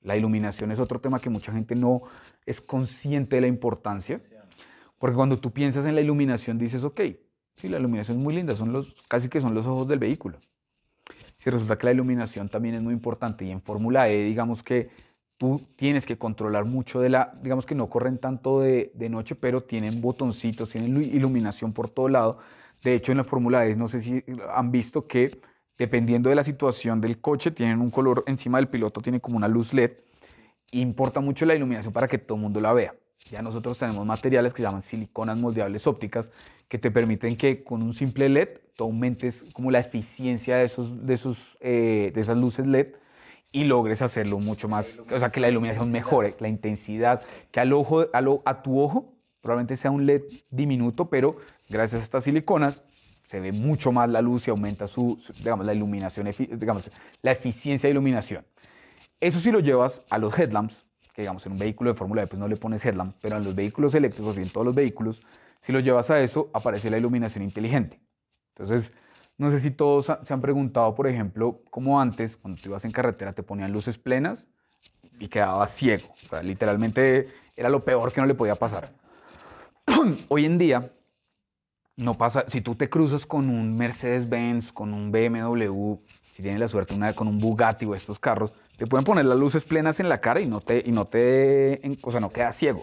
La 0.00 0.16
iluminación 0.16 0.72
es 0.72 0.80
otro 0.80 1.00
tema 1.00 1.20
que 1.20 1.30
mucha 1.30 1.52
gente 1.52 1.76
no 1.76 2.02
es 2.44 2.60
consciente 2.60 3.36
de 3.36 3.42
la 3.42 3.46
importancia. 3.46 4.20
Porque 4.98 5.14
cuando 5.14 5.38
tú 5.38 5.52
piensas 5.52 5.86
en 5.86 5.94
la 5.94 6.00
iluminación 6.00 6.58
dices, 6.58 6.82
ok, 6.82 7.00
sí, 7.54 7.68
la 7.68 7.78
iluminación 7.78 8.16
es 8.16 8.22
muy 8.24 8.34
linda, 8.34 8.56
son 8.56 8.72
los, 8.72 8.92
casi 9.06 9.28
que 9.28 9.40
son 9.40 9.54
los 9.54 9.64
ojos 9.64 9.86
del 9.86 10.00
vehículo. 10.00 10.40
Si 11.38 11.50
resulta 11.50 11.78
que 11.78 11.86
la 11.86 11.92
iluminación 11.92 12.48
también 12.48 12.74
es 12.74 12.82
muy 12.82 12.94
importante 12.94 13.44
y 13.44 13.52
en 13.52 13.62
Fórmula 13.62 14.08
E, 14.08 14.24
digamos 14.24 14.64
que 14.64 14.90
tú 15.42 15.60
tienes 15.74 16.06
que 16.06 16.16
controlar 16.16 16.66
mucho 16.66 17.00
de 17.00 17.08
la, 17.08 17.34
digamos 17.42 17.66
que 17.66 17.74
no 17.74 17.90
corren 17.90 18.18
tanto 18.18 18.60
de, 18.60 18.92
noche, 19.10 19.34
pero 19.34 19.64
tienen 19.64 20.00
botoncitos, 20.00 20.70
tienen 20.70 21.02
iluminación 21.02 21.72
por 21.72 21.90
todo 21.90 22.08
lado. 22.08 22.38
De 22.80 22.94
hecho, 22.94 23.10
en 23.10 23.18
la 23.18 23.24
Fórmula 23.24 23.66
E, 23.66 23.74
no 23.74 23.88
sé 23.88 24.02
si 24.02 24.22
han 24.54 24.70
visto 24.70 25.08
que 25.08 25.40
dependiendo 25.76 26.30
de 26.30 26.36
la 26.36 26.44
situación 26.44 27.00
del 27.00 27.20
coche, 27.20 27.50
tienen 27.50 27.80
un 27.80 27.90
color 27.90 28.22
encima 28.28 28.58
del 28.58 28.68
piloto, 28.68 29.00
tiene 29.00 29.18
como 29.18 29.36
una 29.36 29.48
luz 29.48 29.74
LED. 29.74 29.90
Importa 30.70 31.18
mucho 31.18 31.44
la 31.44 31.56
iluminación 31.56 31.92
para 31.92 32.06
que 32.06 32.18
todo 32.18 32.36
el 32.36 32.42
mundo 32.42 32.60
la 32.60 32.72
vea. 32.72 32.94
Ya 33.28 33.42
nosotros 33.42 33.76
tenemos 33.78 34.06
materiales 34.06 34.52
que 34.52 34.62
se 34.62 34.68
llaman 34.68 34.82
siliconas 34.82 35.36
moldeables 35.36 35.88
ópticas 35.88 36.28
que 36.68 36.78
te 36.78 36.92
permiten 36.92 37.36
que 37.36 37.64
con 37.64 37.82
un 37.82 37.94
simple 37.94 38.28
LED 38.28 38.48
tú 38.76 38.84
aumentes 38.84 39.42
como 39.52 39.72
la 39.72 39.80
eficiencia 39.80 40.58
de, 40.58 40.66
esos, 40.66 41.04
de, 41.04 41.14
esos, 41.14 41.58
eh, 41.58 42.12
de 42.14 42.20
esas 42.20 42.36
luces 42.36 42.64
LED 42.64 43.01
y 43.52 43.64
logres 43.64 44.00
hacerlo 44.00 44.38
mucho 44.38 44.66
más, 44.66 44.86
o 45.10 45.18
sea, 45.18 45.28
que 45.28 45.38
la 45.38 45.50
iluminación 45.50 45.92
mejore, 45.92 46.34
la 46.40 46.48
intensidad, 46.48 47.22
que 47.50 47.60
al 47.60 47.72
ojo, 47.74 48.06
a, 48.12 48.62
tu 48.62 48.80
ojo 48.80 49.12
probablemente 49.42 49.76
sea 49.76 49.90
un 49.90 50.06
LED 50.06 50.22
diminuto, 50.50 51.10
pero 51.10 51.36
gracias 51.68 52.00
a 52.00 52.04
estas 52.04 52.24
siliconas 52.24 52.82
se 53.28 53.40
ve 53.40 53.52
mucho 53.52 53.92
más 53.92 54.08
la 54.08 54.22
luz 54.22 54.46
y 54.48 54.50
aumenta 54.50 54.88
su, 54.88 55.22
digamos, 55.38 55.66
la 55.66 55.74
iluminación, 55.74 56.28
digamos, 56.38 56.90
la 57.20 57.32
eficiencia 57.32 57.86
de 57.86 57.92
iluminación. 57.92 58.44
Eso 59.20 59.40
si 59.40 59.50
lo 59.50 59.60
llevas 59.60 60.02
a 60.10 60.18
los 60.18 60.36
headlamps, 60.38 60.84
que 61.14 61.22
digamos 61.22 61.44
en 61.46 61.52
un 61.52 61.58
vehículo 61.58 61.92
de 61.92 61.98
Fórmula 61.98 62.22
E 62.22 62.26
pues 62.26 62.40
no 62.40 62.48
le 62.48 62.56
pones 62.56 62.84
headlamp, 62.84 63.16
pero 63.20 63.36
en 63.36 63.44
los 63.44 63.54
vehículos 63.54 63.94
eléctricos 63.94 64.36
y 64.38 64.42
en 64.42 64.48
todos 64.48 64.66
los 64.66 64.74
vehículos, 64.74 65.20
si 65.62 65.72
lo 65.72 65.80
llevas 65.80 66.10
a 66.10 66.20
eso, 66.20 66.50
aparece 66.52 66.90
la 66.90 66.98
iluminación 66.98 67.44
inteligente. 67.44 68.00
Entonces, 68.56 68.90
no 69.42 69.50
sé 69.50 69.60
si 69.60 69.72
todos 69.72 70.06
se 70.06 70.32
han 70.32 70.40
preguntado, 70.40 70.94
por 70.94 71.08
ejemplo, 71.08 71.60
cómo 71.68 72.00
antes, 72.00 72.36
cuando 72.36 72.62
tú 72.62 72.68
ibas 72.68 72.84
en 72.84 72.92
carretera, 72.92 73.32
te 73.32 73.42
ponían 73.42 73.72
luces 73.72 73.98
plenas 73.98 74.46
y 75.18 75.28
quedabas 75.28 75.74
ciego. 75.74 76.08
O 76.24 76.28
sea, 76.28 76.42
literalmente 76.42 77.28
era 77.56 77.68
lo 77.68 77.84
peor 77.84 78.12
que 78.12 78.20
no 78.20 78.26
le 78.26 78.34
podía 78.34 78.54
pasar. 78.54 78.92
Hoy 80.28 80.44
en 80.44 80.58
día, 80.58 80.92
no 81.96 82.14
pasa, 82.14 82.44
si 82.48 82.60
tú 82.60 82.76
te 82.76 82.88
cruzas 82.88 83.26
con 83.26 83.50
un 83.50 83.76
Mercedes-Benz, 83.76 84.72
con 84.72 84.94
un 84.94 85.10
BMW, 85.10 85.96
si 86.34 86.42
tienes 86.42 86.60
la 86.60 86.68
suerte 86.68 86.94
una 86.94 87.12
con 87.12 87.26
un 87.26 87.38
Bugatti 87.38 87.84
o 87.84 87.96
estos 87.96 88.20
carros, 88.20 88.52
te 88.76 88.86
pueden 88.86 89.04
poner 89.04 89.24
las 89.24 89.38
luces 89.38 89.64
plenas 89.64 89.98
en 89.98 90.08
la 90.08 90.20
cara 90.20 90.40
y 90.40 90.46
no 90.46 90.60
te, 90.60 90.82
y 90.86 90.92
no 90.92 91.04
te, 91.04 91.80
o 92.00 92.10
sea, 92.12 92.20
no 92.20 92.30
quedas 92.30 92.56
ciego. 92.56 92.82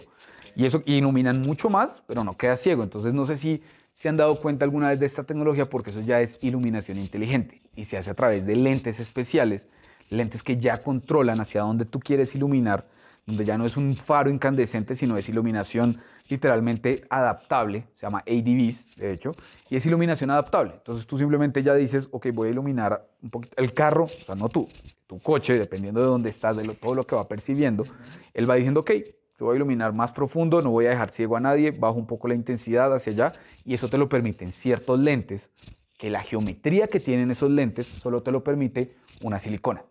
Y 0.54 0.66
eso 0.66 0.82
iluminan 0.84 1.40
mucho 1.40 1.70
más, 1.70 1.90
pero 2.06 2.22
no 2.22 2.36
quedas 2.36 2.60
ciego. 2.60 2.82
Entonces 2.82 3.14
no 3.14 3.24
sé 3.24 3.38
si 3.38 3.62
se 4.00 4.08
han 4.08 4.16
dado 4.16 4.40
cuenta 4.40 4.64
alguna 4.64 4.88
vez 4.88 4.98
de 4.98 5.04
esta 5.04 5.24
tecnología 5.24 5.68
porque 5.68 5.90
eso 5.90 6.00
ya 6.00 6.22
es 6.22 6.38
iluminación 6.40 6.98
inteligente 6.98 7.60
y 7.76 7.84
se 7.84 7.98
hace 7.98 8.10
a 8.10 8.14
través 8.14 8.46
de 8.46 8.56
lentes 8.56 8.98
especiales, 8.98 9.62
lentes 10.08 10.42
que 10.42 10.56
ya 10.56 10.82
controlan 10.82 11.38
hacia 11.38 11.60
dónde 11.60 11.84
tú 11.84 12.00
quieres 12.00 12.34
iluminar, 12.34 12.86
donde 13.26 13.44
ya 13.44 13.58
no 13.58 13.66
es 13.66 13.76
un 13.76 13.94
faro 13.94 14.30
incandescente, 14.30 14.94
sino 14.94 15.18
es 15.18 15.28
iluminación 15.28 15.98
literalmente 16.30 17.04
adaptable, 17.10 17.84
se 17.96 18.06
llama 18.06 18.24
ADVs, 18.26 18.96
de 18.96 19.12
hecho, 19.12 19.32
y 19.68 19.76
es 19.76 19.84
iluminación 19.84 20.30
adaptable. 20.30 20.72
Entonces 20.78 21.06
tú 21.06 21.18
simplemente 21.18 21.62
ya 21.62 21.74
dices, 21.74 22.08
ok, 22.10 22.28
voy 22.32 22.48
a 22.48 22.52
iluminar 22.52 23.06
un 23.22 23.28
poquito 23.28 23.54
el 23.58 23.74
carro, 23.74 24.04
o 24.04 24.08
sea, 24.08 24.34
no 24.34 24.48
tú, 24.48 24.66
tu 25.06 25.20
coche, 25.20 25.58
dependiendo 25.58 26.00
de 26.00 26.06
dónde 26.06 26.30
estás, 26.30 26.56
de 26.56 26.66
todo 26.68 26.94
lo 26.94 27.06
que 27.06 27.16
va 27.16 27.28
percibiendo, 27.28 27.84
él 28.32 28.48
va 28.48 28.54
diciendo, 28.54 28.80
ok, 28.80 28.92
te 29.40 29.44
voy 29.44 29.54
a 29.54 29.56
iluminar 29.56 29.94
más 29.94 30.12
profundo, 30.12 30.60
no 30.60 30.70
voy 30.70 30.84
a 30.84 30.90
dejar 30.90 31.12
ciego 31.12 31.34
a 31.34 31.40
nadie, 31.40 31.70
bajo 31.70 31.94
un 31.94 32.06
poco 32.06 32.28
la 32.28 32.34
intensidad 32.34 32.94
hacia 32.94 33.10
allá 33.14 33.32
y 33.64 33.72
eso 33.72 33.88
te 33.88 33.96
lo 33.96 34.06
permiten 34.06 34.52
ciertos 34.52 35.00
lentes 35.00 35.48
que 35.96 36.10
la 36.10 36.20
geometría 36.20 36.88
que 36.88 37.00
tienen 37.00 37.30
esos 37.30 37.50
lentes 37.50 37.86
solo 37.86 38.22
te 38.22 38.32
lo 38.32 38.44
permite 38.44 38.96
una 39.22 39.40
silicona. 39.40 39.82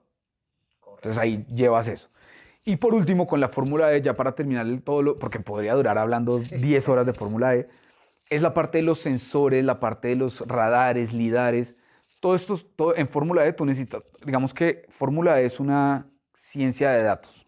Entonces 0.97 1.17
ahí 1.19 1.47
llevas 1.51 1.88
eso. 1.88 2.09
Y 2.63 2.75
por 2.75 2.93
último, 2.93 3.25
con 3.25 3.39
la 3.39 3.49
fórmula 3.49 3.91
E, 3.91 4.03
ya 4.03 4.15
para 4.15 4.35
terminar 4.35 4.67
el 4.67 4.83
todo, 4.83 5.01
lo, 5.01 5.17
porque 5.17 5.39
podría 5.39 5.73
durar 5.73 5.97
hablando 5.97 6.38
10 6.38 6.88
horas 6.88 7.07
de 7.07 7.13
fórmula 7.13 7.55
E, 7.55 7.67
es 8.29 8.43
la 8.43 8.53
parte 8.53 8.77
de 8.77 8.83
los 8.83 8.99
sensores, 8.99 9.65
la 9.65 9.79
parte 9.79 10.09
de 10.09 10.15
los 10.15 10.47
radares, 10.47 11.12
lidares. 11.12 11.73
Todo 12.19 12.35
esto, 12.35 12.59
todo, 12.75 12.95
en 12.95 13.07
fórmula 13.07 13.47
E 13.47 13.53
tú 13.53 13.65
necesitas, 13.65 14.03
digamos 14.23 14.53
que 14.53 14.85
fórmula 14.89 15.41
E 15.41 15.45
es 15.45 15.59
una 15.59 16.05
ciencia 16.35 16.91
de 16.91 17.01
datos. 17.01 17.38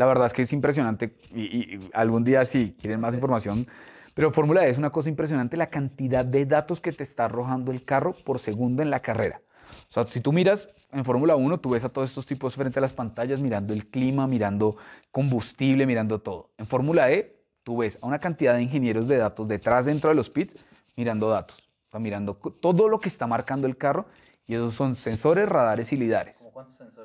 La 0.00 0.06
verdad 0.06 0.28
es 0.28 0.32
que 0.32 0.40
es 0.40 0.52
impresionante 0.54 1.12
y, 1.34 1.78
algún 1.92 2.24
día 2.24 2.46
si 2.46 2.72
quieren 2.80 3.00
más 3.00 3.12
información, 3.12 3.66
pero 4.14 4.32
Fórmula 4.32 4.66
E 4.66 4.70
es 4.70 4.78
una 4.78 4.88
cosa 4.88 5.10
impresionante 5.10 5.58
la 5.58 5.68
cantidad 5.68 6.24
de 6.24 6.46
datos 6.46 6.80
que 6.80 6.90
te 6.90 7.02
está 7.02 7.26
arrojando 7.26 7.70
el 7.70 7.84
carro 7.84 8.14
por 8.24 8.38
segundo 8.38 8.80
en 8.80 8.88
la 8.88 9.00
carrera. 9.00 9.42
O 9.90 9.92
sea, 9.92 10.06
si 10.06 10.22
tú 10.22 10.32
miras 10.32 10.70
en 10.90 11.04
Fórmula 11.04 11.36
1, 11.36 11.60
tú 11.60 11.68
ves 11.68 11.84
a 11.84 11.90
todos 11.90 12.08
estos 12.08 12.24
tipos 12.24 12.54
frente 12.54 12.78
a 12.78 12.80
las 12.80 12.94
pantallas 12.94 13.42
mirando 13.42 13.74
el 13.74 13.88
clima, 13.88 14.26
mirando 14.26 14.78
combustible, 15.10 15.84
mirando 15.84 16.18
todo. 16.18 16.48
En 16.56 16.66
Fórmula 16.66 17.12
E, 17.12 17.36
tú 17.62 17.76
ves 17.76 17.98
a 18.00 18.06
una 18.06 18.20
cantidad 18.20 18.54
de 18.54 18.62
ingenieros 18.62 19.06
de 19.06 19.18
datos 19.18 19.46
detrás 19.48 19.84
dentro 19.84 20.08
de 20.08 20.16
los 20.16 20.30
pits 20.30 20.64
mirando 20.96 21.28
datos. 21.28 21.58
O 21.92 22.00
mirando 22.00 22.36
todo 22.36 22.88
lo 22.88 23.00
que 23.00 23.10
está 23.10 23.26
marcando 23.26 23.66
el 23.66 23.76
carro 23.76 24.06
y 24.46 24.54
esos 24.54 24.72
son 24.72 24.96
sensores, 24.96 25.46
radares 25.46 25.92
y 25.92 25.96
lidares. 25.96 26.36
cuántos 26.54 26.78
sensores 26.78 26.99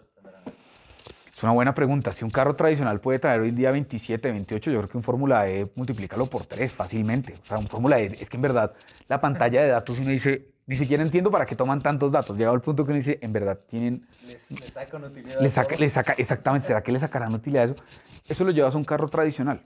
una 1.46 1.54
buena 1.54 1.76
pregunta. 1.76 2.12
Si 2.12 2.24
un 2.24 2.32
carro 2.32 2.56
tradicional 2.56 3.00
puede 3.00 3.20
traer 3.20 3.42
hoy 3.42 3.50
en 3.50 3.56
día 3.56 3.72
27, 3.72 4.32
28, 4.32 4.72
yo 4.72 4.80
creo 4.80 4.90
que 4.90 4.98
un 4.98 5.04
Fórmula 5.04 5.48
E 5.48 5.72
multiplícalo 5.76 6.26
por 6.26 6.46
3 6.46 6.72
fácilmente. 6.72 7.36
O 7.44 7.46
sea, 7.46 7.58
un 7.58 7.68
Fórmula 7.68 8.00
E, 8.00 8.06
es 8.20 8.30
que 8.30 8.38
en 8.38 8.42
verdad 8.42 8.74
la 9.08 9.22
pantalla 9.22 9.62
de 9.62 9.70
datos 9.70 10.00
uno 10.00 10.10
dice, 10.10 10.50
ni 10.66 10.76
siquiera 10.76 11.04
entiendo 11.04 11.30
para 11.30 11.46
qué 11.46 11.56
toman 11.56 11.82
tantos 11.82 12.12
datos. 12.12 12.36
Llegado 12.36 12.56
al 12.56 12.62
punto 12.62 12.84
que 12.84 12.92
uno 12.92 12.98
dice, 12.98 13.20
en 13.22 13.32
verdad 13.32 13.60
tienen... 13.68 14.08
Les, 14.28 14.60
les 14.60 14.74
sacan 14.74 15.04
utilidad. 15.04 15.40
Le 15.40 15.52
saca, 15.52 15.76
le 15.76 15.90
saca, 15.90 16.14
exactamente, 16.14 16.68
¿será 16.68 16.82
que 16.82 16.92
le 16.92 17.00
sacarán 17.00 17.34
utilidad 17.34 17.64
a 17.64 17.72
eso? 17.72 17.84
Eso 18.28 18.44
lo 18.44 18.52
llevas 18.52 18.74
a 18.74 18.78
un 18.78 18.86
carro 18.86 19.08
tradicional. 19.08 19.64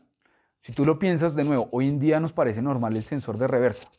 Si 0.61 0.73
tú 0.73 0.85
lo 0.85 0.99
piensas 0.99 1.35
de 1.35 1.45
nuevo, 1.45 1.69
hoy 1.71 1.87
en 1.87 1.99
día 1.99 2.19
nos 2.19 2.33
parece 2.33 2.61
normal 2.61 2.95
el 2.95 3.03
sensor 3.05 3.37
de 3.37 3.47
reversa. 3.47 3.89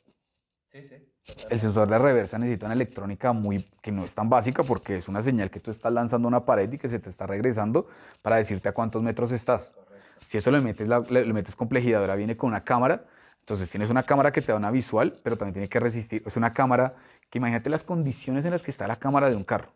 Sí, 0.70 0.82
sí. 0.82 1.09
El 1.48 1.60
sensor 1.60 1.88
de 1.88 1.98
reversa 1.98 2.38
necesita 2.38 2.66
una 2.66 2.74
electrónica 2.74 3.32
muy, 3.32 3.64
que 3.82 3.92
no 3.92 4.04
es 4.04 4.14
tan 4.14 4.28
básica 4.28 4.62
porque 4.62 4.96
es 4.96 5.08
una 5.08 5.22
señal 5.22 5.50
que 5.50 5.60
tú 5.60 5.70
estás 5.70 5.92
lanzando 5.92 6.26
una 6.26 6.44
pared 6.44 6.72
y 6.72 6.78
que 6.78 6.88
se 6.88 6.98
te 6.98 7.10
está 7.10 7.26
regresando 7.26 7.88
para 8.22 8.36
decirte 8.36 8.68
a 8.68 8.72
cuántos 8.72 9.02
metros 9.02 9.30
estás. 9.32 9.72
Si 10.28 10.38
eso 10.38 10.50
le 10.50 10.60
metes, 10.60 10.88
la- 10.88 11.00
le, 11.08 11.24
le 11.24 11.32
metes 11.32 11.54
complejidad, 11.54 12.00
ahora 12.00 12.16
viene 12.16 12.36
con 12.36 12.48
una 12.50 12.62
cámara, 12.64 13.04
entonces 13.40 13.68
tienes 13.70 13.90
una 13.90 14.02
cámara 14.02 14.32
que 14.32 14.40
te 14.42 14.52
da 14.52 14.58
una 14.58 14.70
visual, 14.70 15.18
pero 15.22 15.36
también 15.36 15.54
tiene 15.54 15.68
que 15.68 15.80
resistir. 15.80 16.22
Es 16.26 16.36
una 16.36 16.52
cámara 16.52 16.94
que 17.28 17.38
imagínate 17.38 17.70
las 17.70 17.82
condiciones 17.82 18.44
en 18.44 18.52
las 18.52 18.62
que 18.62 18.70
está 18.70 18.86
la 18.86 18.96
cámara 18.96 19.28
de 19.28 19.36
un 19.36 19.44
carro. 19.44 19.72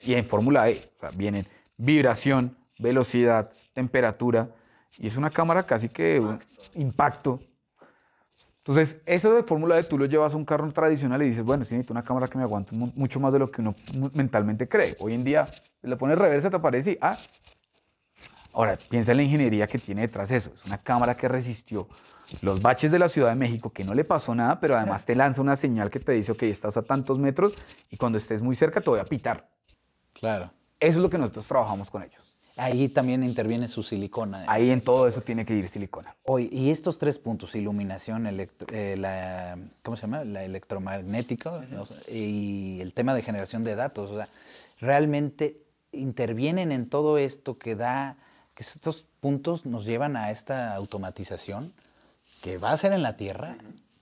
Y 0.00 0.14
en 0.14 0.24
Fórmula 0.24 0.68
E, 0.70 0.90
o 0.96 1.00
sea, 1.00 1.10
vienen 1.16 1.46
vibración, 1.76 2.56
velocidad, 2.78 3.52
temperatura, 3.74 4.48
y 4.98 5.06
es 5.08 5.16
una 5.16 5.30
cámara 5.30 5.64
casi 5.64 5.88
que 5.88 6.18
un 6.20 6.40
impacto. 6.74 7.40
Entonces, 8.64 8.96
eso 9.06 9.32
de 9.34 9.42
Fórmula 9.42 9.78
E 9.78 9.84
tú 9.84 9.96
lo 9.98 10.04
llevas 10.06 10.34
a 10.34 10.36
un 10.36 10.44
carro 10.44 10.70
tradicional 10.72 11.22
y 11.22 11.30
dices, 11.30 11.44
bueno, 11.44 11.64
sí 11.64 11.72
necesito 11.74 11.92
una 11.94 12.04
cámara 12.04 12.28
que 12.28 12.36
me 12.38 12.44
aguante 12.44 12.74
mu- 12.74 12.92
mucho 12.94 13.18
más 13.18 13.32
de 13.32 13.38
lo 13.38 13.50
que 13.50 13.62
uno 13.62 13.74
mentalmente 14.14 14.68
cree. 14.68 14.96
Hoy 15.00 15.14
en 15.14 15.24
día, 15.24 15.46
le 15.82 15.96
pones 15.96 16.18
reversa, 16.18 16.50
te 16.50 16.56
aparece 16.56 16.92
y, 16.92 16.98
ah, 17.00 17.16
Ahora, 18.52 18.76
piensa 18.88 19.12
en 19.12 19.18
la 19.18 19.22
ingeniería 19.22 19.66
que 19.68 19.78
tiene 19.78 20.02
detrás 20.02 20.30
eso. 20.30 20.50
Es 20.54 20.64
una 20.66 20.78
cámara 20.78 21.16
que 21.16 21.28
resistió 21.28 21.86
los 22.42 22.60
baches 22.60 22.90
de 22.90 22.98
la 22.98 23.08
Ciudad 23.08 23.28
de 23.28 23.36
México, 23.36 23.70
que 23.70 23.84
no 23.84 23.94
le 23.94 24.04
pasó 24.04 24.34
nada, 24.34 24.58
pero 24.60 24.76
además 24.76 25.04
te 25.04 25.14
lanza 25.14 25.40
una 25.40 25.54
señal 25.56 25.88
que 25.88 26.00
te 26.00 26.12
dice, 26.12 26.32
ok, 26.32 26.42
estás 26.44 26.76
a 26.76 26.82
tantos 26.82 27.18
metros 27.18 27.54
y 27.90 27.96
cuando 27.96 28.18
estés 28.18 28.42
muy 28.42 28.56
cerca 28.56 28.80
te 28.80 28.90
voy 28.90 28.98
a 28.98 29.04
pitar. 29.04 29.48
Claro. 30.14 30.50
Eso 30.80 30.98
es 30.98 31.02
lo 31.02 31.08
que 31.10 31.16
nosotros 31.18 31.46
trabajamos 31.46 31.88
con 31.90 32.02
ellos. 32.02 32.29
Ahí 32.60 32.88
también 32.88 33.22
interviene 33.24 33.68
su 33.68 33.82
silicona. 33.82 34.44
Ahí 34.46 34.70
en 34.70 34.82
todo 34.82 35.08
eso 35.08 35.20
tiene 35.22 35.46
que 35.46 35.54
ir 35.54 35.68
silicona. 35.70 36.14
Oye, 36.24 36.48
y 36.52 36.70
estos 36.70 36.98
tres 36.98 37.18
puntos, 37.18 37.54
iluminación, 37.54 38.26
electro- 38.26 38.66
eh, 38.72 38.96
la, 38.98 39.58
¿cómo 39.82 39.96
se 39.96 40.02
llama? 40.02 40.24
La 40.24 40.44
electromagnética 40.44 41.64
¿no? 41.70 41.84
y 42.08 42.80
el 42.80 42.92
tema 42.92 43.14
de 43.14 43.22
generación 43.22 43.62
de 43.62 43.74
datos, 43.76 44.10
o 44.10 44.16
sea, 44.16 44.28
realmente 44.78 45.62
intervienen 45.92 46.70
en 46.72 46.88
todo 46.88 47.18
esto 47.18 47.58
que 47.58 47.74
da, 47.76 48.16
que 48.54 48.62
estos 48.62 49.04
puntos 49.20 49.66
nos 49.66 49.84
llevan 49.86 50.16
a 50.16 50.30
esta 50.30 50.74
automatización 50.74 51.72
que 52.42 52.58
va 52.58 52.72
a 52.72 52.76
ser 52.76 52.92
en 52.92 53.02
la 53.02 53.16
Tierra 53.16 53.56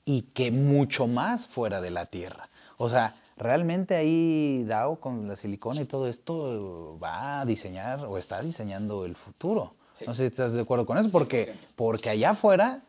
y 0.05 0.23
que 0.23 0.51
mucho 0.51 1.07
más 1.07 1.49
fuera 1.49 1.81
de 1.81 1.91
la 1.91 2.07
Tierra. 2.07 2.49
O 2.77 2.89
sea, 2.91 3.15
realmente 3.39 3.95
ahí 3.95 4.65
DAO 4.67 4.97
con 4.97 5.29
la 5.29 5.37
silicona 5.37 5.81
y 5.81 5.87
todo 5.87 6.09
esto 6.09 6.99
va 7.03 7.41
a 7.41 7.47
diseñar 7.47 8.01
o 8.01 8.19
está 8.19 8.43
diseñando 8.43 9.05
el 9.05 9.15
futuro. 9.15 9.75
No 10.07 10.15
sé 10.15 10.23
si 10.23 10.27
estás 10.29 10.53
de 10.53 10.61
acuerdo 10.61 10.87
con 10.87 10.99
eso, 10.99 11.11
porque, 11.11 11.55
porque 11.75 12.11
allá 12.11 12.31
afuera, 12.31 12.83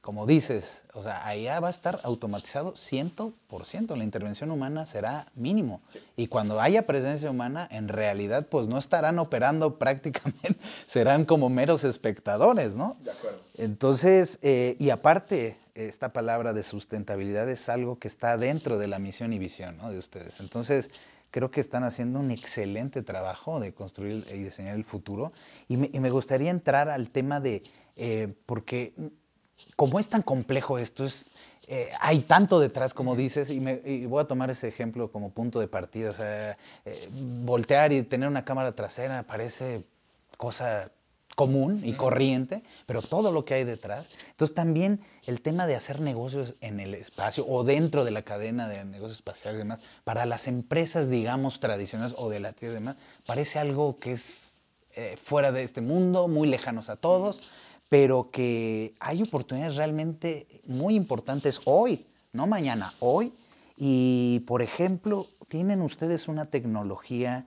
como 0.00 0.26
dices, 0.26 0.82
o 0.94 1.02
sea, 1.02 1.26
allá 1.26 1.60
va 1.60 1.68
a 1.68 1.70
estar 1.70 2.00
automatizado 2.04 2.72
100%, 2.72 3.96
la 3.96 4.04
intervención 4.04 4.50
humana 4.50 4.86
será 4.86 5.26
mínimo. 5.34 5.80
Y 6.16 6.28
cuando 6.28 6.60
haya 6.60 6.86
presencia 6.86 7.30
humana, 7.30 7.68
en 7.70 7.88
realidad, 7.88 8.46
pues 8.48 8.66
no 8.66 8.78
estarán 8.78 9.18
operando 9.18 9.74
prácticamente, 9.78 10.56
serán 10.86 11.24
como 11.24 11.50
meros 11.50 11.84
espectadores, 11.84 12.74
¿no? 12.74 12.96
De 13.00 13.10
acuerdo. 13.10 13.40
Entonces, 13.56 14.38
eh, 14.42 14.76
y 14.78 14.90
aparte, 14.90 15.58
esta 15.86 16.12
palabra 16.12 16.52
de 16.52 16.62
sustentabilidad 16.62 17.48
es 17.48 17.68
algo 17.68 17.98
que 17.98 18.08
está 18.08 18.36
dentro 18.36 18.78
de 18.78 18.88
la 18.88 18.98
misión 18.98 19.32
y 19.32 19.38
visión 19.38 19.76
¿no? 19.76 19.90
de 19.90 19.98
ustedes. 19.98 20.40
Entonces, 20.40 20.90
creo 21.30 21.50
que 21.50 21.60
están 21.60 21.84
haciendo 21.84 22.18
un 22.18 22.30
excelente 22.30 23.02
trabajo 23.02 23.60
de 23.60 23.72
construir 23.72 24.26
y 24.32 24.42
diseñar 24.42 24.74
el 24.74 24.84
futuro. 24.84 25.32
Y 25.68 25.76
me, 25.76 25.90
y 25.92 26.00
me 26.00 26.10
gustaría 26.10 26.50
entrar 26.50 26.88
al 26.88 27.10
tema 27.10 27.40
de, 27.40 27.62
eh, 27.96 28.34
porque 28.46 28.92
como 29.76 30.00
es 30.00 30.08
tan 30.08 30.22
complejo 30.22 30.78
esto, 30.78 31.04
es, 31.04 31.30
eh, 31.68 31.90
hay 32.00 32.20
tanto 32.20 32.58
detrás, 32.58 32.94
como 32.94 33.14
dices, 33.14 33.50
y, 33.50 33.60
me, 33.60 33.80
y 33.84 34.06
voy 34.06 34.22
a 34.22 34.26
tomar 34.26 34.50
ese 34.50 34.68
ejemplo 34.68 35.12
como 35.12 35.30
punto 35.30 35.60
de 35.60 35.68
partida. 35.68 36.10
O 36.10 36.14
sea, 36.14 36.56
eh, 36.84 37.08
voltear 37.12 37.92
y 37.92 38.02
tener 38.02 38.28
una 38.28 38.44
cámara 38.44 38.72
trasera 38.72 39.22
parece 39.22 39.84
cosa 40.36 40.90
común 41.38 41.82
y 41.84 41.92
corriente, 41.92 42.64
pero 42.84 43.00
todo 43.00 43.30
lo 43.30 43.44
que 43.44 43.54
hay 43.54 43.62
detrás. 43.62 44.08
Entonces 44.30 44.56
también 44.56 45.00
el 45.24 45.40
tema 45.40 45.68
de 45.68 45.76
hacer 45.76 46.00
negocios 46.00 46.54
en 46.60 46.80
el 46.80 46.94
espacio 46.94 47.46
o 47.46 47.62
dentro 47.62 48.04
de 48.04 48.10
la 48.10 48.22
cadena 48.22 48.66
de 48.66 48.84
negocios 48.84 49.18
espaciales 49.18 49.54
y 49.54 49.58
demás, 49.58 49.78
para 50.02 50.26
las 50.26 50.48
empresas, 50.48 51.08
digamos, 51.08 51.60
tradicionales 51.60 52.16
o 52.18 52.28
de 52.28 52.40
la 52.40 52.54
Tierra 52.54 52.72
y 52.72 52.80
demás, 52.80 52.96
parece 53.24 53.60
algo 53.60 53.94
que 53.94 54.10
es 54.10 54.50
eh, 54.96 55.16
fuera 55.22 55.52
de 55.52 55.62
este 55.62 55.80
mundo, 55.80 56.26
muy 56.26 56.48
lejanos 56.48 56.88
a 56.88 56.96
todos, 56.96 57.40
pero 57.88 58.32
que 58.32 58.94
hay 58.98 59.22
oportunidades 59.22 59.76
realmente 59.76 60.48
muy 60.66 60.96
importantes 60.96 61.60
hoy, 61.66 62.04
no 62.32 62.48
mañana, 62.48 62.94
hoy. 62.98 63.32
Y, 63.76 64.40
por 64.40 64.60
ejemplo, 64.60 65.28
tienen 65.46 65.82
ustedes 65.82 66.26
una 66.26 66.46
tecnología 66.46 67.46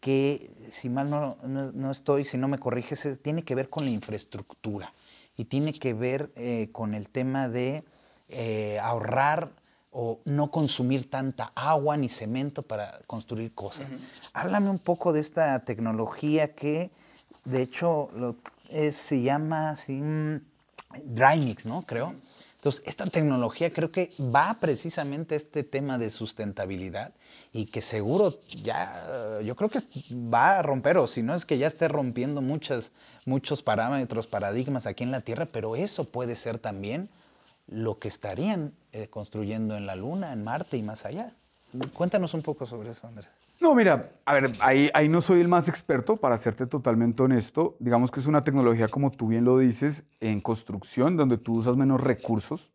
que, 0.00 0.50
si 0.70 0.88
mal 0.88 1.10
no, 1.10 1.36
no, 1.44 1.72
no 1.72 1.90
estoy, 1.90 2.24
si 2.24 2.38
no 2.38 2.48
me 2.48 2.58
corriges, 2.58 3.18
tiene 3.22 3.42
que 3.42 3.54
ver 3.54 3.68
con 3.68 3.84
la 3.84 3.90
infraestructura 3.90 4.92
y 5.36 5.44
tiene 5.44 5.72
que 5.72 5.94
ver 5.94 6.30
eh, 6.36 6.68
con 6.72 6.94
el 6.94 7.08
tema 7.08 7.48
de 7.48 7.84
eh, 8.28 8.78
ahorrar 8.80 9.50
o 9.92 10.20
no 10.24 10.50
consumir 10.50 11.10
tanta 11.10 11.52
agua 11.54 11.96
ni 11.96 12.08
cemento 12.08 12.62
para 12.62 13.00
construir 13.06 13.52
cosas. 13.54 13.92
Háblame 14.32 14.70
un 14.70 14.78
poco 14.78 15.12
de 15.12 15.20
esta 15.20 15.64
tecnología 15.64 16.54
que, 16.54 16.90
de 17.44 17.62
hecho, 17.62 18.08
lo, 18.14 18.36
se 18.92 19.22
llama 19.22 19.70
así, 19.70 20.00
mm, 20.00 20.40
Dry 21.04 21.40
Mix, 21.40 21.66
¿no? 21.66 21.82
Creo. 21.82 22.14
Entonces, 22.60 22.82
esta 22.84 23.06
tecnología 23.06 23.72
creo 23.72 23.90
que 23.90 24.12
va 24.20 24.58
precisamente 24.60 25.32
a 25.32 25.38
este 25.38 25.64
tema 25.64 25.96
de 25.96 26.10
sustentabilidad 26.10 27.14
y 27.54 27.64
que 27.64 27.80
seguro 27.80 28.38
ya, 28.62 29.40
yo 29.42 29.56
creo 29.56 29.70
que 29.70 29.78
va 30.12 30.58
a 30.58 30.62
romper, 30.62 30.98
o 30.98 31.06
si 31.06 31.22
no 31.22 31.34
es 31.34 31.46
que 31.46 31.56
ya 31.56 31.66
esté 31.66 31.88
rompiendo 31.88 32.42
muchas, 32.42 32.92
muchos 33.24 33.62
parámetros, 33.62 34.26
paradigmas 34.26 34.84
aquí 34.84 35.04
en 35.04 35.10
la 35.10 35.22
Tierra, 35.22 35.46
pero 35.46 35.74
eso 35.74 36.04
puede 36.04 36.36
ser 36.36 36.58
también 36.58 37.08
lo 37.66 37.98
que 37.98 38.08
estarían 38.08 38.74
eh, 38.92 39.08
construyendo 39.08 39.74
en 39.74 39.86
la 39.86 39.96
Luna, 39.96 40.34
en 40.34 40.44
Marte 40.44 40.76
y 40.76 40.82
más 40.82 41.06
allá. 41.06 41.32
Cuéntanos 41.94 42.34
un 42.34 42.42
poco 42.42 42.66
sobre 42.66 42.90
eso, 42.90 43.06
Andrés. 43.06 43.39
No, 43.60 43.74
mira, 43.74 44.12
a 44.24 44.32
ver, 44.34 44.56
ahí, 44.60 44.90
ahí 44.94 45.08
no 45.08 45.20
soy 45.20 45.40
el 45.40 45.48
más 45.48 45.68
experto, 45.68 46.16
para 46.16 46.38
serte 46.38 46.66
totalmente 46.66 47.22
honesto. 47.22 47.76
Digamos 47.78 48.10
que 48.10 48.20
es 48.20 48.26
una 48.26 48.42
tecnología, 48.42 48.88
como 48.88 49.10
tú 49.10 49.28
bien 49.28 49.44
lo 49.44 49.58
dices, 49.58 50.02
en 50.20 50.40
construcción, 50.40 51.16
donde 51.16 51.36
tú 51.36 51.56
usas 51.56 51.76
menos 51.76 52.00
recursos, 52.00 52.70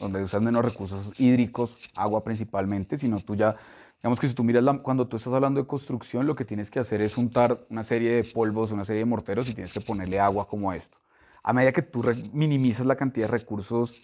donde 0.00 0.22
usas 0.24 0.42
menos 0.42 0.64
recursos 0.64 1.12
hídricos, 1.20 1.78
agua 1.94 2.24
principalmente, 2.24 2.98
sino 2.98 3.20
tú 3.20 3.36
ya, 3.36 3.54
digamos 4.02 4.18
que 4.18 4.28
si 4.28 4.34
tú 4.34 4.42
miras, 4.42 4.64
la- 4.64 4.78
cuando 4.78 5.06
tú 5.06 5.16
estás 5.16 5.32
hablando 5.32 5.60
de 5.60 5.66
construcción, 5.68 6.26
lo 6.26 6.34
que 6.34 6.44
tienes 6.44 6.70
que 6.70 6.80
hacer 6.80 7.00
es 7.02 7.16
untar 7.16 7.60
una 7.70 7.84
serie 7.84 8.10
de 8.16 8.24
polvos, 8.24 8.72
una 8.72 8.84
serie 8.84 9.00
de 9.00 9.06
morteros 9.06 9.48
y 9.48 9.54
tienes 9.54 9.72
que 9.72 9.80
ponerle 9.80 10.18
agua 10.18 10.48
como 10.48 10.72
esto. 10.72 10.98
A 11.44 11.52
medida 11.52 11.70
que 11.72 11.82
tú 11.82 12.02
minimizas 12.32 12.84
la 12.84 12.96
cantidad 12.96 13.28
de 13.28 13.32
recursos 13.38 13.94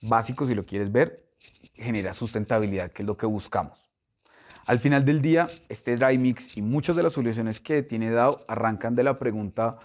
básicos, 0.00 0.48
si 0.48 0.54
lo 0.54 0.64
quieres 0.64 0.92
ver, 0.92 1.24
genera 1.74 2.14
sustentabilidad, 2.14 2.92
que 2.92 3.02
es 3.02 3.06
lo 3.06 3.16
que 3.16 3.26
buscamos. 3.26 3.89
Al 4.70 4.78
final 4.78 5.04
del 5.04 5.20
día, 5.20 5.48
este 5.68 5.96
dry 5.96 6.16
mix 6.16 6.56
y 6.56 6.62
muchas 6.62 6.94
de 6.94 7.02
las 7.02 7.12
soluciones 7.12 7.58
que 7.58 7.82
tiene 7.82 8.12
DAO 8.12 8.44
arrancan 8.46 8.94
de 8.94 9.02
la 9.02 9.18
pregunta, 9.18 9.80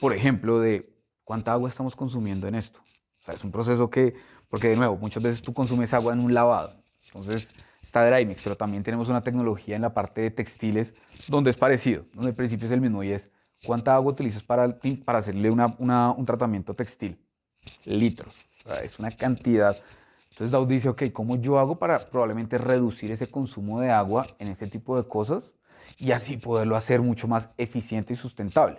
por 0.00 0.14
ejemplo, 0.14 0.60
de 0.60 0.94
cuánta 1.24 1.52
agua 1.52 1.68
estamos 1.68 1.94
consumiendo 1.94 2.48
en 2.48 2.54
esto. 2.54 2.80
Es 3.28 3.44
un 3.44 3.52
proceso 3.52 3.90
que, 3.90 4.14
porque 4.48 4.70
de 4.70 4.76
nuevo, 4.76 4.96
muchas 4.96 5.22
veces 5.22 5.42
tú 5.42 5.52
consumes 5.52 5.92
agua 5.92 6.14
en 6.14 6.20
un 6.20 6.32
lavado. 6.32 6.72
Entonces, 7.04 7.48
está 7.82 8.10
dry 8.10 8.24
mix, 8.24 8.42
pero 8.42 8.56
también 8.56 8.82
tenemos 8.82 9.10
una 9.10 9.22
tecnología 9.22 9.76
en 9.76 9.82
la 9.82 9.92
parte 9.92 10.22
de 10.22 10.30
textiles 10.30 10.94
donde 11.28 11.50
es 11.50 11.58
parecido, 11.58 12.06
donde 12.14 12.30
el 12.30 12.34
principio 12.34 12.64
es 12.64 12.72
el 12.72 12.80
mismo 12.80 13.02
y 13.02 13.10
es 13.10 13.28
cuánta 13.66 13.94
agua 13.94 14.12
utilizas 14.12 14.42
para, 14.42 14.74
hacerle 15.18 15.50
un 15.50 16.24
tratamiento 16.24 16.72
textil. 16.72 17.18
Litros. 17.84 18.34
Es 18.82 18.98
una 18.98 19.10
cantidad. 19.10 19.76
Entonces 20.40 20.52
Dow 20.52 20.64
dice, 20.64 20.88
ok, 20.88 21.02
¿cómo 21.12 21.36
yo 21.36 21.58
hago 21.58 21.74
para 21.78 21.98
probablemente 21.98 22.56
reducir 22.56 23.12
ese 23.12 23.26
consumo 23.26 23.78
de 23.78 23.90
agua 23.90 24.26
en 24.38 24.48
este 24.48 24.66
tipo 24.68 24.96
de 24.96 25.06
cosas 25.06 25.44
y 25.98 26.12
así 26.12 26.38
poderlo 26.38 26.76
hacer 26.76 27.02
mucho 27.02 27.28
más 27.28 27.50
eficiente 27.58 28.14
y 28.14 28.16
sustentable? 28.16 28.78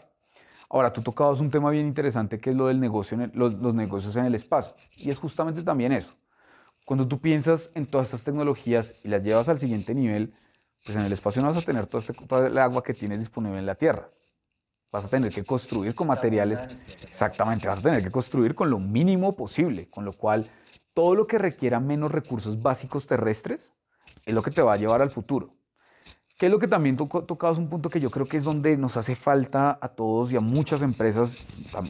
Ahora, 0.71 0.91
tú 0.91 1.03
tocabas 1.03 1.39
un 1.39 1.51
tema 1.51 1.69
bien 1.69 1.85
interesante 1.85 2.39
que 2.39 2.49
es 2.49 2.55
lo 2.55 2.65
del 2.65 2.79
negocio, 2.79 3.13
en 3.13 3.21
el- 3.25 3.31
los, 3.35 3.53
los 3.53 3.75
negocios 3.75 4.15
en 4.15 4.25
el 4.25 4.33
espacio. 4.33 4.73
Y 4.97 5.11
es 5.11 5.19
justamente 5.19 5.61
también 5.61 5.91
eso. 5.91 6.11
Cuando 6.83 7.07
tú 7.07 7.19
piensas 7.19 7.69
en 7.75 7.85
todas 7.85 8.07
estas 8.07 8.23
tecnologías 8.23 8.95
y 9.03 9.09
las 9.09 9.21
llevas 9.21 9.47
al 9.47 9.59
siguiente 9.59 9.93
nivel, 9.93 10.33
pues 10.83 10.97
en 10.97 11.03
el 11.03 11.13
espacio 11.13 11.43
no 11.43 11.49
vas 11.49 11.59
a 11.59 11.61
tener 11.61 11.85
todo 11.85 12.01
este, 12.01 12.13
toda 12.13 12.47
el 12.47 12.57
agua 12.57 12.81
que 12.83 12.95
tienes 12.95 13.19
disponible 13.19 13.59
en 13.59 13.67
la 13.67 13.75
Tierra. 13.75 14.09
Vas 14.91 15.05
a 15.05 15.09
tener 15.09 15.31
que 15.31 15.43
construir 15.43 15.93
con 15.93 16.07
materiales. 16.07 16.59
Exactamente, 17.03 17.67
vas 17.67 17.77
a 17.77 17.81
tener 17.83 18.01
que 18.01 18.09
construir 18.09 18.55
con 18.55 18.71
lo 18.71 18.79
mínimo 18.79 19.35
posible, 19.35 19.87
con 19.91 20.05
lo 20.05 20.13
cual 20.13 20.49
todo 20.93 21.15
lo 21.15 21.27
que 21.27 21.37
requiera 21.37 21.79
menos 21.79 22.11
recursos 22.11 22.61
básicos 22.61 23.07
terrestres 23.07 23.71
es 24.25 24.33
lo 24.33 24.41
que 24.43 24.51
te 24.51 24.61
va 24.61 24.73
a 24.73 24.77
llevar 24.77 25.01
al 25.01 25.09
futuro. 25.09 25.53
¿Qué 26.37 26.47
es 26.47 26.51
lo 26.51 26.59
que 26.59 26.67
también 26.67 26.97
toco- 26.97 27.25
tocabas 27.25 27.57
un 27.57 27.69
punto 27.69 27.89
que 27.89 27.99
yo 27.99 28.09
creo 28.09 28.27
que 28.27 28.37
es 28.37 28.43
donde 28.43 28.75
nos 28.75 28.97
hace 28.97 29.15
falta 29.15 29.77
a 29.79 29.89
todos 29.89 30.31
y 30.31 30.35
a 30.37 30.41
muchas 30.41 30.81
empresas, 30.81 31.37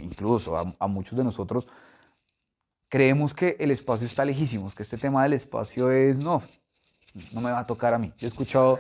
incluso 0.01 0.57
a, 0.57 0.75
a 0.77 0.87
muchos 0.87 1.17
de 1.17 1.23
nosotros, 1.23 1.65
creemos 2.89 3.33
que 3.33 3.55
el 3.59 3.71
espacio 3.71 4.05
está 4.05 4.25
lejísimos, 4.25 4.75
que 4.75 4.83
este 4.83 4.97
tema 4.97 5.23
del 5.23 5.33
espacio 5.33 5.89
es, 5.91 6.17
no, 6.17 6.43
no 7.33 7.41
me 7.41 7.51
va 7.51 7.59
a 7.59 7.65
tocar 7.67 7.93
a 7.93 7.97
mí. 7.97 8.11
Yo 8.19 8.27
he 8.27 8.29
escuchado, 8.29 8.79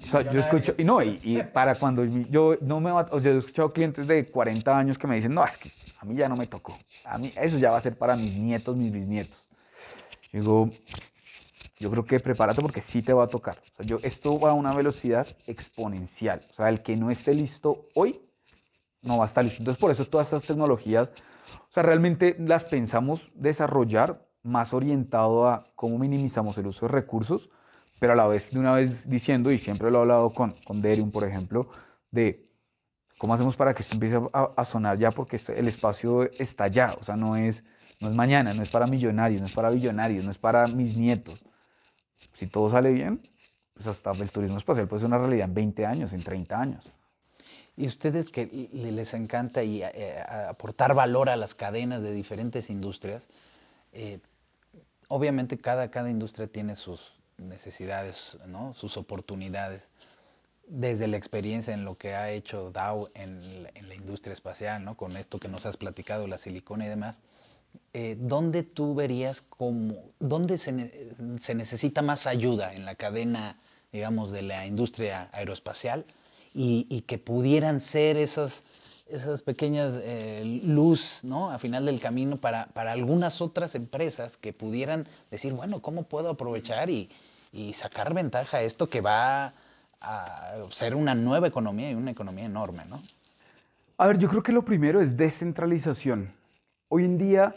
o 0.00 0.06
sea, 0.06 0.22
yo 0.32 0.38
escucho, 0.40 0.74
y 0.78 0.84
no, 0.84 1.02
y, 1.02 1.20
y 1.24 1.42
para 1.42 1.74
cuando 1.74 2.04
yo 2.04 2.56
no 2.60 2.80
me 2.80 2.92
va, 2.92 3.08
o 3.10 3.20
sea, 3.20 3.32
yo 3.32 3.36
he 3.36 3.40
escuchado 3.40 3.72
clientes 3.72 4.06
de 4.06 4.26
40 4.30 4.78
años 4.78 4.96
que 4.98 5.06
me 5.08 5.16
dicen, 5.16 5.34
no, 5.34 5.44
es 5.44 5.56
que 5.58 5.70
a 6.00 6.04
mí 6.04 6.14
ya 6.14 6.28
no 6.28 6.36
me 6.36 6.46
tocó, 6.46 6.78
a 7.04 7.18
mí 7.18 7.32
eso 7.36 7.58
ya 7.58 7.72
va 7.72 7.78
a 7.78 7.80
ser 7.80 7.98
para 7.98 8.14
mis 8.16 8.32
nietos, 8.34 8.76
mis 8.76 8.92
bisnietos. 8.92 9.44
Digo, 10.32 10.70
yo 11.78 11.90
creo 11.90 12.04
que 12.04 12.20
prepárate 12.20 12.60
porque 12.60 12.80
sí 12.80 13.02
te 13.02 13.12
va 13.12 13.24
a 13.24 13.28
tocar. 13.28 13.58
O 13.72 13.76
sea, 13.76 13.86
yo, 13.86 13.98
esto 14.02 14.38
va 14.38 14.50
a 14.50 14.54
una 14.54 14.74
velocidad 14.74 15.26
exponencial. 15.46 16.46
O 16.50 16.54
sea, 16.54 16.68
el 16.68 16.82
que 16.82 16.96
no 16.96 17.10
esté 17.10 17.34
listo 17.34 17.86
hoy, 17.94 18.20
no 19.02 19.18
va 19.18 19.24
a 19.24 19.28
estar 19.28 19.44
listo. 19.44 19.60
Entonces, 19.60 19.80
por 19.80 19.90
eso 19.90 20.04
todas 20.06 20.26
estas 20.26 20.42
tecnologías, 20.42 21.08
o 21.68 21.72
sea, 21.72 21.82
realmente 21.82 22.36
las 22.38 22.64
pensamos 22.64 23.30
desarrollar 23.34 24.26
más 24.42 24.72
orientado 24.72 25.48
a 25.48 25.66
cómo 25.74 25.98
minimizamos 25.98 26.56
el 26.58 26.66
uso 26.66 26.86
de 26.86 26.92
recursos, 26.92 27.48
pero 28.00 28.12
a 28.12 28.16
la 28.16 28.26
vez 28.26 28.50
de 28.50 28.58
una 28.58 28.72
vez 28.72 29.08
diciendo, 29.08 29.50
y 29.50 29.58
siempre 29.58 29.90
lo 29.90 29.98
he 29.98 30.00
hablado 30.02 30.30
con, 30.30 30.54
con 30.64 30.80
Derium, 30.80 31.10
por 31.10 31.24
ejemplo, 31.24 31.68
de 32.10 32.48
cómo 33.18 33.34
hacemos 33.34 33.56
para 33.56 33.74
que 33.74 33.82
esto 33.82 33.94
empiece 33.94 34.16
a, 34.32 34.50
a 34.56 34.64
sonar 34.64 34.98
ya, 34.98 35.10
porque 35.10 35.40
el 35.48 35.68
espacio 35.68 36.22
está 36.38 36.68
ya, 36.68 36.96
o 37.00 37.04
sea, 37.04 37.16
no 37.16 37.36
es, 37.36 37.62
no 38.00 38.08
es 38.08 38.14
mañana, 38.14 38.54
no 38.54 38.62
es 38.62 38.68
para 38.68 38.86
millonarios, 38.86 39.40
no 39.40 39.46
es 39.46 39.52
para 39.52 39.70
billonarios, 39.70 40.24
no 40.24 40.30
es 40.30 40.38
para 40.38 40.66
mis 40.68 40.96
nietos. 40.96 41.40
Si 42.34 42.46
todo 42.46 42.70
sale 42.70 42.92
bien, 42.92 43.20
pues 43.74 43.86
hasta 43.86 44.12
el 44.12 44.30
turismo 44.30 44.58
espacial 44.58 44.88
puede 44.88 45.00
ser 45.00 45.06
una 45.08 45.18
realidad 45.18 45.48
en 45.48 45.54
20 45.54 45.86
años, 45.86 46.12
en 46.12 46.22
30 46.22 46.60
años. 46.60 46.84
Y 47.76 47.86
ustedes 47.86 48.30
que 48.30 48.68
le- 48.72 48.92
les 48.92 49.14
encanta 49.14 49.62
eh, 49.62 50.24
aportar 50.48 50.94
valor 50.94 51.28
a 51.28 51.36
las 51.36 51.54
cadenas 51.54 52.02
de 52.02 52.12
diferentes 52.12 52.70
industrias, 52.70 53.28
eh, 53.92 54.18
obviamente 55.08 55.58
cada, 55.58 55.90
cada 55.90 56.10
industria 56.10 56.46
tiene 56.48 56.76
sus 56.76 57.12
necesidades, 57.36 58.38
¿no? 58.46 58.74
sus 58.74 58.96
oportunidades. 58.96 59.90
Desde 60.66 61.06
la 61.06 61.16
experiencia 61.16 61.72
en 61.72 61.84
lo 61.84 61.94
que 61.94 62.14
ha 62.14 62.30
hecho 62.30 62.70
Dow 62.72 63.08
en, 63.14 63.62
la- 63.62 63.70
en 63.74 63.88
la 63.88 63.94
industria 63.94 64.32
espacial, 64.34 64.84
¿no? 64.84 64.96
con 64.96 65.16
esto 65.16 65.38
que 65.38 65.48
nos 65.48 65.64
has 65.64 65.76
platicado, 65.76 66.26
la 66.26 66.36
silicona 66.38 66.84
y 66.86 66.88
demás, 66.88 67.16
eh, 67.92 68.16
¿dónde 68.18 68.62
tú 68.62 68.94
verías 68.94 69.40
como, 69.42 69.94
dónde 70.20 70.58
se, 70.58 70.72
ne- 70.72 70.90
se 71.38 71.54
necesita 71.54 72.02
más 72.02 72.26
ayuda 72.26 72.74
en 72.74 72.84
la 72.84 72.94
cadena, 72.94 73.56
digamos, 73.92 74.30
de 74.32 74.42
la 74.42 74.66
industria 74.66 75.28
aeroespacial 75.32 76.04
y, 76.54 76.86
y 76.90 77.02
que 77.02 77.18
pudieran 77.18 77.80
ser 77.80 78.16
esas, 78.16 78.64
esas 79.08 79.42
pequeñas 79.42 79.94
eh, 80.02 80.60
luz, 80.64 81.20
¿no? 81.24 81.50
A 81.50 81.58
final 81.58 81.86
del 81.86 82.00
camino 82.00 82.36
para, 82.36 82.66
para 82.68 82.92
algunas 82.92 83.40
otras 83.40 83.74
empresas 83.74 84.36
que 84.36 84.52
pudieran 84.52 85.06
decir, 85.30 85.52
bueno, 85.52 85.80
¿cómo 85.82 86.04
puedo 86.04 86.30
aprovechar 86.30 86.90
y, 86.90 87.10
y 87.52 87.72
sacar 87.72 88.14
ventaja 88.14 88.58
a 88.58 88.62
esto 88.62 88.88
que 88.88 89.00
va 89.00 89.54
a 90.00 90.54
ser 90.70 90.94
una 90.94 91.14
nueva 91.14 91.48
economía 91.48 91.90
y 91.90 91.94
una 91.94 92.10
economía 92.10 92.44
enorme, 92.44 92.84
¿no? 92.88 93.00
A 93.96 94.06
ver, 94.06 94.18
yo 94.18 94.28
creo 94.28 94.42
que 94.42 94.52
lo 94.52 94.64
primero 94.64 95.00
es 95.00 95.16
descentralización. 95.16 96.32
Hoy 96.88 97.04
en 97.04 97.18
día, 97.18 97.56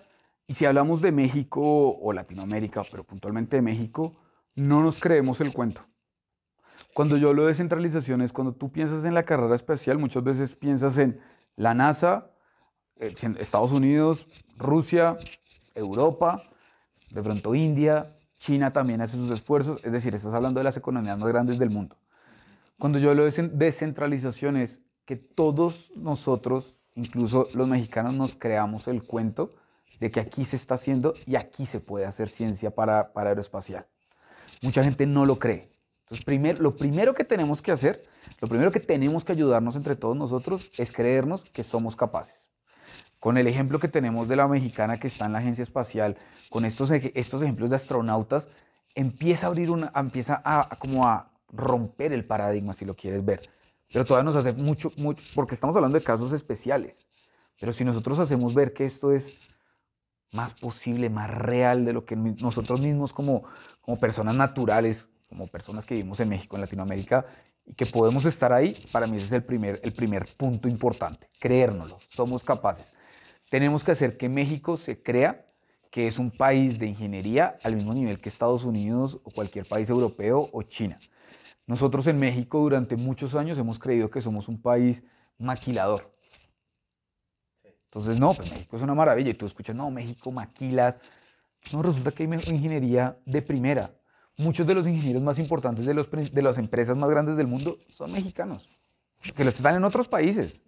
y 0.52 0.54
si 0.54 0.66
hablamos 0.66 1.02
de 1.02 1.14
México 1.14 1.62
o 1.97 2.12
Latinoamérica, 2.12 2.82
pero 2.91 3.06
puntualmente 3.06 3.56
de 3.56 3.62
México, 3.62 4.18
no 4.54 4.84
nos 4.84 4.99
creemos 4.99 5.39
el 5.39 5.54
cuento. 5.54 5.80
Cuando 6.93 7.16
yo 7.16 7.30
hablo 7.30 7.43
de 7.43 7.49
descentralización 7.54 8.22
es 8.22 8.34
cuando 8.34 8.52
tú 8.52 8.70
piensas 8.70 9.06
en 9.06 9.14
la 9.14 9.24
carrera 9.24 9.56
espacial, 9.56 9.97
muchas 9.97 10.26
veces 10.26 10.54
piensas 10.58 10.97
en 10.97 11.22
la 11.56 11.74
NASA, 11.74 12.32
eh, 12.97 13.16
Estados 13.39 13.72
Unidos, 13.72 14.28
Rusia, 14.58 15.16
Europa, 15.74 16.43
de 17.12 17.24
pronto 17.24 17.56
India, 17.56 18.18
China 18.38 18.74
también 18.74 18.99
hace 18.99 19.16
sus 19.16 19.32
esfuerzos, 19.32 19.82
es 19.86 19.93
decir, 19.93 20.14
estás 20.16 20.34
hablando 20.34 20.60
de 20.60 20.66
las 20.66 20.76
economías 20.76 21.18
más 21.18 21.30
grandes 21.30 21.60
del 21.60 21.70
mundo. 21.70 21.95
Cuando 22.78 22.99
yo 22.99 23.12
hablo 23.12 23.24
de 23.24 23.32
cen- 23.32 23.52
descentralización 23.52 24.58
es 24.58 24.78
que 25.06 25.16
todos 25.16 25.93
nosotros, 25.95 26.76
incluso 26.95 27.47
los 27.54 27.70
mexicanos, 27.70 28.16
nos 28.16 28.36
creamos 28.36 28.89
el 28.89 29.04
cuento 29.04 29.54
de 30.02 30.12
que 30.12 30.20
aquí 30.20 30.45
se 30.45 30.56
está 30.58 30.76
haciendo 30.76 31.14
y 31.28 31.36
aquí 31.36 31.68
se 31.68 31.80
puede 31.80 32.06
hacer 32.06 32.28
ciencia 32.28 32.72
para, 32.72 33.14
para 33.14 33.30
aeroespacial. 33.30 33.86
Mucha 34.62 34.84
gente 34.84 35.06
no 35.06 35.26
lo 35.26 35.38
cree. 35.38 35.72
Entonces, 36.02 36.26
primer- 36.26 36.60
lo 36.60 36.76
primero 36.76 37.14
que 37.14 37.24
tenemos 37.24 37.62
que 37.62 37.72
hacer, 37.72 38.04
lo 38.41 38.47
primero 38.47 38.72
que 38.72 38.80
tenemos 38.80 39.24
que 39.24 39.32
ayudarnos 39.32 39.76
entre 39.76 39.95
todos 39.95 40.18
nosotros 40.18 40.72
es 40.78 40.91
creernos 40.91 41.43
que 41.52 41.64
somos 41.64 41.95
capaces. 41.95 42.34
Con 43.20 43.38
el 43.38 43.45
ejemplo 43.45 43.80
que 43.80 43.88
tenemos 43.88 44.28
de 44.28 44.36
la 44.36 44.47
mexicana 44.47 44.99
que 44.99 45.08
está 45.08 45.28
en 45.28 45.34
la 45.34 45.39
agencia 45.39 45.64
espacial, 45.64 46.18
con 46.49 46.66
estos, 46.66 46.89
estos 46.91 47.41
ejemplos 47.43 47.70
de 47.70 47.76
astronautas, 47.76 48.47
empieza 48.95 49.45
a 49.45 49.49
abrir 49.49 49.70
una, 49.70 49.91
empieza 49.95 50.41
a, 50.43 50.74
a 50.74 50.78
como 50.78 51.06
a 51.08 51.30
romper 51.49 52.12
el 52.12 52.26
paradigma, 52.26 52.74
si 52.74 52.86
lo 52.86 52.95
quieres 52.95 53.24
ver. 53.24 53.41
Pero 53.93 54.04
todavía 54.04 54.32
nos 54.32 54.36
hace 54.36 54.54
mucho, 54.54 54.91
mucho, 54.97 55.24
porque 55.36 55.54
estamos 55.54 55.76
hablando 55.76 55.99
de 55.99 56.04
casos 56.04 56.34
especiales. 56.34 56.95
Pero 57.60 57.72
si 57.72 57.84
nosotros 57.86 58.18
hacemos 58.18 58.56
ver 58.56 58.74
que 58.74 58.86
esto 58.86 59.12
es 59.12 59.24
más 60.32 60.54
posible, 60.54 61.10
más 61.10 61.30
real 61.30 61.86
de 61.86 61.94
lo 61.94 62.06
que 62.06 62.16
nosotros 62.16 62.82
mismos 62.82 63.14
como, 63.14 63.44
como 63.82 64.00
personas 64.00 64.36
naturales, 64.36 65.06
como 65.28 65.48
personas 65.48 65.86
que 65.86 65.96
vivimos 65.96 66.20
en 66.20 66.30
México, 66.30 66.56
en 66.56 66.62
Latinoamérica, 66.62 67.26
y 67.66 67.74
que 67.74 67.86
podemos 67.86 68.26
estar 68.26 68.52
ahí, 68.54 68.76
para 68.92 69.08
mí 69.08 69.18
ese 69.18 69.28
es 69.28 69.32
el 69.34 69.44
primer, 69.44 69.80
el 69.84 69.94
primer 69.94 70.26
punto 70.38 70.68
importante, 70.68 71.30
creérnoslo, 71.40 72.00
somos 72.10 72.44
capaces. 72.44 72.86
Tenemos 73.50 73.84
que 73.84 73.92
hacer 73.92 74.18
que 74.18 74.30
México 74.30 74.78
se 74.78 75.02
crea 75.02 75.46
que 75.92 76.08
es 76.08 76.18
un 76.18 76.32
país 76.32 76.80
de 76.80 76.88
ingeniería 76.88 77.58
al 77.64 77.76
mismo 77.76 77.94
nivel 77.94 78.20
que 78.22 78.30
Estados 78.30 78.64
Unidos 78.64 79.20
o 79.24 79.32
cualquier 79.32 79.66
país 79.66 79.90
europeo 79.90 80.50
o 80.54 80.64
China. 80.64 80.98
Nosotros 81.68 82.08
en 82.08 82.18
México 82.18 82.60
durante 82.60 82.96
muchos 82.96 83.36
años 83.36 83.58
hemos 83.58 83.78
creído 83.78 84.10
que 84.10 84.22
somos 84.22 84.48
un 84.48 84.62
país 84.62 85.04
maquilador. 85.38 86.14
Entonces, 87.94 88.22
no, 88.22 88.34
pues 88.34 88.50
México 88.50 88.78
es 88.78 88.84
una 88.84 88.96
maravilla. 88.96 89.32
Y 89.32 89.34
tú 89.34 89.46
escuchas, 89.46 89.76
no, 89.76 89.92
México 89.92 90.32
maquilas. 90.32 90.98
No, 91.74 91.82
resulta 91.82 92.12
que 92.12 92.24
hay 92.24 92.30
ingeniería 92.30 93.18
de 93.26 93.42
primera. 93.42 93.92
Muchos 94.38 94.66
de 94.66 94.74
los 94.74 94.88
ingenieros 94.88 95.22
más 95.22 95.38
importantes 95.38 95.86
de, 95.86 95.94
los, 95.94 96.10
de 96.10 96.42
las 96.42 96.58
empresas 96.58 96.98
más 96.98 97.10
grandes 97.10 97.36
del 97.36 97.48
mundo 97.48 97.78
son 97.89 98.14
mexicanos, 98.14 98.68
que 99.36 99.44
los 99.44 99.56
están 99.56 99.76
en 99.76 99.84
otros 99.84 100.08
países. 100.08 100.60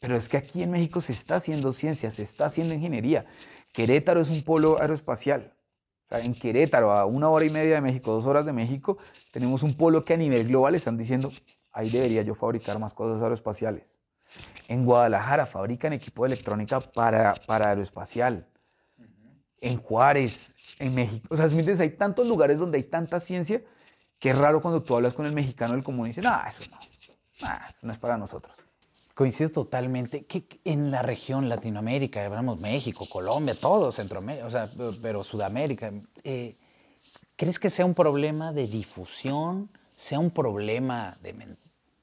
Pero 0.00 0.16
es 0.16 0.28
que 0.28 0.36
aquí 0.36 0.62
en 0.62 0.72
México 0.72 1.00
se 1.00 1.12
está 1.12 1.36
haciendo 1.36 1.72
ciencia, 1.72 2.10
se 2.10 2.24
está 2.24 2.46
haciendo 2.46 2.74
ingeniería. 2.74 3.26
Querétaro 3.72 4.20
es 4.20 4.28
un 4.28 4.42
polo 4.42 4.76
aeroespacial. 4.80 5.54
O 6.06 6.08
sea, 6.08 6.20
en 6.20 6.34
Querétaro, 6.34 6.90
a 6.90 7.06
una 7.06 7.28
hora 7.28 7.44
y 7.44 7.50
media 7.50 7.76
de 7.76 7.80
México, 7.80 8.12
dos 8.12 8.26
horas 8.26 8.44
de 8.44 8.52
México, 8.52 8.98
tenemos 9.30 9.62
un 9.62 9.76
polo 9.76 10.04
que 10.04 10.14
a 10.14 10.16
nivel 10.16 10.48
global 10.48 10.74
están 10.74 10.98
diciendo, 10.98 11.30
ahí 11.70 11.90
debería 11.90 12.22
yo 12.22 12.34
fabricar 12.34 12.78
más 12.80 12.92
cosas 12.92 13.22
aeroespaciales. 13.22 13.84
En 14.68 14.84
Guadalajara 14.84 15.46
fabrican 15.46 15.92
equipo 15.92 16.24
de 16.24 16.34
electrónica 16.34 16.80
para, 16.80 17.34
para 17.34 17.70
aeroespacial. 17.70 18.46
En 19.60 19.78
Juárez, 19.78 20.38
en 20.78 20.94
México. 20.94 21.28
O 21.30 21.36
sea, 21.36 21.50
¿sí 21.50 21.58
hay 21.58 21.90
tantos 21.90 22.26
lugares 22.26 22.58
donde 22.58 22.78
hay 22.78 22.84
tanta 22.84 23.20
ciencia 23.20 23.62
que 24.18 24.30
es 24.30 24.38
raro 24.38 24.60
cuando 24.62 24.82
tú 24.82 24.94
hablas 24.94 25.14
con 25.14 25.26
el 25.26 25.32
mexicano 25.32 25.74
del 25.74 25.82
común 25.82 26.06
y 26.06 26.10
dice, 26.10 26.22
no, 26.22 26.30
eso 26.46 26.70
no, 26.70 26.78
nah, 27.40 27.56
eso 27.68 27.78
no 27.82 27.92
es 27.92 27.98
para 27.98 28.16
nosotros. 28.18 28.54
Coincido 29.14 29.50
totalmente. 29.50 30.24
que 30.24 30.46
en 30.64 30.90
la 30.90 31.02
región 31.02 31.48
Latinoamérica, 31.48 32.24
hablamos 32.24 32.60
México, 32.60 33.06
Colombia, 33.10 33.54
todo 33.54 33.92
Centroamérica, 33.92 34.46
o 34.46 34.50
sea, 34.50 34.66
pe- 34.66 34.96
pero 35.02 35.24
Sudamérica, 35.24 35.92
eh, 36.22 36.56
¿crees 37.36 37.58
que 37.58 37.70
sea 37.70 37.84
un 37.84 37.94
problema 37.94 38.52
de 38.52 38.66
difusión? 38.66 39.70
¿Sea 39.94 40.18
un 40.18 40.30
problema 40.30 41.16
de, 41.22 41.56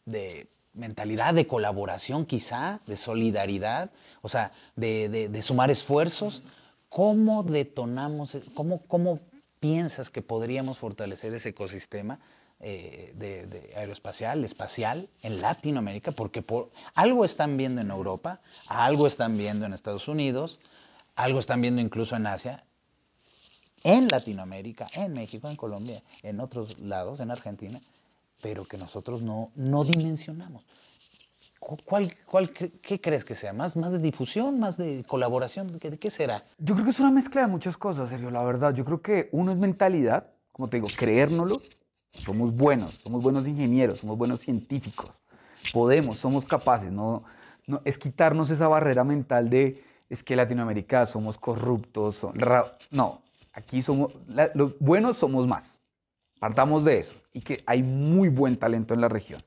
de 0.05 0.47
mentalidad 0.77 1.33
de 1.33 1.47
colaboración 1.47 2.25
quizá, 2.25 2.79
de 2.87 2.95
solidaridad? 2.95 3.89
O 4.21 4.29
sea, 4.29 4.51
de, 4.75 5.09
de- 5.09 5.41
sumar 5.41 5.71
esfuerzos. 5.71 6.43
¿Cómo 6.89 7.43
detonamos, 7.43 8.37
cómo, 8.53 8.81
cómo 8.87 9.19
piensas 9.59 10.09
que 10.09 10.21
podríamos 10.21 10.77
fortalecer 10.77 11.33
ese 11.33 11.49
ecosistema 11.49 12.19
eh, 12.59 13.13
de 13.15 13.73
aeroespacial, 13.75 14.45
espacial 14.45 15.09
en 15.21 15.41
Latinoamérica? 15.41 16.11
Porque 16.11 16.41
por, 16.41 16.71
algo 16.95 17.25
están 17.25 17.57
viendo 17.57 17.81
en 17.81 17.91
Europa, 17.91 18.39
algo 18.67 19.05
están 19.07 19.37
viendo 19.37 19.65
en 19.65 19.73
Estados 19.73 20.07
Unidos, 20.07 20.59
algo 21.15 21.39
están 21.39 21.61
viendo 21.61 21.81
incluso 21.81 22.15
en 22.15 22.27
Asia, 22.27 22.63
en 23.83 24.07
Latinoamérica, 24.07 24.87
en 24.93 25.13
México, 25.13 25.49
en 25.49 25.55
Colombia, 25.55 26.01
en 26.23 26.39
otros 26.39 26.79
lados, 26.79 27.19
en 27.19 27.31
Argentina, 27.31 27.81
pero 28.41 28.65
que 28.65 28.77
nosotros 28.77 29.21
no, 29.21 29.51
no 29.55 29.83
dimensionamos. 29.83 30.63
¿Cu- 31.59 31.77
¿Cuál, 31.83 32.13
cuál, 32.25 32.51
¿Qué 32.51 33.01
crees 33.01 33.25
que 33.25 33.35
sea? 33.35 33.51
¿Más, 33.53 33.75
¿Más 33.75 33.91
de 33.91 33.99
difusión? 33.99 34.59
¿Más 34.59 34.77
de 34.77 35.03
colaboración? 35.07 35.79
¿Qué, 35.79 35.97
qué 35.97 36.09
será? 36.11 36.43
Yo 36.59 36.73
creo 36.75 36.85
que 36.85 36.91
es 36.91 36.99
una 36.99 37.11
mezcla 37.11 37.41
de 37.41 37.47
muchas 37.47 37.77
cosas, 37.77 38.09
Sergio, 38.09 38.29
la 38.31 38.43
verdad. 38.43 38.73
Yo 38.73 38.85
creo 38.85 39.01
que 39.01 39.29
uno 39.31 39.51
es 39.51 39.57
mentalidad, 39.57 40.27
como 40.51 40.69
te 40.69 40.77
digo, 40.77 40.87
creérnoslo. 40.95 41.61
Somos 42.13 42.55
buenos, 42.55 42.93
somos 43.03 43.21
buenos 43.21 43.47
ingenieros, 43.47 43.99
somos 43.99 44.17
buenos 44.17 44.39
científicos. 44.39 45.09
Podemos, 45.71 46.17
somos 46.17 46.45
capaces. 46.45 46.91
No, 46.91 47.23
no, 47.67 47.81
es 47.85 47.97
quitarnos 47.97 48.49
esa 48.49 48.67
barrera 48.67 49.03
mental 49.03 49.49
de 49.49 49.83
es 50.09 50.23
que 50.23 50.35
Latinoamérica 50.35 51.05
somos 51.05 51.37
corruptos. 51.37 52.15
son 52.15 52.33
No, 52.91 53.21
aquí 53.53 53.81
somos, 53.81 54.13
la- 54.29 54.49
los 54.55 54.77
buenos 54.79 55.17
somos 55.17 55.45
más. 55.47 55.76
Partamos 56.39 56.83
de 56.83 56.99
eso 56.99 57.13
y 57.33 57.41
que 57.41 57.63
hay 57.65 57.83
muy 57.83 58.29
buen 58.29 58.57
talento 58.57 58.93
en 58.93 59.01
la 59.01 59.07
región. 59.07 59.41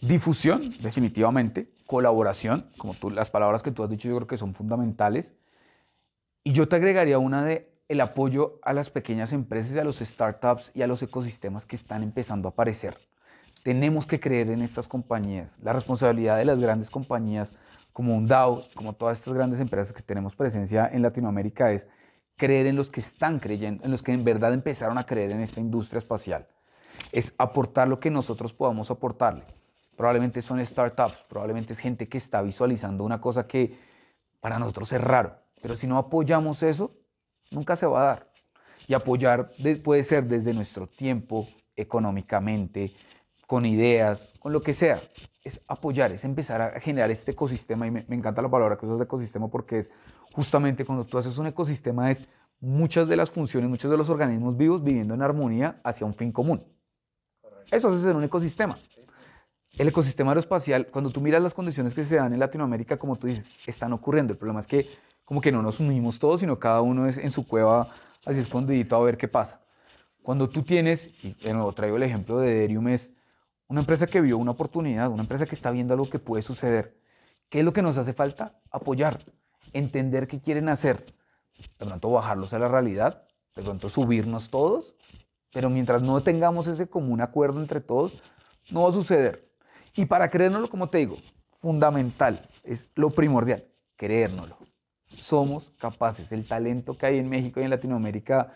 Difusión, 0.00 0.62
definitivamente. 0.80 1.68
Colaboración, 1.86 2.66
como 2.76 2.94
tú, 2.94 3.10
las 3.10 3.30
palabras 3.30 3.62
que 3.62 3.70
tú 3.70 3.82
has 3.82 3.90
dicho 3.90 4.08
yo 4.08 4.16
creo 4.16 4.26
que 4.26 4.38
son 4.38 4.54
fundamentales. 4.54 5.26
Y 6.44 6.52
yo 6.52 6.68
te 6.68 6.76
agregaría 6.76 7.18
una 7.18 7.44
de 7.44 7.70
el 7.88 8.00
apoyo 8.00 8.58
a 8.62 8.72
las 8.72 8.90
pequeñas 8.90 9.32
empresas 9.32 9.74
y 9.74 9.78
a 9.78 9.84
los 9.84 9.98
startups 9.98 10.70
y 10.74 10.82
a 10.82 10.86
los 10.86 11.02
ecosistemas 11.02 11.64
que 11.64 11.76
están 11.76 12.02
empezando 12.02 12.48
a 12.48 12.50
aparecer. 12.50 12.98
Tenemos 13.62 14.06
que 14.06 14.20
creer 14.20 14.50
en 14.50 14.62
estas 14.62 14.88
compañías. 14.88 15.50
La 15.62 15.72
responsabilidad 15.72 16.36
de 16.38 16.44
las 16.44 16.60
grandes 16.60 16.90
compañías 16.90 17.48
como 17.92 18.14
un 18.14 18.26
DAO, 18.26 18.64
como 18.74 18.92
todas 18.92 19.18
estas 19.18 19.34
grandes 19.34 19.60
empresas 19.60 19.92
que 19.92 20.02
tenemos 20.02 20.36
presencia 20.36 20.88
en 20.92 21.02
Latinoamérica 21.02 21.72
es 21.72 21.86
creer 22.36 22.66
en 22.66 22.76
los 22.76 22.90
que 22.90 23.00
están 23.00 23.38
creyendo, 23.38 23.84
en 23.84 23.90
los 23.90 24.02
que 24.02 24.12
en 24.12 24.24
verdad 24.24 24.52
empezaron 24.52 24.98
a 24.98 25.04
creer 25.04 25.32
en 25.32 25.40
esta 25.40 25.60
industria 25.60 25.98
espacial. 25.98 26.46
Es 27.12 27.32
aportar 27.38 27.88
lo 27.88 27.98
que 27.98 28.10
nosotros 28.10 28.52
podamos 28.52 28.90
aportarle. 28.90 29.44
Probablemente 29.96 30.42
son 30.42 30.64
startups, 30.64 31.16
probablemente 31.28 31.72
es 31.72 31.78
gente 31.78 32.08
que 32.08 32.18
está 32.18 32.42
visualizando 32.42 33.04
una 33.04 33.20
cosa 33.20 33.46
que 33.46 33.78
para 34.40 34.58
nosotros 34.58 34.92
es 34.92 35.00
raro, 35.00 35.34
pero 35.62 35.74
si 35.74 35.86
no 35.86 35.96
apoyamos 35.96 36.62
eso, 36.62 36.92
nunca 37.50 37.76
se 37.76 37.86
va 37.86 38.02
a 38.02 38.06
dar. 38.06 38.30
Y 38.86 38.94
apoyar 38.94 39.50
de- 39.58 39.76
puede 39.76 40.04
ser 40.04 40.24
desde 40.24 40.52
nuestro 40.52 40.86
tiempo, 40.86 41.48
económicamente, 41.74 42.92
con 43.46 43.64
ideas, 43.64 44.32
con 44.38 44.52
lo 44.52 44.60
que 44.60 44.74
sea. 44.74 45.00
Es 45.42 45.60
apoyar, 45.68 46.12
es 46.12 46.24
empezar 46.24 46.60
a 46.60 46.80
generar 46.80 47.10
este 47.10 47.32
ecosistema. 47.32 47.86
Y 47.86 47.90
me, 47.90 48.04
encanta 48.10 48.42
la 48.42 48.50
palabra 48.50 48.76
que 48.76 48.86
de 48.86 49.04
ecosistema 49.04 49.48
porque 49.48 49.78
es 49.78 49.90
justamente 50.36 50.84
cuando 50.84 51.06
tú 51.06 51.16
haces 51.16 51.38
un 51.38 51.46
ecosistema 51.46 52.10
es 52.10 52.28
muchas 52.60 53.08
de 53.08 53.16
las 53.16 53.30
funciones, 53.30 53.70
muchos 53.70 53.90
de 53.90 53.96
los 53.96 54.10
organismos 54.10 54.54
vivos 54.54 54.84
viviendo 54.84 55.14
en 55.14 55.22
armonía 55.22 55.80
hacia 55.82 56.06
un 56.06 56.14
fin 56.14 56.30
común. 56.30 56.62
Eso 57.70 57.88
es 57.88 58.02
ser 58.02 58.14
un 58.14 58.22
ecosistema. 58.22 58.76
El 59.78 59.88
ecosistema 59.88 60.32
aeroespacial, 60.32 60.88
cuando 60.88 61.08
tú 61.08 61.22
miras 61.22 61.42
las 61.42 61.54
condiciones 61.54 61.94
que 61.94 62.04
se 62.04 62.16
dan 62.16 62.34
en 62.34 62.38
Latinoamérica, 62.38 62.98
como 62.98 63.16
tú 63.16 63.28
dices, 63.28 63.46
están 63.66 63.94
ocurriendo. 63.94 64.34
El 64.34 64.38
problema 64.38 64.60
es 64.60 64.66
que 64.66 64.86
como 65.24 65.40
que 65.40 65.50
no 65.50 65.62
nos 65.62 65.80
unimos 65.80 66.18
todos, 66.18 66.40
sino 66.40 66.58
cada 66.58 66.82
uno 66.82 67.08
es 67.08 67.16
en 67.16 67.32
su 67.32 67.46
cueva, 67.46 67.88
así 68.26 68.38
escondidito, 68.38 68.94
a 68.94 69.02
ver 69.02 69.16
qué 69.16 69.28
pasa. 69.28 69.62
Cuando 70.22 70.50
tú 70.50 70.62
tienes, 70.62 71.08
y 71.24 71.32
de 71.32 71.54
nuevo 71.54 71.72
traigo 71.72 71.96
el 71.96 72.02
ejemplo 72.02 72.40
de 72.40 72.52
Derium, 72.52 72.88
es 72.88 73.08
una 73.68 73.80
empresa 73.80 74.06
que 74.06 74.20
vio 74.20 74.36
una 74.36 74.50
oportunidad, 74.50 75.10
una 75.10 75.22
empresa 75.22 75.46
que 75.46 75.54
está 75.54 75.70
viendo 75.70 75.94
algo 75.94 76.10
que 76.10 76.18
puede 76.18 76.42
suceder. 76.42 76.94
¿Qué 77.48 77.60
es 77.60 77.64
lo 77.64 77.72
que 77.72 77.80
nos 77.80 77.96
hace 77.96 78.12
falta? 78.12 78.60
Apoyar, 78.70 79.18
entender 79.72 80.28
qué 80.28 80.40
quieren 80.40 80.68
hacer, 80.68 81.04
de 81.78 81.86
pronto 81.86 82.10
bajarlos 82.10 82.52
a 82.52 82.58
la 82.58 82.68
realidad, 82.68 83.26
de 83.54 83.62
pronto 83.62 83.88
subirnos 83.88 84.50
todos, 84.50 84.94
pero 85.52 85.70
mientras 85.70 86.02
no 86.02 86.20
tengamos 86.20 86.66
ese 86.66 86.86
común 86.86 87.20
acuerdo 87.20 87.60
entre 87.60 87.80
todos, 87.80 88.22
no 88.70 88.82
va 88.82 88.90
a 88.90 88.92
suceder. 88.92 89.48
Y 89.94 90.04
para 90.04 90.30
creérnoslo, 90.30 90.68
como 90.68 90.90
te 90.90 90.98
digo, 90.98 91.16
fundamental, 91.60 92.40
es 92.64 92.90
lo 92.94 93.10
primordial, 93.10 93.64
creérnoslo. 93.96 94.58
Somos 95.06 95.72
capaces, 95.78 96.30
el 96.32 96.46
talento 96.46 96.98
que 96.98 97.06
hay 97.06 97.18
en 97.18 97.28
México 97.28 97.60
y 97.60 97.64
en 97.64 97.70
Latinoamérica, 97.70 98.52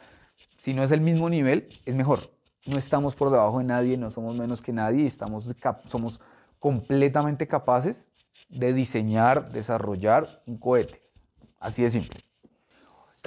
si 0.62 0.74
no 0.74 0.84
es 0.84 0.90
el 0.90 1.00
mismo 1.00 1.30
nivel, 1.30 1.66
es 1.86 1.94
mejor. 1.94 2.18
No 2.66 2.76
estamos 2.76 3.14
por 3.14 3.30
debajo 3.30 3.58
de 3.58 3.64
nadie, 3.64 3.96
no 3.96 4.11
somos 4.11 4.36
menos 4.36 4.61
que 4.61 4.72
nadie, 4.72 5.06
estamos, 5.06 5.44
somos 5.88 6.20
completamente 6.58 7.48
capaces 7.48 7.96
de 8.51 8.72
diseñar, 8.72 9.51
desarrollar 9.53 10.42
un 10.46 10.59
cohete. 10.59 11.01
Así 11.59 11.82
de 11.82 11.90
simple. 11.90 12.20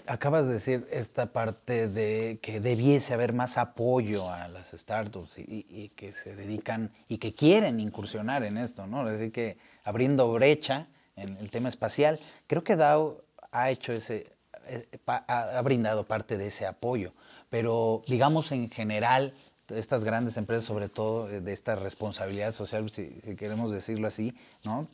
Acabas 0.07 0.47
de 0.47 0.53
decir 0.53 0.87
esta 0.91 1.27
parte 1.27 1.87
de 1.87 2.39
que 2.41 2.59
debiese 2.59 3.13
haber 3.13 3.31
más 3.31 3.57
apoyo 3.57 4.29
a 4.29 4.47
las 4.47 4.71
startups 4.71 5.37
y, 5.37 5.89
que 5.95 6.13
se 6.13 6.35
dedican 6.35 6.91
y 7.07 7.19
que 7.19 7.33
quieren 7.33 7.79
incursionar 7.79 8.43
en 8.43 8.57
esto, 8.57 8.87
¿no? 8.87 9.05
Es 9.07 9.19
decir, 9.19 9.31
que 9.31 9.57
abriendo 9.83 10.31
brecha 10.33 10.87
en 11.15 11.37
el 11.37 11.51
tema 11.51 11.69
espacial, 11.69 12.19
creo 12.47 12.63
que 12.63 12.75
DAO 12.75 13.23
ha 13.51 13.69
hecho 13.69 13.93
ese, 13.93 14.35
eh, 14.65 14.87
ha, 15.05 15.61
brindado 15.61 16.05
parte 16.05 16.37
de 16.37 16.47
ese 16.47 16.65
apoyo, 16.65 17.13
pero 17.49 18.01
digamos 18.07 18.51
en 18.51 18.71
general, 18.71 19.35
estas 19.69 20.03
grandes 20.03 20.37
empresas, 20.37 20.65
sobre 20.65 20.89
todo 20.89 21.29
eh, 21.29 21.39
de 21.39 21.53
esta 21.53 21.75
responsabilidad 21.75 22.51
social, 22.51 22.89
si 22.89 23.11
queremos 23.37 23.71
decirlo 23.71 24.07
así, 24.07 24.35
¿no? 24.65 24.87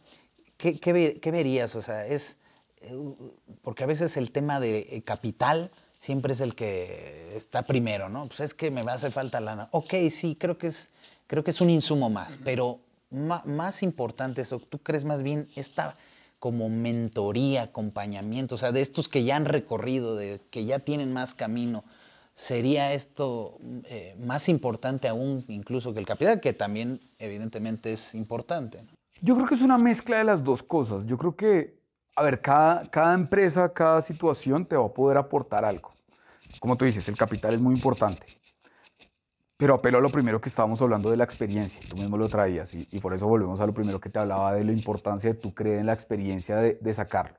¿Qué, 0.60 0.78
qué 0.78 0.94
ve- 0.94 1.20
qué 1.22 1.32
verías? 1.32 1.74
O 1.76 1.82
sea, 1.82 2.06
es, 2.06 2.38
eh, 2.82 2.94
porque 3.64 3.86
a 3.86 3.88
veces 3.88 4.18
el 4.18 4.32
tema 4.32 4.60
de 4.60 4.80
eh, 4.92 5.02
capital 5.04 5.72
siempre 5.98 6.34
es 6.34 6.42
el 6.42 6.54
que 6.54 7.34
está 7.36 7.64
primero, 7.64 8.10
¿no? 8.10 8.28
Pues 8.28 8.42
es 8.42 8.54
que 8.54 8.70
me 8.70 8.84
va 8.84 8.92
a 8.92 8.96
hacer 8.96 9.14
falta 9.14 9.40
lana. 9.40 9.70
Ok, 9.72 9.94
sí, 10.12 10.36
creo 10.38 10.58
que 10.58 10.68
es, 10.68 10.90
creo 11.28 11.44
que 11.46 11.52
es 11.52 11.62
un 11.62 11.70
insumo 11.70 12.10
más, 12.10 12.38
pero 12.44 12.80
más 13.10 13.82
importante 13.84 14.42
eso, 14.42 14.60
¿tú 14.60 14.80
crees 14.80 15.06
más 15.06 15.24
bien 15.24 15.48
esta 15.56 15.96
como 16.40 16.70
mentoría, 16.70 17.64
acompañamiento, 17.64 18.56
o 18.56 18.58
sea, 18.58 18.72
de 18.72 18.82
estos 18.82 19.10
que 19.10 19.24
ya 19.24 19.36
han 19.38 19.46
recorrido, 19.46 20.16
de 20.16 20.40
que 20.52 20.64
ya 20.66 20.80
tienen 20.80 21.12
más 21.12 21.34
camino, 21.34 21.84
¿sería 22.34 22.94
esto 22.94 23.58
eh, 23.86 24.16
más 24.20 24.48
importante 24.48 25.08
aún 25.08 25.44
incluso 25.50 25.94
que 25.94 26.00
el 26.00 26.06
capital, 26.06 26.40
que 26.40 26.54
también 26.54 27.00
evidentemente 27.18 27.92
es 27.92 28.14
importante? 28.16 28.82
¿no? 28.84 28.99
Yo 29.22 29.36
creo 29.36 29.48
que 29.48 29.56
es 29.56 29.62
una 29.62 29.78
mezcla 29.78 30.18
de 30.18 30.24
las 30.24 30.44
dos 30.44 30.64
cosas. 30.64 31.06
Yo 31.06 31.18
creo 31.18 31.36
que, 31.36 31.80
a 32.16 32.24
ver, 32.24 32.42
cada, 32.42 32.90
cada 32.90 33.14
empresa, 33.14 33.72
cada 33.74 34.02
situación 34.02 34.66
te 34.66 34.76
va 34.76 34.86
a 34.86 34.94
poder 34.94 35.18
aportar 35.18 35.66
algo. 35.66 35.94
Como 36.60 36.78
tú 36.78 36.86
dices, 36.86 37.08
el 37.08 37.18
capital 37.18 37.54
es 37.54 37.60
muy 37.60 37.76
importante. 37.76 38.26
Pero 39.58 39.74
apelo 39.74 39.98
a 39.98 40.02
lo 40.02 40.10
primero 40.10 40.40
que 40.40 40.48
estábamos 40.48 40.82
hablando 40.82 41.12
de 41.12 41.18
la 41.18 41.26
experiencia. 41.26 41.82
Tú 41.90 41.98
mismo 41.98 42.18
lo 42.18 42.30
traías 42.30 42.74
y, 42.74 42.88
y 42.92 43.00
por 43.00 43.14
eso 43.14 43.28
volvemos 43.28 43.60
a 43.60 43.66
lo 43.66 43.74
primero 43.74 44.00
que 44.00 44.10
te 44.10 44.18
hablaba 44.18 44.54
de 44.54 44.64
la 44.64 44.72
importancia 44.72 45.34
de 45.34 45.38
tú 45.38 45.54
creer 45.54 45.80
en 45.80 45.88
la 45.88 45.94
experiencia 45.94 46.56
de, 46.56 46.78
de 46.80 46.94
sacarlo. 46.94 47.38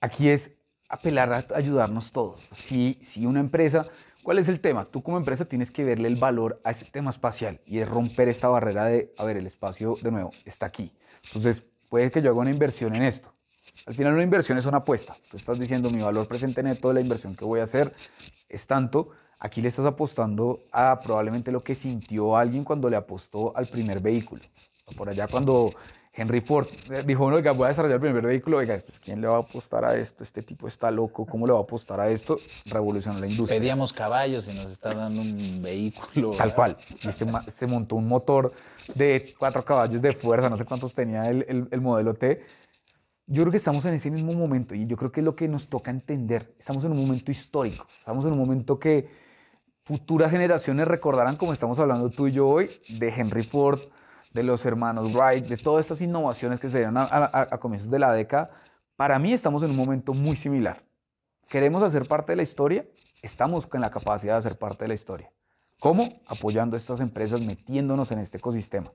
Aquí 0.00 0.30
es 0.30 0.50
apelar 0.88 1.32
a 1.32 1.44
ayudarnos 1.54 2.10
todos. 2.10 2.40
Si, 2.54 3.00
si 3.10 3.26
una 3.26 3.40
empresa, 3.40 3.86
¿cuál 4.24 4.38
es 4.38 4.48
el 4.48 4.58
tema? 4.58 4.86
Tú 4.86 5.02
como 5.04 5.18
empresa 5.18 5.44
tienes 5.44 5.70
que 5.70 5.84
verle 5.84 6.08
el 6.08 6.16
valor 6.16 6.60
a 6.64 6.72
ese 6.72 6.86
tema 6.86 7.12
espacial 7.12 7.60
y 7.66 7.78
es 7.78 7.88
romper 7.88 8.28
esta 8.28 8.48
barrera 8.48 8.86
de, 8.86 9.12
a 9.16 9.24
ver, 9.24 9.36
el 9.36 9.46
espacio 9.46 9.96
de 10.02 10.10
nuevo 10.10 10.32
está 10.44 10.66
aquí. 10.66 10.92
Entonces, 11.26 11.62
puede 11.88 12.10
que 12.10 12.20
yo 12.20 12.30
haga 12.30 12.40
una 12.40 12.50
inversión 12.50 12.96
en 12.96 13.04
esto. 13.04 13.32
Al 13.86 13.94
final 13.94 14.14
una 14.14 14.22
inversión 14.22 14.58
es 14.58 14.66
una 14.66 14.78
apuesta. 14.78 15.16
Tú 15.30 15.36
estás 15.36 15.58
diciendo 15.58 15.90
mi 15.90 16.02
valor 16.02 16.26
presente 16.26 16.62
neto 16.62 16.88
de 16.88 16.94
la 16.94 17.00
inversión 17.00 17.36
que 17.36 17.44
voy 17.44 17.60
a 17.60 17.64
hacer 17.64 17.92
es 18.48 18.66
tanto. 18.66 19.10
Aquí 19.38 19.60
le 19.60 19.68
estás 19.68 19.84
apostando 19.84 20.60
a 20.72 20.98
probablemente 21.00 21.52
lo 21.52 21.62
que 21.62 21.74
sintió 21.74 22.36
alguien 22.36 22.64
cuando 22.64 22.88
le 22.88 22.96
apostó 22.96 23.54
al 23.56 23.66
primer 23.66 24.00
vehículo. 24.00 24.42
Por 24.96 25.08
allá 25.08 25.28
cuando 25.28 25.72
Henry 26.16 26.40
Ford 26.40 26.68
eh, 26.90 27.02
dijo, 27.04 27.24
oiga, 27.24 27.50
voy 27.52 27.66
a 27.66 27.68
desarrollar 27.70 27.96
el 27.96 28.00
primer 28.00 28.24
vehículo, 28.24 28.58
oiga, 28.58 28.80
pues, 28.86 28.98
¿quién 29.00 29.20
le 29.20 29.26
va 29.26 29.36
a 29.36 29.40
apostar 29.40 29.84
a 29.84 29.96
esto? 29.96 30.22
Este 30.22 30.42
tipo 30.42 30.68
está 30.68 30.90
loco, 30.90 31.26
¿cómo 31.26 31.46
le 31.46 31.52
va 31.52 31.58
a 31.58 31.62
apostar 31.62 31.98
a 31.98 32.08
esto? 32.08 32.38
Revolucionó 32.66 33.18
la 33.18 33.26
industria. 33.26 33.58
Pedíamos 33.58 33.92
caballos 33.92 34.46
y 34.48 34.54
nos 34.54 34.70
está 34.70 34.94
dando 34.94 35.20
un 35.22 35.60
vehículo. 35.60 36.30
Tal 36.32 36.50
¿verdad? 36.50 36.54
cual. 36.54 36.76
Y 37.02 37.08
este 37.08 37.26
se 37.56 37.66
montó 37.66 37.96
un 37.96 38.06
motor 38.06 38.52
de 38.94 39.34
cuatro 39.38 39.64
caballos 39.64 40.00
de 40.00 40.12
fuerza, 40.12 40.48
no 40.48 40.56
sé 40.56 40.64
cuántos 40.64 40.94
tenía 40.94 41.28
el, 41.28 41.44
el- 41.48 41.68
el 41.70 41.80
modelo 41.80 42.14
T. 42.14 42.42
Yo 43.26 43.42
creo 43.42 43.50
que 43.50 43.56
estamos 43.58 43.84
en 43.86 43.94
ese 43.94 44.10
mismo 44.10 44.34
momento 44.34 44.74
y 44.74 44.86
yo 44.86 44.96
creo 44.96 45.10
que 45.10 45.20
es 45.20 45.24
lo 45.24 45.34
que 45.34 45.48
nos 45.48 45.66
toca 45.68 45.90
entender. 45.90 46.54
Estamos 46.58 46.84
en 46.84 46.92
un 46.92 47.00
momento 47.00 47.32
histórico, 47.32 47.86
estamos 47.98 48.24
en 48.26 48.32
un 48.32 48.38
momento 48.38 48.78
que 48.78 49.08
futuras 49.84 50.30
generaciones 50.30 50.86
recordarán, 50.86 51.36
como 51.36 51.52
estamos 51.52 51.78
hablando 51.78 52.10
tú 52.10 52.28
y 52.28 52.32
yo 52.32 52.46
hoy, 52.48 52.70
de 52.88 53.08
Henry 53.08 53.42
Ford, 53.42 53.80
de 54.34 54.42
los 54.42 54.66
hermanos 54.66 55.14
Wright, 55.14 55.46
de 55.46 55.56
todas 55.56 55.84
estas 55.84 56.00
innovaciones 56.00 56.60
que 56.60 56.68
se 56.68 56.78
dieron 56.78 56.96
a, 56.98 57.46
comienzos 57.60 57.90
de 57.90 58.00
la 58.00 58.12
década. 58.12 58.50
Para 58.96 59.18
mí 59.18 59.32
estamos 59.32 59.62
en 59.62 59.70
un 59.70 59.76
momento 59.76 60.12
muy 60.12 60.36
similar. 60.36 60.82
¿Queremos 61.48 61.82
hacer 61.82 62.06
parte 62.06 62.32
de 62.32 62.36
la 62.36 62.42
historia? 62.42 62.84
Estamos 63.22 63.66
con 63.66 63.80
la 63.80 63.90
capacidad 63.90 64.34
de 64.34 64.38
hacer 64.38 64.58
parte 64.58 64.84
de 64.84 64.88
la 64.88 64.94
historia. 64.94 65.30
¿Cómo? 65.78 66.20
Apoyando 66.26 66.76
a 66.76 66.80
estas 66.80 67.00
empresas, 67.00 67.40
metiéndonos 67.40 68.10
en 68.10 68.18
este 68.18 68.38
ecosistema. 68.38 68.90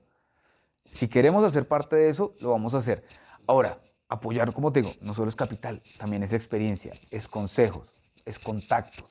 Si 0.92 1.08
queremos 1.08 1.42
hacer 1.42 1.66
parte 1.66 1.96
de 1.96 2.10
eso, 2.10 2.34
lo 2.40 2.50
vamos 2.50 2.74
a 2.74 2.78
hacer. 2.78 3.04
Ahora, 3.46 3.78
apoyar, 4.08 4.52
como 4.52 4.72
te 4.72 4.82
digo, 4.82 4.94
no 5.00 5.14
solo 5.14 5.30
es 5.30 5.36
capital, 5.36 5.82
también 5.98 6.22
es 6.22 6.32
experiencia, 6.32 6.92
es 7.10 7.28
consejos, 7.28 7.88
es 8.26 8.38
contactos, 8.38 9.08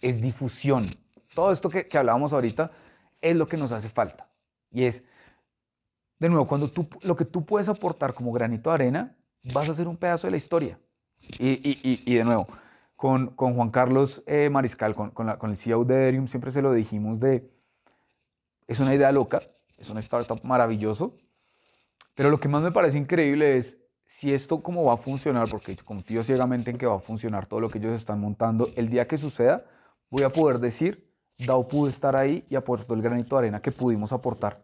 es 0.00 0.20
difusión. 0.20 0.86
Todo 1.34 1.52
esto 1.52 1.68
que, 1.68 1.88
que 1.88 1.98
hablábamos 1.98 2.32
ahorita 2.32 2.70
es 3.20 3.34
lo 3.34 3.48
que 3.48 3.56
nos 3.56 3.72
hace 3.72 3.88
falta. 3.88 4.28
Y 4.70 4.84
es, 4.84 5.02
de 6.18 6.28
nuevo, 6.28 6.46
cuando 6.46 6.68
tú, 6.70 6.86
lo 7.02 7.16
que 7.16 7.24
tú 7.24 7.44
puedes 7.44 7.68
aportar 7.68 8.14
como 8.14 8.32
granito 8.32 8.70
de 8.70 8.74
arena, 8.74 9.16
vas 9.52 9.68
a 9.68 9.74
ser 9.74 9.86
un 9.88 9.96
pedazo 9.96 10.26
de 10.26 10.32
la 10.32 10.36
historia. 10.36 10.78
Y, 11.38 11.48
y- 11.68 11.78
y- 11.82 12.02
y 12.06 12.14
de 12.16 12.24
nuevo, 12.24 12.46
con, 12.96 13.28
con 13.28 13.54
Juan 13.54 13.70
Carlos 13.70 14.22
eh, 14.26 14.48
Mariscal, 14.50 14.94
con, 14.94 15.10
con 15.10 15.50
el 15.50 15.56
CEO 15.56 15.84
de 15.84 15.94
Ethereum, 15.94 16.28
siempre 16.28 16.50
se 16.50 16.62
lo 16.62 16.72
dijimos 16.72 17.20
de, 17.20 17.50
es 18.66 18.80
una 18.80 18.94
idea 18.94 19.12
loca, 19.12 19.42
es 19.76 19.90
una 19.90 20.00
startup 20.00 20.40
maravilloso, 20.42 21.14
pero 22.14 22.30
lo 22.30 22.40
que 22.40 22.48
más 22.48 22.62
me 22.62 22.72
parece 22.72 22.96
increíble 22.98 23.58
es, 23.58 23.76
si 24.06 24.32
esto 24.32 24.62
cómo 24.62 24.82
va 24.84 24.94
a 24.94 24.96
funcionar, 24.96 25.46
porque 25.50 25.76
confío 25.76 26.24
ciegamente 26.24 26.70
en 26.70 26.78
que 26.78 26.86
va 26.86 26.96
a 26.96 27.00
funcionar 27.00 27.44
todo 27.46 27.60
lo 27.60 27.68
que 27.68 27.76
ellos 27.78 27.98
están 27.98 28.18
montando, 28.20 28.70
el 28.76 28.88
día 28.88 29.06
que 29.06 29.18
suceda, 29.18 29.64
voy 30.08 30.22
a 30.22 30.30
poder 30.30 30.58
decir, 30.58 31.06
DAO 31.38 31.68
pudo 31.68 31.90
estar 31.90 32.16
ahí 32.16 32.46
y 32.48 32.56
aportó 32.56 32.94
el 32.94 33.02
granito 33.02 33.36
de 33.36 33.40
arena 33.40 33.60
que 33.60 33.72
pudimos 33.72 34.12
aportar. 34.12 34.62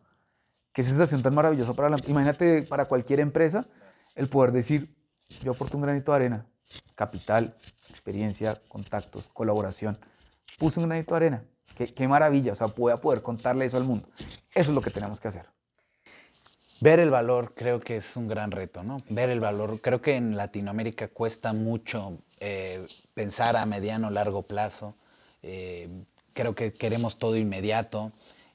Qué 0.73 0.83
sensación 0.83 1.23
tan 1.23 1.35
maravillosa 1.35 1.75
para 1.75 1.91
la... 1.91 1.99
Imagínate 2.07 2.63
para 2.63 2.87
cualquier 2.87 3.21
empresa 3.21 3.67
el 4.15 4.29
poder 4.29 4.53
decir, 4.53 4.95
yo 5.43 5.53
aporto 5.53 5.77
un 5.77 5.83
granito 5.83 6.13
de 6.13 6.17
arena, 6.17 6.47
capital, 6.95 7.57
experiencia, 7.91 8.61
contactos, 8.69 9.29
colaboración. 9.33 9.99
Puse 10.59 10.81
un 10.81 10.89
granito 10.89 11.13
de 11.13 11.17
arena. 11.17 11.45
Qué, 11.77 11.93
qué 11.93 12.07
maravilla, 12.09 12.53
o 12.53 12.57
sea, 12.57 12.67
voy 12.69 12.93
a 12.93 13.01
poder 13.01 13.23
contarle 13.23 13.67
eso 13.67 13.77
al 13.77 13.85
mundo. 13.85 14.09
Eso 14.55 14.71
es 14.71 14.75
lo 14.75 14.83
que 14.83 14.91
tenemos 14.91 15.21
que 15.21 15.29
hacer. 15.29 15.47
Ver 16.83 16.99
el 16.99 17.11
valor 17.11 17.55
creo 17.55 17.79
que 17.79 17.95
es 17.95 18.17
un 18.17 18.27
gran 18.27 18.51
reto, 18.51 18.83
¿no? 18.83 19.03
Ver 19.09 19.31
el 19.31 19.39
valor. 19.39 19.81
Creo 19.81 20.03
que 20.03 20.17
en 20.17 20.37
Latinoamérica 20.37 21.07
cuesta 21.07 21.53
mucho 21.53 22.19
eh, 22.41 22.89
pensar 23.15 23.57
a 23.57 23.65
mediano 23.67 24.11
largo 24.11 24.43
plazo. 24.43 24.97
Eh, 25.45 26.05
creo 26.33 26.57
que 26.57 26.73
queremos 26.73 27.19
todo 27.19 27.37
inmediato. 27.37 28.11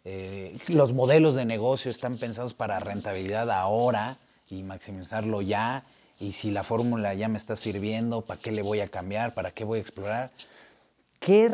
Eh, 0.10 0.58
los 0.70 0.94
modelos 0.94 1.36
de 1.36 1.44
negocio 1.44 1.92
están 1.92 2.18
pensados 2.18 2.54
para 2.54 2.80
rentabilidad 2.80 3.52
ahora 3.52 4.16
y 4.50 4.64
maximizarlo 4.64 5.42
ya. 5.42 5.84
Y 6.18 6.32
si 6.32 6.50
la 6.50 6.64
fórmula 6.64 7.14
ya 7.14 7.28
me 7.28 7.38
está 7.38 7.58
sirviendo, 7.58 8.22
¿para 8.22 8.40
qué 8.40 8.52
le 8.54 8.62
voy 8.62 8.80
a 8.80 8.88
cambiar? 8.88 9.34
¿Para 9.34 9.52
qué 9.52 9.66
voy 9.66 9.80
a 9.80 9.82
explorar? 9.82 10.32
¿Qué, 11.20 11.50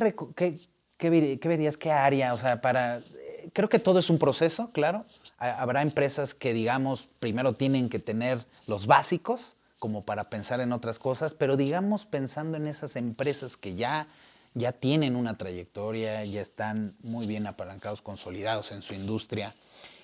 verías? 1.41 1.77
¿Qué 1.77 1.91
área? 1.91 2.33
O 2.33 2.37
sea, 2.37 2.61
para... 2.61 2.99
eh, 2.99 3.49
Creo 3.53 3.69
que 3.69 3.79
todo 3.79 3.97
es 3.97 4.11
un 4.11 4.19
proceso, 4.19 4.69
claro. 4.71 5.05
Ha- 5.39 5.59
Habrá 5.59 5.81
empresas 5.81 6.35
que, 6.35 6.53
digamos, 6.53 7.07
primero 7.19 7.53
tienen 7.53 7.89
que 7.89 7.97
tener 7.99 8.45
los 8.67 8.85
básicos 8.85 9.55
como 9.79 10.03
para 10.05 10.29
pensar 10.29 10.61
en 10.61 10.71
otras 10.73 10.99
cosas, 10.99 11.33
pero 11.33 11.57
digamos 11.57 12.05
pensando 12.05 12.55
en 12.55 12.67
esas 12.67 12.95
empresas 12.95 13.57
que 13.57 13.73
ya, 13.75 14.07
ya 14.53 14.71
tienen 14.71 15.15
una 15.15 15.37
trayectoria, 15.37 16.23
ya 16.25 16.41
están 16.41 16.95
muy 17.01 17.27
bien 17.27 17.47
apalancados, 17.47 18.01
consolidados 18.01 18.71
en 18.71 18.81
su 18.81 18.93
industria 18.93 19.53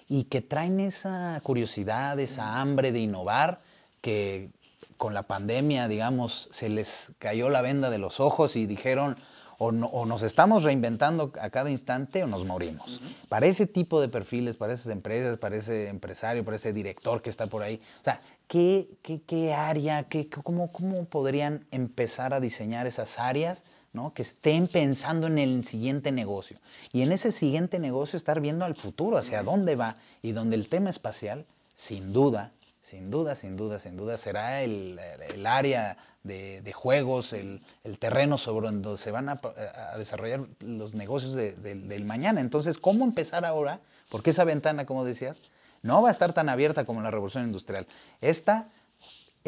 y 0.07 0.23
que 0.25 0.41
traen 0.41 0.79
esa 0.79 1.39
curiosidad, 1.43 2.19
esa 2.19 2.59
hambre 2.59 2.91
de 2.91 2.99
innovar 2.99 3.61
que 4.01 4.49
con 4.97 5.13
la 5.13 5.23
pandemia, 5.23 5.87
digamos, 5.87 6.49
se 6.51 6.67
les 6.69 7.13
cayó 7.19 7.49
la 7.49 7.61
venda 7.61 7.89
de 7.89 7.99
los 7.99 8.19
ojos 8.19 8.55
y 8.55 8.65
dijeron, 8.65 9.17
o, 9.57 9.71
no- 9.71 9.87
o 9.87 10.05
nos 10.05 10.23
estamos 10.23 10.63
reinventando 10.63 11.31
a 11.39 11.49
cada 11.49 11.69
instante 11.69 12.23
o 12.23 12.27
nos 12.27 12.45
morimos. 12.45 13.01
Para 13.29 13.45
ese 13.45 13.65
tipo 13.67 14.01
de 14.01 14.07
perfiles, 14.09 14.57
para 14.57 14.73
esas 14.73 14.87
empresas, 14.91 15.37
para 15.37 15.57
ese 15.57 15.87
empresario, 15.89 16.43
para 16.43 16.55
ese 16.57 16.73
director 16.73 17.21
que 17.21 17.29
está 17.29 17.47
por 17.47 17.61
ahí, 17.61 17.79
o 18.01 18.03
sea, 18.03 18.19
¿qué, 18.47 18.89
qué, 19.01 19.21
qué 19.21 19.53
área, 19.53 20.03
qué, 20.09 20.27
cómo, 20.29 20.71
cómo 20.71 21.05
podrían 21.05 21.65
empezar 21.71 22.33
a 22.33 22.39
diseñar 22.39 22.87
esas 22.87 23.19
áreas? 23.19 23.65
¿No? 23.93 24.13
que 24.13 24.21
estén 24.21 24.67
pensando 24.67 25.27
en 25.27 25.37
el 25.37 25.65
siguiente 25.65 26.11
negocio. 26.11 26.59
Y 26.91 27.01
en 27.01 27.11
ese 27.11 27.31
siguiente 27.31 27.79
negocio 27.79 28.17
estar 28.17 28.39
viendo 28.39 28.65
al 28.65 28.75
futuro, 28.75 29.17
hacia 29.17 29.43
dónde 29.43 29.75
va, 29.75 29.97
y 30.21 30.31
donde 30.31 30.55
el 30.55 30.69
tema 30.69 30.89
espacial, 30.89 31.45
sin 31.75 32.13
duda, 32.13 32.51
sin 32.81 33.11
duda, 33.11 33.35
sin 33.35 33.57
duda, 33.57 33.79
sin 33.79 33.97
duda, 33.97 34.17
será 34.17 34.61
el, 34.63 34.99
área 35.45 35.97
de, 36.23 36.71
juegos, 36.73 37.33
el, 37.33 37.61
terreno 37.99 38.37
sobre 38.37 38.67
donde 38.67 38.97
se 38.97 39.11
van 39.11 39.29
a, 39.29 39.39
desarrollar 39.97 40.47
los 40.59 40.93
negocios 40.93 41.33
de- 41.33 41.53
de- 41.53 41.75
del 41.75 42.05
mañana. 42.05 42.41
Entonces, 42.41 42.77
¿cómo 42.77 43.03
empezar 43.05 43.45
ahora? 43.45 43.79
Porque 44.09 44.31
esa 44.31 44.43
ventana, 44.43 44.85
como 44.85 45.05
decías, 45.05 45.39
no 45.81 46.01
va 46.01 46.09
a 46.09 46.11
estar 46.11 46.33
tan 46.33 46.49
abierta 46.49 46.85
como 46.85 47.01
la 47.01 47.11
revolución 47.11 47.45
industrial. 47.45 47.87
Esta, 48.21 48.67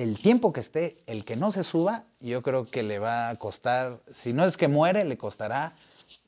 el 0.02 0.18
tiempo 0.20 0.52
que 0.54 0.60
esté, 0.60 0.98
el 1.08 1.24
que 1.26 1.36
no 1.36 1.52
se 1.52 1.64
suba, 1.64 2.06
yo 2.20 2.42
creo 2.42 2.66
que 2.66 2.84
le 2.84 3.00
va 3.00 3.30
a 3.30 3.36
costar, 3.36 4.00
si 4.12 4.34
no 4.34 4.46
es 4.46 4.58
que 4.58 4.68
muere, 4.68 5.06
le 5.06 5.18
costará 5.18 5.74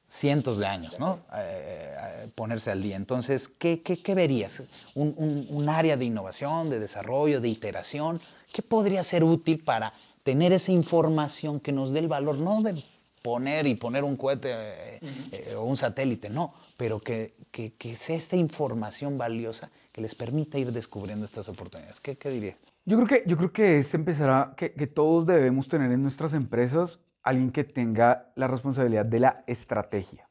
cientos 0.07 0.59
de 0.59 0.67
años, 0.67 0.99
¿no? 0.99 1.19
Eh, 1.35 1.95
eh, 1.99 2.27
ponerse 2.35 2.69
al 2.71 2.81
día. 2.83 2.95
Entonces, 2.95 3.47
¿qué, 3.47 3.81
qué, 3.81 3.97
qué 3.97 4.13
verías? 4.13 4.61
Un, 4.93 5.13
un- 5.17 5.47
un 5.49 5.69
área 5.69 5.97
de 5.97 6.05
innovación, 6.05 6.69
de 6.69 6.79
desarrollo, 6.79 7.41
de 7.41 7.49
iteración, 7.49 8.21
¿qué 8.51 8.61
podría 8.61 9.03
ser 9.03 9.23
útil 9.23 9.63
para 9.63 9.93
tener 10.23 10.53
esa 10.53 10.71
información 10.71 11.59
que 11.59 11.71
nos 11.71 11.91
dé 11.91 11.99
el 11.99 12.07
valor, 12.07 12.37
no 12.37 12.61
de 12.61 12.83
poner 13.23 13.65
y 13.67 13.75
poner 13.75 14.03
un 14.03 14.15
cohete 14.17 14.49
eh, 14.53 14.99
eh, 15.31 15.55
o 15.55 15.63
un 15.63 15.77
satélite, 15.77 16.29
no, 16.29 16.53
pero 16.77 16.99
que, 16.99 17.33
que, 17.51 17.73
que 17.73 17.95
sea 17.95 18.17
esta 18.17 18.35
información 18.35 19.17
valiosa 19.17 19.71
que 19.91 20.01
les 20.01 20.13
permita 20.13 20.59
ir 20.59 20.71
descubriendo 20.71 21.25
estas 21.25 21.49
oportunidades. 21.49 21.99
¿Qué, 21.99 22.17
qué 22.17 22.29
dirías? 22.29 22.55
Yo 22.85 22.97
creo 22.97 23.07
que, 23.07 23.23
yo 23.29 23.37
creo 23.37 23.53
que 23.53 23.79
es 23.79 23.93
empezar 23.93 24.29
a, 24.29 24.53
que, 24.55 24.73
que 24.73 24.87
todos 24.87 25.25
debemos 25.25 25.67
tener 25.69 25.91
en 25.91 26.03
nuestras 26.03 26.33
empresas 26.33 26.99
alguien 27.21 27.51
que 27.51 27.63
tenga 27.63 28.31
la 28.35 28.47
responsabilidad 28.47 29.05
de 29.05 29.19
la 29.19 29.43
estrategia. 29.47 30.27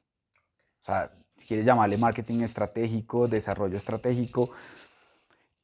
O 0.82 0.84
sea, 0.84 1.12
si 1.38 1.46
quieres 1.46 1.64
llamarle 1.64 1.96
marketing 1.96 2.40
estratégico, 2.42 3.26
desarrollo 3.28 3.78
estratégico. 3.78 4.50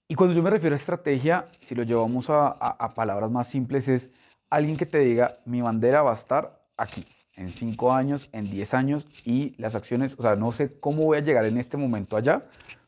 Y 0.08 0.14
cuando 0.14 0.34
yo 0.34 0.42
me 0.42 0.50
refiero 0.50 0.74
a 0.74 0.78
estrategia, 0.78 1.46
si 1.66 1.74
lo 1.74 1.82
llevamos 1.82 2.30
a, 2.30 2.46
a- 2.48 2.76
a 2.78 2.94
palabras 2.94 3.30
más 3.30 3.48
simples, 3.48 3.86
es 3.88 4.08
alguien 4.48 4.78
que 4.78 4.86
te 4.86 4.98
diga, 5.00 5.36
mi 5.44 5.60
bandera 5.60 6.02
va 6.02 6.12
a 6.12 6.14
estar 6.14 6.62
aquí, 6.78 7.04
en 7.36 7.50
5 7.50 7.92
años, 7.92 8.30
en 8.32 8.50
10 8.50 8.72
años, 8.72 9.06
y 9.26 9.54
las 9.58 9.74
acciones, 9.74 10.14
o 10.18 10.22
sea, 10.22 10.36
no 10.36 10.52
sé 10.52 10.78
cómo 10.80 11.02
voy 11.04 11.18
a 11.18 11.20
llegar 11.20 11.44
en 11.44 11.58
este 11.58 11.76
momento 11.76 12.16
allá, 12.16 12.44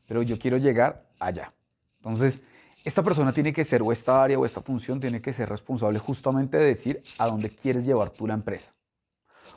pero 0.09 0.23
yo 0.23 0.39
quiero 0.39 0.57
llegar 0.57 1.05
allá. 1.19 1.53
Entonces, 1.99 2.41
esta 2.85 3.03
persona 3.03 3.33
tiene 3.33 3.53
que 3.53 3.65
ser, 3.65 3.83
o 3.83 3.93
esta 3.93 4.23
área 4.23 4.39
o 4.39 4.47
esta 4.47 4.63
función 4.63 5.01
tiene 5.01 5.21
que 5.21 5.33
ser 5.33 5.49
responsable 5.49 5.99
justamente 5.99 6.57
de 6.57 6.67
decir 6.67 7.03
a 7.19 7.27
dónde 7.27 7.51
quieres 7.51 7.85
llevar 7.85 8.11
tú 8.11 8.27
la 8.27 8.35
empresa. 8.35 8.73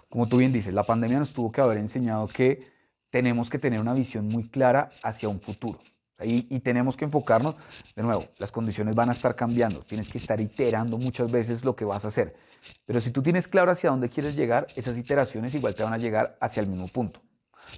Como 0.10 0.28
tú 0.28 0.38
bien 0.38 0.52
dices, 0.52 0.74
la 0.74 0.84
pandemia 0.84 1.20
nos 1.20 1.34
tuvo 1.34 1.52
que 1.52 1.62
haber 1.62 1.78
enseñado 1.78 2.28
que 2.28 2.68
tenemos 3.10 3.50
que 3.50 3.60
tener 3.60 3.80
una 3.80 3.94
visión 3.94 4.28
muy 4.28 4.50
clara 4.50 4.92
hacia 5.04 5.30
un 5.30 5.40
futuro. 5.40 5.80
Y, 6.22 6.56
y 6.56 6.60
tenemos 6.60 6.96
que 6.96 7.06
enfocarnos, 7.06 7.56
de 7.96 8.04
nuevo, 8.04 8.26
las 8.38 8.52
condiciones 8.52 8.96
van 8.96 9.10
a 9.10 9.14
estar 9.14 9.36
cambiando, 9.36 9.82
tienes 9.82 10.10
que 10.10 10.18
estar 10.18 10.40
iterando 10.40 10.98
muchas 10.98 11.32
veces 11.32 11.66
lo 11.66 11.76
que 11.76 11.86
vas 11.86 12.06
a 12.06 12.10
hacer. 12.10 12.36
Pero 12.86 13.02
si 13.02 13.12
tú 13.12 13.22
tienes 13.22 13.48
claro 13.48 13.72
hacia 13.72 13.90
dónde 13.90 14.10
quieres 14.10 14.36
llegar, 14.36 14.68
esas 14.76 14.98
iteraciones 14.98 15.54
igual 15.54 15.76
te 15.76 15.84
van 15.84 15.94
a 15.94 15.98
llegar 15.98 16.38
hacia 16.40 16.62
el 16.62 16.68
mismo 16.68 16.88
punto. 16.88 17.22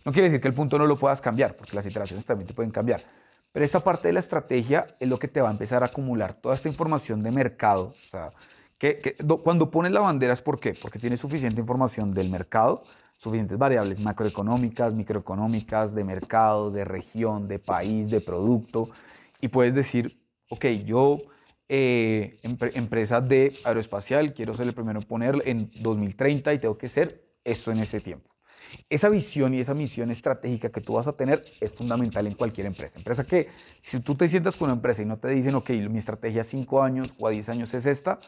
No 0.03 0.11
quiere 0.11 0.29
decir 0.29 0.41
que 0.41 0.47
el 0.47 0.53
punto 0.53 0.77
no 0.77 0.85
lo 0.85 0.97
puedas 0.97 1.21
cambiar, 1.21 1.55
porque 1.55 1.75
las 1.75 1.85
iteraciones 1.85 2.25
también 2.25 2.47
te 2.47 2.53
pueden 2.53 2.71
cambiar. 2.71 3.01
Pero 3.55 3.63
esta 3.65 3.79
parte 3.79 4.09
de 4.09 4.13
la 4.13 4.19
estrategia 4.19 4.85
es 4.99 5.07
lo 5.07 5.17
que 5.17 5.29
te 5.29 5.39
va 5.39 5.47
a 5.47 5.51
empezar 5.53 5.81
a 5.81 5.85
acumular 5.85 6.33
toda 6.33 6.55
esta 6.55 6.67
información 6.67 7.23
de 7.23 7.31
mercado. 7.31 7.93
O 8.07 8.09
sea, 8.11 8.31
que, 8.77 8.99
que 8.99 9.15
do- 9.23 9.37
cuando 9.43 9.71
pones 9.71 9.93
la 9.93 10.01
bandera 10.01 10.33
es 10.33 10.41
¿por 10.41 10.59
qué? 10.59 10.73
Porque 10.73 10.99
tienes 10.99 11.21
suficiente 11.21 11.61
información 11.61 12.13
del 12.13 12.29
mercado, 12.29 12.83
suficientes 13.15 13.57
variables 13.57 13.97
macroeconómicas, 14.01 14.93
microeconómicas, 14.93 15.95
de 15.95 16.03
mercado, 16.03 16.69
de 16.69 16.83
región, 16.83 17.47
de 17.47 17.59
país, 17.59 18.09
de 18.09 18.19
producto, 18.19 18.89
y 19.39 19.47
puedes 19.47 19.73
decir, 19.73 20.19
ok, 20.49 20.65
yo, 20.85 21.19
eh, 21.69 22.41
empre- 22.43 22.73
empresa 22.75 23.21
de 23.21 23.53
aeroespacial, 23.63 24.33
quiero 24.33 24.53
ser 24.57 24.67
el 24.67 24.73
primero 24.73 24.99
en 24.99 25.05
poner 25.07 25.41
en 25.45 25.71
2030 25.81 26.51
y 26.53 26.59
tengo 26.59 26.77
que 26.77 26.89
ser 26.89 27.21
esto 27.45 27.71
en 27.71 27.79
ese 27.79 28.01
tiempo. 28.01 28.34
Esa 28.89 29.09
visión 29.09 29.53
y 29.53 29.59
esa 29.59 29.73
misión 29.73 30.11
estratégica 30.11 30.69
que 30.69 30.81
tú 30.81 30.93
vas 30.93 31.07
a 31.07 31.13
tener 31.13 31.43
es 31.59 31.71
fundamental 31.71 32.27
en 32.27 32.33
cualquier 32.33 32.67
empresa. 32.67 32.97
Empresa 32.97 33.25
que, 33.25 33.49
si 33.83 33.99
tú 33.99 34.15
te 34.15 34.29
sientas 34.29 34.55
con 34.55 34.67
una 34.67 34.75
empresa 34.75 35.01
y 35.01 35.05
no 35.05 35.17
te 35.17 35.29
dicen, 35.29 35.55
ok, 35.55 35.69
mi 35.89 35.99
estrategia 35.99 36.41
a 36.41 36.45
5 36.45 36.81
años 36.81 37.13
o 37.17 37.27
a 37.27 37.31
10 37.31 37.49
años 37.49 37.73
es 37.73 37.85
esta, 37.85 38.19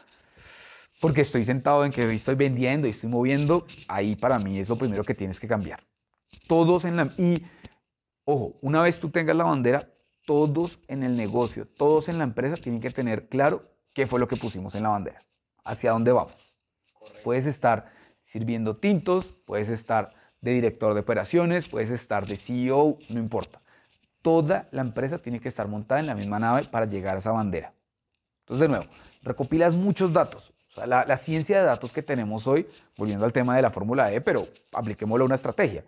porque 1.00 1.20
estoy 1.20 1.44
sentado 1.44 1.84
en 1.84 1.92
que 1.92 2.10
estoy 2.10 2.34
vendiendo 2.34 2.86
y 2.86 2.90
estoy 2.90 3.08
moviendo, 3.08 3.66
ahí 3.86 4.16
para 4.16 4.38
mí 4.38 4.58
es 4.58 4.68
lo 4.68 4.76
primero 4.76 5.04
que 5.04 5.14
tienes 5.14 5.38
que 5.38 5.46
cambiar. 5.46 5.80
Todos 6.46 6.84
en 6.84 6.96
la... 6.96 7.12
Y, 7.16 7.44
ojo, 8.24 8.58
una 8.62 8.82
vez 8.82 8.98
tú 8.98 9.10
tengas 9.10 9.36
la 9.36 9.44
bandera, 9.44 9.88
todos 10.26 10.78
en 10.88 11.02
el 11.02 11.16
negocio, 11.16 11.66
todos 11.66 12.08
en 12.08 12.18
la 12.18 12.24
empresa 12.24 12.56
tienen 12.56 12.80
que 12.80 12.90
tener 12.90 13.28
claro 13.28 13.62
qué 13.94 14.06
fue 14.06 14.20
lo 14.20 14.28
que 14.28 14.36
pusimos 14.36 14.74
en 14.74 14.82
la 14.82 14.90
bandera, 14.90 15.24
hacia 15.64 15.92
dónde 15.92 16.12
vamos. 16.12 16.36
Puedes 17.24 17.46
estar 17.46 17.92
sirviendo 18.26 18.76
tintos, 18.76 19.24
puedes 19.46 19.68
estar 19.68 20.17
de 20.40 20.52
director 20.52 20.94
de 20.94 21.00
operaciones, 21.00 21.68
puedes 21.68 21.90
estar 21.90 22.26
de 22.26 22.36
CEO, 22.36 22.98
no 23.08 23.18
importa. 23.18 23.60
Toda 24.22 24.68
la 24.70 24.82
empresa 24.82 25.18
tiene 25.18 25.40
que 25.40 25.48
estar 25.48 25.68
montada 25.68 26.00
en 26.00 26.06
la 26.06 26.14
misma 26.14 26.38
nave 26.38 26.64
para 26.64 26.86
llegar 26.86 27.16
a 27.16 27.18
esa 27.18 27.32
bandera. 27.32 27.72
Entonces, 28.40 28.68
de 28.68 28.68
nuevo, 28.68 28.92
recopilas 29.22 29.74
muchos 29.74 30.12
datos. 30.12 30.52
La, 30.86 31.04
la 31.04 31.16
ciencia 31.16 31.58
de 31.58 31.64
datos 31.64 31.92
que 31.92 32.02
tenemos 32.02 32.46
hoy, 32.46 32.66
volviendo 32.96 33.24
al 33.24 33.32
tema 33.32 33.56
de 33.56 33.62
la 33.62 33.70
fórmula 33.70 34.12
E, 34.12 34.20
pero 34.20 34.46
apliquémoslo 34.72 35.24
a 35.24 35.26
una 35.26 35.34
estrategia. 35.34 35.84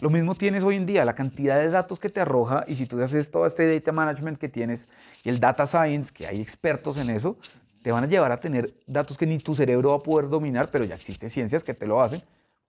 Lo 0.00 0.10
mismo 0.10 0.36
tienes 0.36 0.62
hoy 0.62 0.76
en 0.76 0.86
día, 0.86 1.04
la 1.04 1.14
cantidad 1.14 1.58
de 1.58 1.68
datos 1.68 1.98
que 1.98 2.08
te 2.08 2.20
arroja 2.20 2.64
y 2.68 2.76
si 2.76 2.86
tú 2.86 3.02
haces 3.02 3.30
todo 3.30 3.46
este 3.46 3.72
data 3.72 3.90
management 3.90 4.38
que 4.38 4.48
tienes 4.48 4.86
y 5.24 5.28
el 5.28 5.40
data 5.40 5.66
science, 5.66 6.12
que 6.12 6.26
hay 6.26 6.40
expertos 6.40 6.96
en 6.98 7.10
eso, 7.10 7.36
te 7.82 7.90
van 7.90 8.04
a 8.04 8.06
llevar 8.06 8.30
a 8.30 8.38
tener 8.38 8.74
datos 8.86 9.18
que 9.18 9.26
ni 9.26 9.38
tu 9.38 9.56
cerebro 9.56 9.90
va 9.90 9.96
a 9.96 10.02
poder 10.02 10.28
dominar, 10.28 10.70
pero 10.70 10.84
ya 10.84 10.94
existen 10.94 11.30
ciencias 11.30 11.64
que 11.64 11.74
te 11.74 11.86
lo 11.86 12.00
hacen 12.00 12.22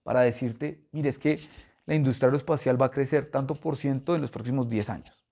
para 0.04 0.20
decirte, 0.20 0.86
mire, 0.92 1.08
es 1.08 1.18
que 1.18 1.40
la 1.86 1.94
industria 1.96 2.28
aeroespacial 2.28 2.80
va 2.80 2.86
a 2.86 2.90
crecer 2.90 3.30
tanto 3.30 3.56
por 3.56 3.76
ciento 3.76 4.14
en 4.14 4.22
los 4.22 4.30
próximos 4.30 4.70
10 4.70 4.88
años. 4.88 5.24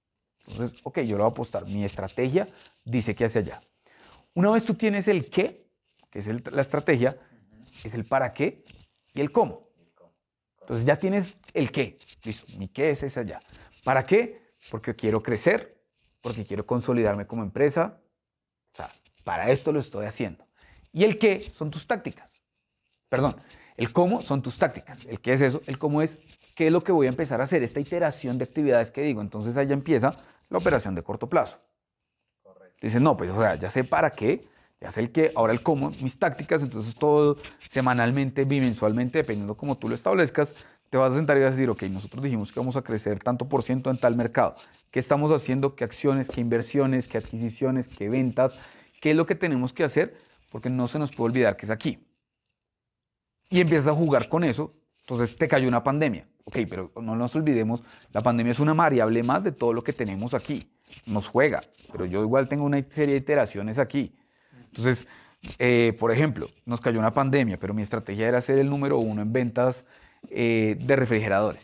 Entonces, 0.48 0.80
ok, 0.82 1.00
yo 1.00 1.16
lo 1.16 1.24
voy 1.24 1.30
a 1.30 1.32
apostar. 1.32 1.64
Mi 1.66 1.84
estrategia 1.84 2.48
dice 2.84 3.14
que 3.14 3.26
hacia 3.26 3.42
allá. 3.42 3.62
Una 4.34 4.50
vez 4.50 4.64
tú 4.64 4.74
tienes 4.74 5.06
el 5.06 5.30
qué, 5.30 5.68
que 6.10 6.18
es 6.18 6.26
el- 6.26 6.42
la 6.50 6.62
estrategia, 6.62 7.16
es 7.84 7.94
el 7.94 8.04
para 8.04 8.32
qué 8.32 8.64
y 9.14 9.20
el 9.20 9.30
cómo. 9.30 9.68
Entonces 10.62 10.84
ya 10.86 10.96
tienes 10.96 11.34
el 11.54 11.70
qué. 11.70 11.98
Listo, 12.24 12.46
mi 12.58 12.68
qué 12.68 12.90
es 12.90 13.02
ese 13.02 13.20
allá. 13.20 13.40
¿Para 13.84 14.06
qué? 14.06 14.40
Porque 14.70 14.94
quiero 14.96 15.22
crecer, 15.22 15.80
porque 16.20 16.44
quiero 16.44 16.66
consolidarme 16.66 17.26
como 17.26 17.42
empresa. 17.42 18.00
O 18.72 18.76
sea, 18.76 18.90
para 19.24 19.50
esto 19.50 19.72
lo 19.72 19.80
estoy 19.80 20.06
haciendo. 20.06 20.46
Y 20.92 21.04
el 21.04 21.18
qué 21.18 21.42
son 21.54 21.70
tus 21.70 21.86
tácticas. 21.86 22.30
Perdón, 23.08 23.36
el 23.82 23.92
cómo 23.92 24.20
son 24.20 24.42
tus 24.42 24.58
tácticas. 24.58 25.04
El 25.06 25.18
qué 25.18 25.32
es 25.32 25.40
eso, 25.40 25.60
el 25.66 25.76
cómo 25.76 26.02
es 26.02 26.16
qué 26.54 26.68
es 26.68 26.72
lo 26.72 26.84
que 26.84 26.92
voy 26.92 27.06
a 27.06 27.10
empezar 27.10 27.40
a 27.40 27.44
hacer, 27.44 27.64
esta 27.64 27.80
iteración 27.80 28.38
de 28.38 28.44
actividades 28.44 28.92
que 28.92 29.02
digo. 29.02 29.20
Entonces 29.20 29.56
ahí 29.56 29.66
ya 29.66 29.74
empieza 29.74 30.14
la 30.50 30.58
operación 30.58 30.94
de 30.94 31.02
corto 31.02 31.28
plazo. 31.28 31.58
Dices, 32.80 33.02
no, 33.02 33.16
pues 33.16 33.30
o 33.30 33.40
sea, 33.40 33.56
ya 33.56 33.70
sé 33.70 33.82
para 33.82 34.10
qué, 34.10 34.44
ya 34.80 34.92
sé 34.92 35.00
el 35.00 35.10
qué, 35.10 35.32
ahora 35.34 35.52
el 35.52 35.62
cómo, 35.62 35.90
mis 36.00 36.16
tácticas, 36.16 36.62
entonces 36.62 36.94
todo 36.94 37.38
semanalmente, 37.70 38.44
bimensualmente, 38.44 39.18
dependiendo 39.18 39.56
cómo 39.56 39.76
tú 39.76 39.88
lo 39.88 39.96
establezcas, 39.96 40.54
te 40.88 40.96
vas 40.96 41.12
a 41.12 41.16
sentar 41.16 41.36
y 41.36 41.40
vas 41.40 41.48
a 41.48 41.52
decir, 41.52 41.68
ok, 41.68 41.82
nosotros 41.84 42.22
dijimos 42.22 42.52
que 42.52 42.60
vamos 42.60 42.76
a 42.76 42.82
crecer 42.82 43.18
tanto 43.18 43.48
por 43.48 43.64
ciento 43.64 43.90
en 43.90 43.98
tal 43.98 44.14
mercado. 44.14 44.54
¿Qué 44.92 45.00
estamos 45.00 45.32
haciendo? 45.32 45.74
¿Qué 45.74 45.82
acciones? 45.82 46.28
¿Qué 46.28 46.40
inversiones? 46.40 47.08
¿Qué 47.08 47.18
adquisiciones? 47.18 47.88
¿Qué 47.88 48.08
ventas? 48.08 48.56
¿Qué 49.00 49.10
es 49.10 49.16
lo 49.16 49.26
que 49.26 49.34
tenemos 49.34 49.72
que 49.72 49.82
hacer? 49.82 50.16
Porque 50.50 50.70
no 50.70 50.86
se 50.86 51.00
nos 51.00 51.10
puede 51.10 51.30
olvidar 51.30 51.56
que 51.56 51.66
es 51.66 51.70
aquí. 51.70 52.06
Y 53.52 53.60
empiezas 53.60 53.88
a 53.88 53.94
jugar 53.94 54.30
con 54.30 54.44
eso, 54.44 54.72
entonces 55.00 55.36
te 55.36 55.46
cayó 55.46 55.68
una 55.68 55.84
pandemia. 55.84 56.26
Ok, 56.44 56.56
pero 56.68 56.90
no 57.02 57.14
nos 57.14 57.36
olvidemos, 57.36 57.82
la 58.10 58.22
pandemia 58.22 58.52
es 58.52 58.60
una 58.60 58.72
variable 58.72 59.22
más 59.22 59.44
de 59.44 59.52
todo 59.52 59.74
lo 59.74 59.84
que 59.84 59.92
tenemos 59.92 60.32
aquí. 60.32 60.72
Nos 61.04 61.26
juega, 61.28 61.60
pero 61.92 62.06
yo 62.06 62.22
igual 62.22 62.48
tengo 62.48 62.64
una 62.64 62.82
serie 62.82 63.14
de 63.14 63.20
iteraciones 63.20 63.78
aquí. 63.78 64.14
Entonces, 64.68 65.06
eh, 65.58 65.94
por 66.00 66.12
ejemplo, 66.12 66.48
nos 66.64 66.80
cayó 66.80 66.98
una 66.98 67.12
pandemia, 67.12 67.58
pero 67.58 67.74
mi 67.74 67.82
estrategia 67.82 68.26
era 68.26 68.40
ser 68.40 68.58
el 68.58 68.70
número 68.70 68.98
uno 68.98 69.20
en 69.20 69.34
ventas 69.34 69.84
eh, 70.30 70.78
de 70.80 70.96
refrigeradores. 70.96 71.62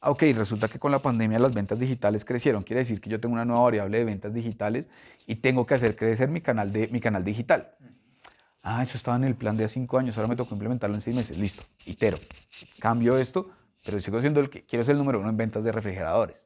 Ah, 0.00 0.10
Ok, 0.10 0.22
resulta 0.34 0.66
que 0.66 0.80
con 0.80 0.90
la 0.90 0.98
pandemia 0.98 1.38
las 1.38 1.54
ventas 1.54 1.78
digitales 1.78 2.24
crecieron. 2.24 2.64
Quiere 2.64 2.80
decir 2.80 3.00
que 3.00 3.08
yo 3.08 3.20
tengo 3.20 3.34
una 3.34 3.44
nueva 3.44 3.62
variable 3.62 3.98
de 3.98 4.04
ventas 4.04 4.34
digitales 4.34 4.86
y 5.28 5.36
tengo 5.36 5.64
que 5.64 5.74
hacer 5.74 5.94
crecer 5.94 6.28
mi 6.28 6.40
canal, 6.40 6.72
de, 6.72 6.88
mi 6.88 7.00
canal 7.00 7.22
digital. 7.22 7.68
Ah, 8.62 8.82
eso 8.82 8.96
estaba 8.96 9.16
en 9.16 9.24
el 9.24 9.34
plan 9.34 9.56
de 9.56 9.64
hace 9.64 9.74
cinco 9.74 9.98
años, 9.98 10.16
ahora 10.18 10.28
me 10.28 10.36
tocó 10.36 10.54
implementarlo 10.54 10.94
en 10.96 11.02
seis 11.02 11.16
meses. 11.16 11.38
Listo, 11.38 11.62
itero. 11.86 12.18
Cambio 12.78 13.16
esto, 13.16 13.50
pero 13.84 14.00
sigo 14.00 14.20
siendo 14.20 14.40
el 14.40 14.50
que 14.50 14.64
quiero 14.64 14.84
ser 14.84 14.92
el 14.92 14.98
número 14.98 15.20
uno 15.20 15.30
en 15.30 15.36
ventas 15.36 15.64
de 15.64 15.72
refrigeradores. 15.72 16.36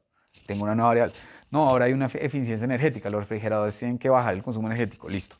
Tengo 0.45 0.63
una 0.63 0.75
nueva 0.75 0.89
variable. 0.89 1.15
No, 1.51 1.67
ahora 1.67 1.85
hay 1.85 1.93
una 1.93 2.05
eficiencia 2.05 2.63
energética. 2.63 3.09
Los 3.09 3.21
refrigeradores 3.21 3.75
tienen 3.75 3.97
que 3.97 4.09
bajar 4.09 4.33
el 4.33 4.43
consumo 4.43 4.67
energético. 4.67 5.09
Listo. 5.09 5.35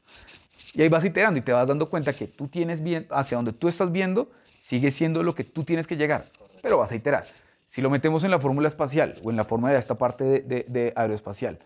Y 0.74 0.82
ahí 0.82 0.90
vas 0.90 1.06
iterando 1.06 1.40
y 1.40 1.44
te 1.44 1.54
vas 1.54 1.68
dando 1.68 1.90
cuenta 1.90 2.12
que 2.14 2.28
tú 2.28 2.48
tienes 2.50 2.84
bien, 2.84 3.08
hacia 3.10 3.38
donde 3.38 3.54
tú 3.54 3.68
estás 3.70 3.92
viendo, 3.92 4.32
sigue 4.64 4.92
siendo 4.92 5.24
lo 5.24 5.34
que 5.34 5.46
tú 5.46 5.64
tienes 5.64 5.88
que 5.88 5.96
llegar, 5.96 6.26
pero 6.62 6.78
vas 6.78 6.92
a 6.92 6.96
iterar. 6.96 7.26
Si 7.70 7.82
lo 7.82 7.90
metemos 7.90 8.24
en 8.26 8.32
la 8.32 8.40
fórmula 8.40 8.68
espacial 8.68 9.16
o 9.24 9.30
en 9.32 9.38
la 9.38 9.46
fórmula 9.46 9.72
de 9.74 9.80
esta 9.80 9.96
parte 9.96 10.24
de- 10.42 10.66
de 10.68 10.92
aeroespacial, 10.96 11.60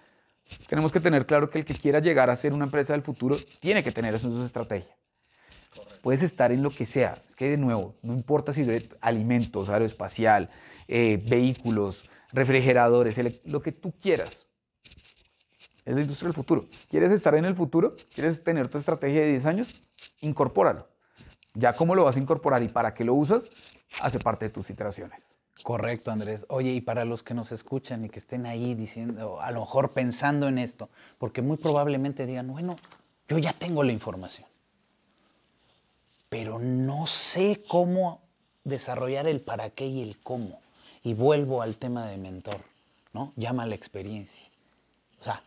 tenemos 0.67 0.91
que 0.91 0.99
tener 0.99 1.25
claro 1.25 1.49
que 1.49 1.59
el 1.59 1.65
que 1.65 1.73
quiera 1.75 1.99
llegar 1.99 2.29
a 2.29 2.35
ser 2.35 2.53
una 2.53 2.65
empresa 2.65 2.93
del 2.93 3.01
futuro 3.01 3.37
tiene 3.59 3.83
que 3.83 3.91
tener 3.91 4.13
eso 4.13 4.27
en 4.27 4.33
su 4.33 4.45
estrategia. 4.45 4.95
Puedes 6.01 6.23
estar 6.23 6.51
en 6.51 6.63
lo 6.63 6.69
que 6.69 6.85
sea, 6.85 7.13
es 7.29 7.35
que 7.35 7.49
de 7.49 7.57
nuevo, 7.57 7.95
no 8.01 8.13
importa 8.13 8.53
si 8.53 8.61
es 8.61 8.89
alimentos, 9.01 9.69
aeroespacial, 9.69 10.49
eh, 10.87 11.21
vehículos, 11.27 12.03
refrigeradores, 12.31 13.17
lo 13.45 13.61
que 13.61 13.71
tú 13.71 13.93
quieras. 13.99 14.29
Es 15.85 15.95
la 15.95 16.01
industria 16.01 16.27
del 16.27 16.35
futuro. 16.35 16.67
¿Quieres 16.89 17.11
estar 17.11 17.35
en 17.35 17.45
el 17.45 17.55
futuro? 17.55 17.95
¿Quieres 18.13 18.43
tener 18.43 18.69
tu 18.69 18.77
estrategia 18.77 19.21
de 19.21 19.29
10 19.29 19.45
años? 19.45 19.81
Incorpóralo. 20.21 20.87
Ya 21.53 21.73
cómo 21.75 21.95
lo 21.95 22.03
vas 22.03 22.15
a 22.15 22.19
incorporar 22.19 22.61
y 22.63 22.67
para 22.67 22.93
qué 22.93 23.03
lo 23.03 23.15
usas, 23.15 23.43
hace 24.01 24.19
parte 24.19 24.45
de 24.45 24.51
tus 24.51 24.69
iteraciones. 24.69 25.19
Correcto, 25.63 26.11
Andrés. 26.11 26.45
Oye, 26.49 26.71
y 26.71 26.81
para 26.81 27.05
los 27.05 27.23
que 27.23 27.33
nos 27.33 27.51
escuchan 27.51 28.05
y 28.05 28.09
que 28.09 28.19
estén 28.19 28.45
ahí 28.45 28.75
diciendo, 28.75 29.41
a 29.41 29.51
lo 29.51 29.61
mejor 29.61 29.91
pensando 29.91 30.47
en 30.47 30.57
esto, 30.57 30.89
porque 31.17 31.41
muy 31.41 31.57
probablemente 31.57 32.25
digan, 32.25 32.47
bueno, 32.47 32.75
yo 33.27 33.37
ya 33.37 33.51
tengo 33.53 33.83
la 33.83 33.91
información, 33.91 34.47
pero 36.29 36.59
no 36.59 37.07
sé 37.07 37.61
cómo 37.67 38.21
desarrollar 38.63 39.27
el 39.27 39.41
para 39.41 39.71
qué 39.71 39.85
y 39.87 40.01
el 40.01 40.17
cómo. 40.19 40.59
Y 41.03 41.13
vuelvo 41.13 41.61
al 41.61 41.75
tema 41.77 42.07
de 42.07 42.17
mentor, 42.17 42.61
¿no? 43.13 43.33
Llama 43.35 43.63
a 43.63 43.65
la 43.65 43.75
experiencia. 43.75 44.43
O 45.21 45.23
sea, 45.23 45.41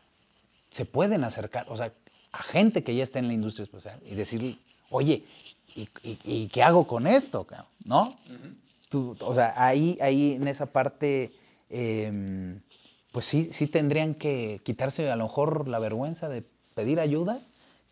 se 0.71 0.85
pueden 0.85 1.25
acercar, 1.25 1.67
o 1.69 1.77
sea, 1.77 1.93
a 2.33 2.43
gente 2.43 2.83
que 2.83 2.95
ya 2.95 3.03
está 3.03 3.19
en 3.19 3.29
la 3.29 3.35
industria 3.35 3.65
espacial 3.65 4.01
y 4.07 4.15
decirle, 4.15 4.57
oye, 4.91 5.25
¿y, 5.77 5.83
y- 6.03 6.19
y 6.25 6.49
qué 6.49 6.63
hago 6.63 6.87
con 6.87 7.07
esto? 7.07 7.45
cabrón?", 7.45 7.67
¿No? 7.85 8.17
Tú- 8.89 9.17
o 9.21 9.35
sea, 9.35 9.55
ahí, 9.57 9.99
ahí 10.01 10.35
en 10.35 10.49
esa 10.49 10.67
parte, 10.67 11.33
em, 11.71 12.61
pues 13.13 13.27
sí, 13.27 13.51
sí 13.53 13.67
tendrían 13.67 14.15
que 14.15 14.61
quitarse 14.65 15.11
a 15.11 15.17
lo 15.17 15.25
mejor 15.25 15.69
la 15.69 15.79
vergüenza 15.79 16.29
de 16.29 16.43
pedir 16.75 17.01
ayuda, 17.01 17.41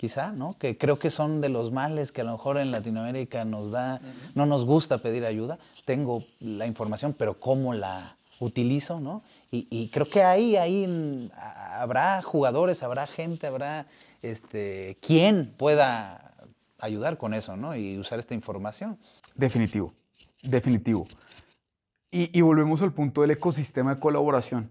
quizá, 0.01 0.33
¿no? 0.33 0.57
Que 0.59 0.79
creo 0.79 0.99
que 0.99 1.11
son 1.11 1.43
de 1.43 1.51
los 1.51 1.73
males 1.73 2.11
que 2.11 2.23
a 2.23 2.25
lo 2.25 2.33
mejor 2.33 2.57
en 2.57 2.71
Latinoamérica 2.71 3.45
nos 3.45 3.71
da, 3.71 4.01
no 4.35 4.47
nos 4.47 4.65
gusta 4.65 4.97
pedir 4.97 5.27
ayuda. 5.27 5.59
Tengo 5.85 6.25
la 6.41 6.67
información, 6.67 7.13
pero 7.13 7.39
¿cómo 7.39 7.75
la 7.75 8.17
utilizo, 8.39 8.99
no? 8.99 9.23
Y, 9.51 9.67
y 9.69 9.91
creo 9.91 10.09
que 10.09 10.23
ahí, 10.23 10.57
ahí 10.57 10.87
mm, 10.87 11.33
habrá 11.37 12.23
jugadores, 12.23 12.83
habrá 12.83 13.07
gente, 13.07 13.47
habrá 13.47 13.85
este, 14.23 14.97
quien 15.03 15.53
pueda 15.59 16.33
ayudar 16.79 17.19
con 17.19 17.35
eso, 17.35 17.59
¿no? 17.59 17.77
Y 17.77 17.99
usar 17.99 18.19
esta 18.19 18.33
información. 18.33 18.97
Definitivo, 19.35 19.93
definitivo. 20.43 21.09
Y, 22.11 22.37
y 22.37 22.41
volvemos 22.41 22.81
al 22.81 22.95
punto 22.95 23.21
del 23.21 23.33
ecosistema 23.33 23.97
de 23.97 24.01
colaboración. 24.01 24.71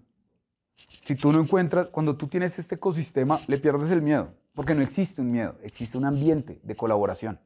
Si 1.06 1.14
tú 1.14 1.32
no 1.32 1.40
encuentras, 1.40 1.90
cuando 1.90 2.16
tú 2.16 2.26
tienes 2.26 2.58
este 2.58 2.76
ecosistema, 2.76 3.40
le 3.46 3.60
pierdes 3.60 3.92
el 3.92 4.02
miedo, 4.02 4.34
porque 4.54 4.76
no 4.76 4.82
existe 4.82 5.22
un 5.22 5.32
miedo, 5.32 5.56
existe 5.64 5.98
un 5.98 6.06
ambiente 6.06 6.60
de 6.64 6.76
colaboración. 6.76 7.40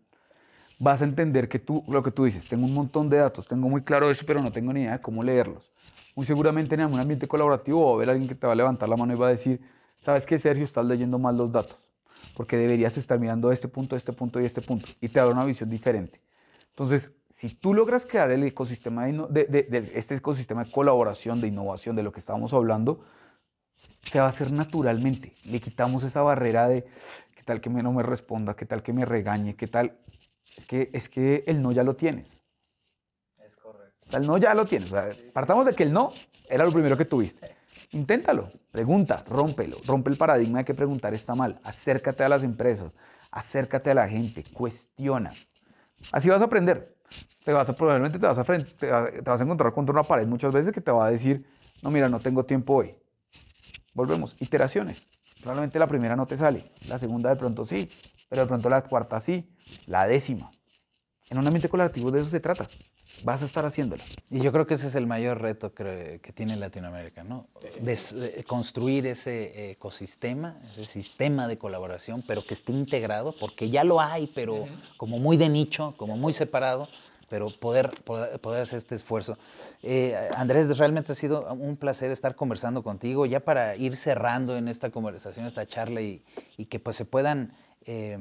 Vas 0.80 1.02
a 1.02 1.06
entender 1.06 1.48
que 1.50 1.60
tú, 1.60 1.84
lo 1.88 2.04
que 2.04 2.12
tú 2.12 2.26
dices, 2.26 2.46
tengo 2.48 2.66
un 2.66 2.74
montón 2.74 3.10
de 3.10 3.18
datos, 3.18 3.48
tengo 3.48 3.70
muy 3.70 3.84
claro 3.84 4.10
eso, 4.12 4.26
pero 4.26 4.42
no 4.42 4.52
tengo 4.52 4.74
ni 4.74 4.82
idea 4.82 4.94
de 4.94 5.02
cómo 5.02 5.24
leerlos. 5.24 5.72
Muy 6.16 6.26
seguramente 6.26 6.76
en 6.76 6.82
algún 6.82 7.00
ambiente 7.00 7.28
colaborativo 7.28 7.86
va 7.86 7.92
a 7.92 7.96
haber 7.96 8.10
alguien 8.10 8.28
que 8.28 8.36
te 8.36 8.46
va 8.48 8.54
a 8.54 8.56
levantar 8.56 8.90
la 8.90 8.98
mano 8.98 9.14
y 9.14 9.16
va 9.16 9.28
a 9.28 9.32
decir, 9.32 9.62
¿sabes 10.02 10.26
qué, 10.26 10.38
Sergio? 10.38 10.64
Estás 10.66 10.86
leyendo 10.86 11.18
mal 11.20 11.38
los 11.38 11.52
datos, 11.52 11.80
porque 12.34 12.58
deberías 12.58 12.98
estar 12.98 13.20
mirando 13.20 13.52
este 13.52 13.68
punto, 13.68 13.96
este 13.96 14.14
punto 14.14 14.42
y 14.42 14.46
este 14.46 14.62
punto, 14.62 14.90
y 15.00 15.10
te 15.10 15.20
da 15.20 15.28
una 15.28 15.46
visión 15.46 15.70
diferente. 15.70 16.20
Entonces, 16.70 17.12
si 17.38 17.50
tú 17.50 17.74
logras 17.74 18.06
crear 18.06 18.32
el 18.32 18.44
ecosistema 18.44 19.06
de, 19.06 19.28
de- 19.30 19.46
de- 19.46 19.64
de 19.64 19.92
este 19.96 20.16
ecosistema 20.16 20.66
de 20.66 20.72
colaboración, 20.72 21.40
de 21.42 21.48
innovación, 21.48 21.96
de 21.96 22.04
lo 22.04 22.12
que 22.12 22.20
estábamos 22.20 22.54
hablando, 22.54 23.04
se 24.04 24.20
va 24.20 24.26
a 24.26 24.30
hacer 24.30 24.52
naturalmente. 24.52 25.34
Le 25.46 25.60
quitamos 25.60 26.04
esa 26.04 26.22
barrera 26.22 26.68
de 26.68 26.84
qué 27.36 27.44
tal 27.44 27.62
que 27.62 27.70
no 27.70 27.92
me 27.92 28.04
responda, 28.04 28.56
qué 28.56 28.66
tal 28.66 28.84
que 28.84 28.94
me 28.94 29.06
regañe, 29.06 29.56
qué 29.56 29.68
tal. 29.68 29.98
Es 30.56 30.66
que, 30.66 30.90
es 30.94 31.10
que 31.10 31.44
el 31.48 31.62
no 31.62 31.72
ya 31.72 31.84
lo 31.84 31.96
tienes. 31.96 32.28
Es 33.44 33.56
correcto. 33.56 34.06
O 34.08 34.12
sea, 34.12 34.20
el 34.20 34.28
no 34.28 34.38
ya 34.38 34.54
lo 34.54 34.66
tienes. 34.66 34.92
O 34.92 34.96
sea, 34.96 35.10
partamos 35.34 35.66
de 35.66 35.74
que 35.74 35.84
el 35.84 35.94
no 35.94 36.14
era 36.50 36.66
lo 36.66 36.72
primero 36.72 36.98
que 36.98 37.06
tuviste. 37.06 37.56
Inténtalo, 37.92 38.50
pregunta, 38.72 39.24
rómpelo, 39.28 39.78
rompe 39.86 40.10
el 40.10 40.18
paradigma 40.18 40.60
de 40.60 40.66
que 40.66 40.74
preguntar 40.74 41.14
está 41.14 41.36
mal. 41.36 41.60
Acércate 41.64 42.24
a 42.24 42.30
las 42.30 42.44
empresas, 42.44 42.92
acércate 43.32 43.92
a 43.92 43.94
la 43.96 44.08
gente, 44.08 44.44
cuestiona. 44.52 45.32
Así 46.12 46.30
vas 46.30 46.42
a 46.42 46.46
aprender. 46.46 46.96
Te 47.44 47.54
vas 47.54 47.70
a, 47.70 47.74
probablemente 47.74 48.18
te 48.18 48.26
vas 48.26 48.38
a, 48.38 48.44
te 48.44 49.22
vas 49.22 49.40
a 49.40 49.44
encontrar 49.44 49.74
contra 49.74 49.94
una 49.94 50.04
pared 50.04 50.26
muchas 50.26 50.54
veces 50.54 50.74
que 50.74 50.82
te 50.82 50.92
va 50.92 51.08
a 51.08 51.12
decir, 51.12 51.46
no, 51.82 51.92
mira, 51.92 52.10
no 52.10 52.20
tengo 52.20 52.46
tiempo 52.46 52.76
hoy. 52.76 52.96
Volvemos, 53.94 54.36
iteraciones. 54.40 54.98
Probablemente 55.40 55.78
la 55.80 55.88
primera 55.88 56.16
no 56.16 56.26
te 56.26 56.38
sale, 56.38 56.64
la 56.88 56.98
segunda 56.98 57.30
de 57.30 57.36
pronto 57.36 57.66
sí, 57.66 57.90
pero 58.30 58.44
de 58.44 58.48
pronto 58.48 58.70
la 58.70 58.82
cuarta 58.84 59.20
sí, 59.20 59.48
la 59.88 60.08
décima. 60.08 60.52
En 61.30 61.38
un 61.38 61.46
ambiente 61.48 61.70
colaborativo 61.70 62.12
de 62.12 62.22
eso 62.22 62.30
se 62.30 62.40
trata. 62.40 62.70
Vas 63.24 63.42
a 63.42 63.46
estar 63.46 63.66
haciéndolo. 63.66 64.04
Y 64.30 64.42
yo 64.42 64.52
creo 64.52 64.66
que 64.68 64.74
ese 64.74 64.88
es 64.88 64.96
el 64.96 65.06
mayor 65.08 65.42
reto 65.42 65.74
que, 65.74 66.20
que 66.22 66.34
tiene 66.34 66.56
Latinoamérica, 66.56 67.24
¿no? 67.24 67.48
Des- 67.82 68.20
de 68.20 68.44
construir 68.44 69.06
ese 69.08 69.72
ecosistema, 69.72 70.58
ese 70.72 70.86
sistema 70.86 71.48
de 71.48 71.58
colaboración, 71.58 72.24
pero 72.26 72.42
que 72.46 72.54
esté 72.54 72.72
integrado, 72.72 73.34
porque 73.34 73.70
ya 73.70 73.84
lo 73.84 74.02
hay, 74.02 74.28
pero 74.28 74.66
como 74.98 75.20
muy 75.20 75.38
de 75.38 75.50
nicho, 75.50 75.96
como 75.98 76.18
muy 76.18 76.34
separado, 76.34 76.88
pero 77.34 77.48
poder, 77.50 77.88
poder, 78.04 78.40
poder 78.40 78.62
hacer 78.62 78.78
este 78.78 78.94
esfuerzo. 78.94 79.40
Eh, 79.82 80.14
Andrés, 80.36 80.78
realmente 80.78 81.14
ha 81.14 81.16
sido 81.16 81.52
un 81.54 81.78
placer 81.78 82.12
estar 82.12 82.36
conversando 82.36 82.84
contigo, 82.84 83.26
ya 83.26 83.40
para 83.40 83.76
ir 83.76 83.96
cerrando 83.98 84.56
en 84.56 84.68
esta 84.68 84.92
conversación, 84.92 85.48
esta 85.48 85.66
charla, 85.66 86.00
y, 86.02 86.22
y 86.58 86.66
que 86.66 86.80
pues 86.80 86.96
se 86.96 87.06
puedan... 87.06 87.52
eh, 87.88 88.20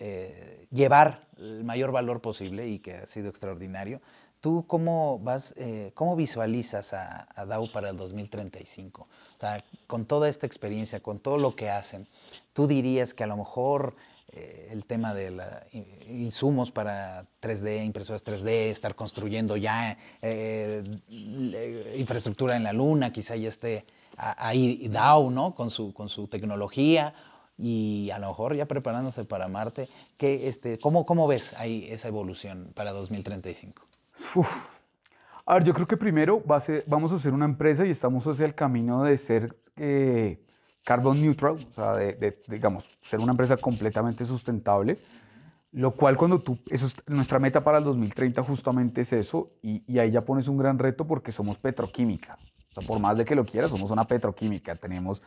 eh, 0.00 0.66
llevar 0.70 1.26
el 1.38 1.64
mayor 1.64 1.90
valor 1.90 2.20
posible 2.20 2.68
y 2.68 2.78
que 2.78 2.94
ha 2.94 3.06
sido 3.06 3.28
extraordinario. 3.28 4.00
¿Tú 4.40 4.64
cómo 4.68 5.18
vas, 5.18 5.54
eh, 5.56 5.90
cómo 5.94 6.14
visualizas 6.14 6.92
a, 6.92 7.26
a 7.34 7.46
DAO 7.46 7.66
para 7.72 7.90
el 7.90 7.96
2035? 7.96 9.02
O 9.02 9.40
sea, 9.40 9.64
con 9.88 10.04
toda 10.06 10.28
esta 10.28 10.46
experiencia, 10.46 11.00
con 11.00 11.18
todo 11.18 11.38
lo 11.38 11.56
que 11.56 11.70
hacen, 11.70 12.06
¿tú 12.52 12.68
dirías 12.68 13.12
que 13.14 13.24
a 13.24 13.26
lo 13.26 13.36
mejor 13.36 13.94
eh, 14.32 14.68
el 14.70 14.84
tema 14.84 15.14
de 15.14 15.30
la, 15.30 15.66
insumos 16.08 16.70
para 16.70 17.24
3D, 17.40 17.84
impresoras 17.84 18.24
3D, 18.24 18.48
estar 18.70 18.94
construyendo 18.94 19.56
ya 19.56 19.96
eh, 20.22 20.84
infraestructura 21.96 22.56
en 22.56 22.64
la 22.64 22.72
luna, 22.72 23.12
quizá 23.12 23.36
ya 23.36 23.48
esté 23.48 23.84
ahí 24.16 24.88
DAO, 24.88 25.30
¿no? 25.30 25.54
Con 25.54 25.70
su, 25.70 25.94
con 25.94 26.08
su 26.08 26.26
tecnología 26.28 27.14
y 27.56 28.10
a 28.12 28.18
lo 28.18 28.28
mejor 28.28 28.54
ya 28.54 28.66
preparándose 28.66 29.24
para 29.24 29.48
Marte. 29.48 29.88
¿Qué, 30.16 30.48
este, 30.48 30.78
cómo, 30.78 31.06
¿Cómo 31.06 31.26
ves 31.26 31.54
ahí 31.54 31.86
esa 31.90 32.08
evolución 32.08 32.70
para 32.74 32.92
2035? 32.92 33.82
A 35.46 35.54
ver, 35.54 35.64
yo 35.64 35.72
creo 35.72 35.86
que 35.86 35.96
primero 35.96 36.44
va 36.44 36.56
a 36.56 36.60
ser, 36.60 36.84
vamos 36.86 37.12
a 37.12 37.18
ser 37.18 37.32
una 37.32 37.46
empresa 37.46 37.86
y 37.86 37.90
estamos 37.90 38.26
hacia 38.26 38.44
el 38.44 38.54
camino 38.54 39.02
de 39.04 39.16
ser 39.16 39.56
eh, 39.76 40.38
carbon 40.88 41.20
neutral, 41.20 41.58
o 41.70 41.74
sea, 41.74 41.92
de, 41.92 42.42
digamos, 42.46 42.82
ser 43.02 43.20
una 43.20 43.32
empresa 43.32 43.58
completamente 43.58 44.24
sustentable, 44.24 44.96
lo 45.70 45.90
cual 45.90 46.16
cuando 46.16 46.40
tú, 46.40 46.58
eso 46.70 46.86
es 46.86 46.94
nuestra 47.06 47.38
meta 47.38 47.62
para 47.62 47.76
el 47.76 47.84
2030 47.84 48.42
justamente 48.42 49.02
es 49.02 49.12
eso, 49.12 49.50
y, 49.60 49.82
y 49.86 49.98
ahí 49.98 50.10
ya 50.10 50.22
pones 50.22 50.48
un 50.48 50.56
gran 50.56 50.78
reto 50.78 51.06
porque 51.06 51.30
somos 51.30 51.58
petroquímica, 51.58 52.38
por 52.86 53.00
más 53.00 53.18
de 53.18 53.26
que 53.26 53.34
lo 53.34 53.44
quieras, 53.44 53.68
somos 53.68 53.90
una 53.90 54.06
petroquímica, 54.06 54.76
tenemos, 54.76 55.20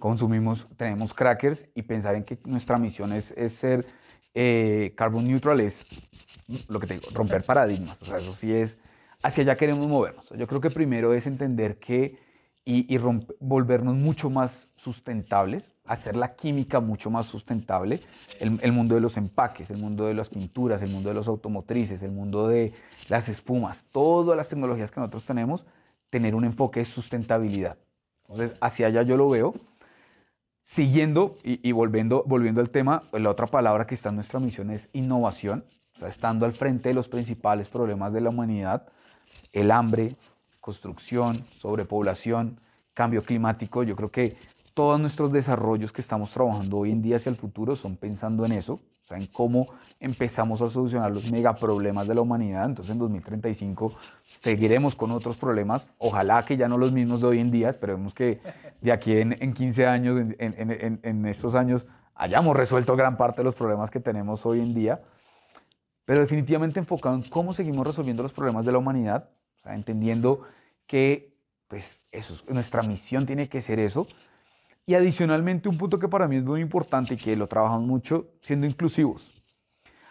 consumimos, 0.00 0.66
tenemos 0.76 1.14
crackers 1.14 1.64
y 1.76 1.82
pensar 1.82 2.16
en 2.16 2.24
que 2.24 2.36
nuestra 2.44 2.76
misión 2.76 3.12
es, 3.12 3.30
es 3.36 3.52
ser 3.52 3.86
eh, 4.34 4.94
carbon 4.96 5.28
neutral 5.28 5.60
es 5.60 5.86
lo 6.66 6.80
que 6.80 6.88
te 6.88 6.94
digo, 6.94 7.06
romper 7.14 7.44
paradigmas. 7.44 7.96
O 8.02 8.04
sea, 8.04 8.18
eso 8.18 8.34
sí 8.34 8.52
es, 8.52 8.76
hacia 9.22 9.44
allá 9.44 9.56
queremos 9.56 9.86
movernos. 9.86 10.28
Yo 10.36 10.48
creo 10.48 10.60
que 10.60 10.70
primero 10.70 11.14
es 11.14 11.24
entender 11.28 11.78
que 11.78 12.18
y, 12.64 12.92
y 12.92 12.98
volvernos 13.38 13.94
mucho 13.94 14.28
más 14.30 14.68
sustentables, 14.84 15.64
hacer 15.86 16.14
la 16.14 16.36
química 16.36 16.80
mucho 16.80 17.10
más 17.10 17.26
sustentable, 17.26 18.00
el, 18.38 18.58
el, 18.62 18.72
mundo 18.72 18.94
de 18.94 19.00
los 19.00 19.16
empaques, 19.16 19.68
el 19.70 19.78
mundo 19.78 20.06
de 20.06 20.14
las 20.14 20.28
pinturas, 20.28 20.80
el 20.82 20.90
mundo 20.90 21.08
de 21.08 21.14
los 21.14 21.26
automotrices, 21.26 22.02
el 22.02 22.12
mundo 22.12 22.46
de 22.48 22.72
las 23.08 23.28
espumas, 23.28 23.84
todas 23.90 24.36
las 24.36 24.48
tecnologías 24.48 24.90
que 24.90 25.00
nosotros 25.00 25.24
tenemos, 25.24 25.64
tener 26.10 26.34
un 26.34 26.44
enfoque 26.44 26.80
de 26.80 26.86
sustentabilidad. 26.86 27.76
Entonces, 28.28 28.56
hacia 28.60 28.86
allá 28.86 29.02
yo 29.02 29.16
lo 29.16 29.28
veo. 29.28 29.54
Siguiendo 30.62 31.36
y, 31.42 31.72
volviendo, 31.72 32.24
volviendo 32.26 32.60
al 32.60 32.70
tema, 32.70 33.02
pues, 33.10 33.22
la 33.22 33.30
otra 33.30 33.46
palabra 33.46 33.86
que 33.86 33.94
está 33.94 34.08
en 34.08 34.14
nuestra 34.14 34.40
misión 34.40 34.70
es 34.70 34.88
innovación, 34.92 35.64
o 35.94 35.98
sea, 35.98 36.08
estando 36.08 36.46
al 36.46 36.52
frente 36.52 36.88
de 36.88 36.94
los 36.94 37.08
principales 37.08 37.68
problemas 37.68 38.12
de 38.12 38.22
la 38.22 38.30
humanidad, 38.30 38.86
el 39.52 39.70
hambre, 39.70 40.16
construcción, 40.60 41.44
sobrepoblación, 41.58 42.58
cambio 42.94 43.22
climático. 43.22 43.82
Yo 43.82 43.94
creo 43.94 44.10
que 44.10 44.36
todos 44.74 45.00
nuestros 45.00 45.32
desarrollos 45.32 45.92
que 45.92 46.00
estamos 46.00 46.32
trabajando 46.32 46.78
hoy 46.78 46.90
en 46.90 47.00
día 47.00 47.16
hacia 47.16 47.30
el 47.30 47.36
futuro 47.36 47.76
son 47.76 47.96
pensando 47.96 48.44
en 48.44 48.52
eso, 48.52 48.74
o 48.74 49.06
sea, 49.06 49.16
en 49.16 49.26
cómo 49.26 49.68
empezamos 50.00 50.60
a 50.60 50.68
solucionar 50.68 51.12
los 51.12 51.30
megaproblemas 51.30 52.08
de 52.08 52.14
la 52.14 52.22
humanidad. 52.22 52.66
Entonces 52.66 52.92
en 52.92 52.98
2035 52.98 53.94
seguiremos 54.42 54.96
con 54.96 55.12
otros 55.12 55.36
problemas, 55.36 55.86
ojalá 55.98 56.44
que 56.44 56.56
ya 56.56 56.68
no 56.68 56.76
los 56.76 56.90
mismos 56.90 57.20
de 57.20 57.26
hoy 57.28 57.38
en 57.38 57.50
día, 57.52 57.70
esperemos 57.70 58.12
que 58.14 58.40
de 58.80 58.92
aquí 58.92 59.16
en, 59.16 59.40
en 59.40 59.54
15 59.54 59.86
años, 59.86 60.20
en, 60.20 60.36
en, 60.38 61.00
en, 61.02 61.26
estos 61.26 61.54
años, 61.54 61.86
hayamos 62.14 62.56
resuelto 62.56 62.96
gran 62.96 63.16
parte 63.16 63.42
de 63.42 63.44
los 63.44 63.54
problemas 63.54 63.90
que 63.90 64.00
tenemos 64.00 64.44
hoy 64.44 64.60
en 64.60 64.74
día, 64.74 65.02
pero 66.04 66.20
definitivamente 66.20 66.80
enfocado 66.80 67.14
en 67.14 67.22
cómo 67.22 67.54
seguimos 67.54 67.86
resolviendo 67.86 68.22
los 68.22 68.32
problemas 68.32 68.64
de 68.66 68.72
la 68.72 68.78
humanidad, 68.78 69.30
o 69.58 69.62
sea, 69.62 69.74
entendiendo 69.74 70.42
que 70.86 71.32
pues 71.68 71.98
eso, 72.12 72.34
nuestra 72.48 72.82
misión 72.82 73.26
tiene 73.26 73.48
que 73.48 73.62
ser 73.62 73.78
eso, 73.78 74.06
y 74.86 74.94
adicionalmente, 74.94 75.68
un 75.68 75.78
punto 75.78 75.98
que 75.98 76.08
para 76.08 76.28
mí 76.28 76.36
es 76.36 76.44
muy 76.44 76.60
importante 76.60 77.14
y 77.14 77.16
que 77.16 77.36
lo 77.36 77.46
trabajamos 77.46 77.86
mucho, 77.86 78.28
siendo 78.42 78.66
inclusivos. 78.66 79.22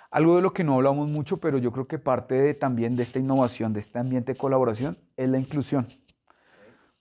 Algo 0.10 0.36
de 0.36 0.42
lo 0.42 0.54
que 0.54 0.64
no 0.64 0.76
hablamos 0.76 1.08
mucho, 1.10 1.38
pero 1.38 1.58
yo 1.58 1.72
creo 1.72 1.88
que 1.88 2.00
parte 2.00 2.54
también 2.54 2.96
de 2.96 3.04
esta 3.04 3.20
innovación, 3.20 3.74
de 3.74 3.80
este 3.80 4.00
ambiente 4.00 4.34
de 4.34 4.38
colaboración, 4.38 4.98
es 5.18 5.30
la 5.30 5.40
inclusión. 5.40 5.88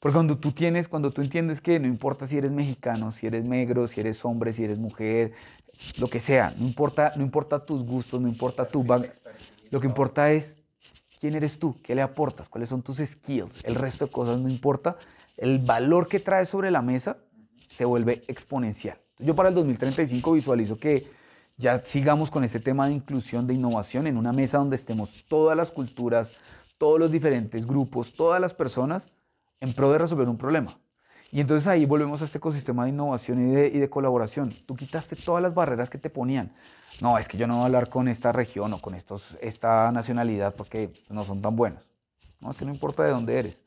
Porque 0.01 0.15
cuando 0.15 0.39
tú 0.39 0.53
tienes, 0.53 0.89
cuando 0.89 1.13
tú 1.13 1.23
entiendes 1.23 1.61
que 1.61 1.79
no 1.79 1.87
importa 1.87 2.27
si 2.27 2.37
eres 2.37 2.51
mexicano, 2.51 3.13
si 3.13 3.27
eres 3.27 3.45
negro, 3.45 3.87
si 3.87 4.01
eres 4.01 4.25
hombre, 4.25 4.53
si 4.53 4.65
eres 4.65 4.79
mujer, 4.79 5.33
lo 5.99 6.09
que 6.09 6.21
sea, 6.21 6.53
no 6.59 6.67
importa, 6.67 7.13
no 7.17 7.23
importa 7.23 7.65
tus 7.65 7.85
gustos, 7.85 8.21
no 8.21 8.29
importa 8.29 8.67
tu 8.67 8.85
lo 9.71 9.81
que 9.81 9.87
importa 9.87 10.33
es 10.33 10.55
quién 11.21 11.35
eres 11.35 11.59
tú, 11.59 11.81
qué 11.83 11.95
le 11.95 12.03
aportas, 12.03 12.49
cuáles 12.49 12.69
son 12.69 12.83
tus 12.83 12.99
skills, 12.99 13.65
el 13.65 13.77
resto 13.77 14.07
de 14.07 14.11
cosas 14.11 14.39
no 14.39 14.49
importa, 14.49 14.97
el 15.37 15.61
valor 15.61 16.09
que 16.09 16.19
traes 16.19 16.49
sobre 16.49 16.71
la 16.71 16.83
mesa 16.83 17.17
se 17.77 17.85
vuelve 17.85 18.23
exponencial. 18.29 18.99
Yo 19.19 19.35
para 19.35 19.49
el 19.49 19.55
2035 19.55 20.33
visualizo 20.33 20.79
que 20.79 21.07
ya 21.57 21.83
sigamos 21.87 22.31
con 22.31 22.45
este 22.45 22.61
tema 22.61 22.87
de 22.87 22.95
inclusión, 22.95 23.47
de 23.47 23.55
innovación, 23.55 24.07
en 24.07 24.17
una 24.17 24.33
mesa 24.33 24.59
donde 24.59 24.77
estemos 24.77 25.25
todas 25.29 25.57
las 25.57 25.71
culturas, 25.71 26.29
todos 26.79 26.99
los 26.99 27.11
diferentes 27.11 27.67
grupos, 27.67 28.15
todas 28.15 28.41
las 28.41 28.55
personas 28.55 29.05
en 29.61 29.73
pro 29.73 29.93
de 29.93 29.99
resolver 29.99 30.29
un 30.29 30.39
problema. 30.39 30.79
Y 31.31 31.41
entonces 31.41 31.67
ahí 31.67 31.87
volvemos 31.87 32.21
a 32.21 32.27
este 32.27 32.39
ecosistema 32.39 32.85
de 32.85 32.91
innovación 32.91 33.49
y 33.49 33.79
de, 33.79 33.89
colaboración. 33.89 34.55
Tú 34.67 34.75
quitaste 34.77 35.17
todas 35.17 35.43
las 35.43 35.55
barreras 35.55 35.89
que 35.89 35.99
te 35.99 36.11
ponían. 36.11 36.53
No, 37.01 37.17
es 37.17 37.27
que 37.27 37.39
yo 37.39 37.47
no 37.47 37.55
voy 37.55 37.63
a 37.63 37.67
hablar 37.67 37.89
con 37.89 38.09
esta 38.09 38.33
región 38.33 38.73
o 38.75 38.81
con 38.81 38.95
estos, 38.95 39.37
esta 39.41 39.91
nacionalidad 39.93 40.55
porque 40.55 40.93
no 41.09 41.25
son 41.25 41.41
tan 41.41 41.57
buenos. 41.57 41.89
No, 42.41 42.51
es 42.51 42.57
que 42.57 42.67
no 42.67 42.73
importa 42.73 43.05
de 43.05 43.11
dónde 43.13 43.39
eres 43.39 43.62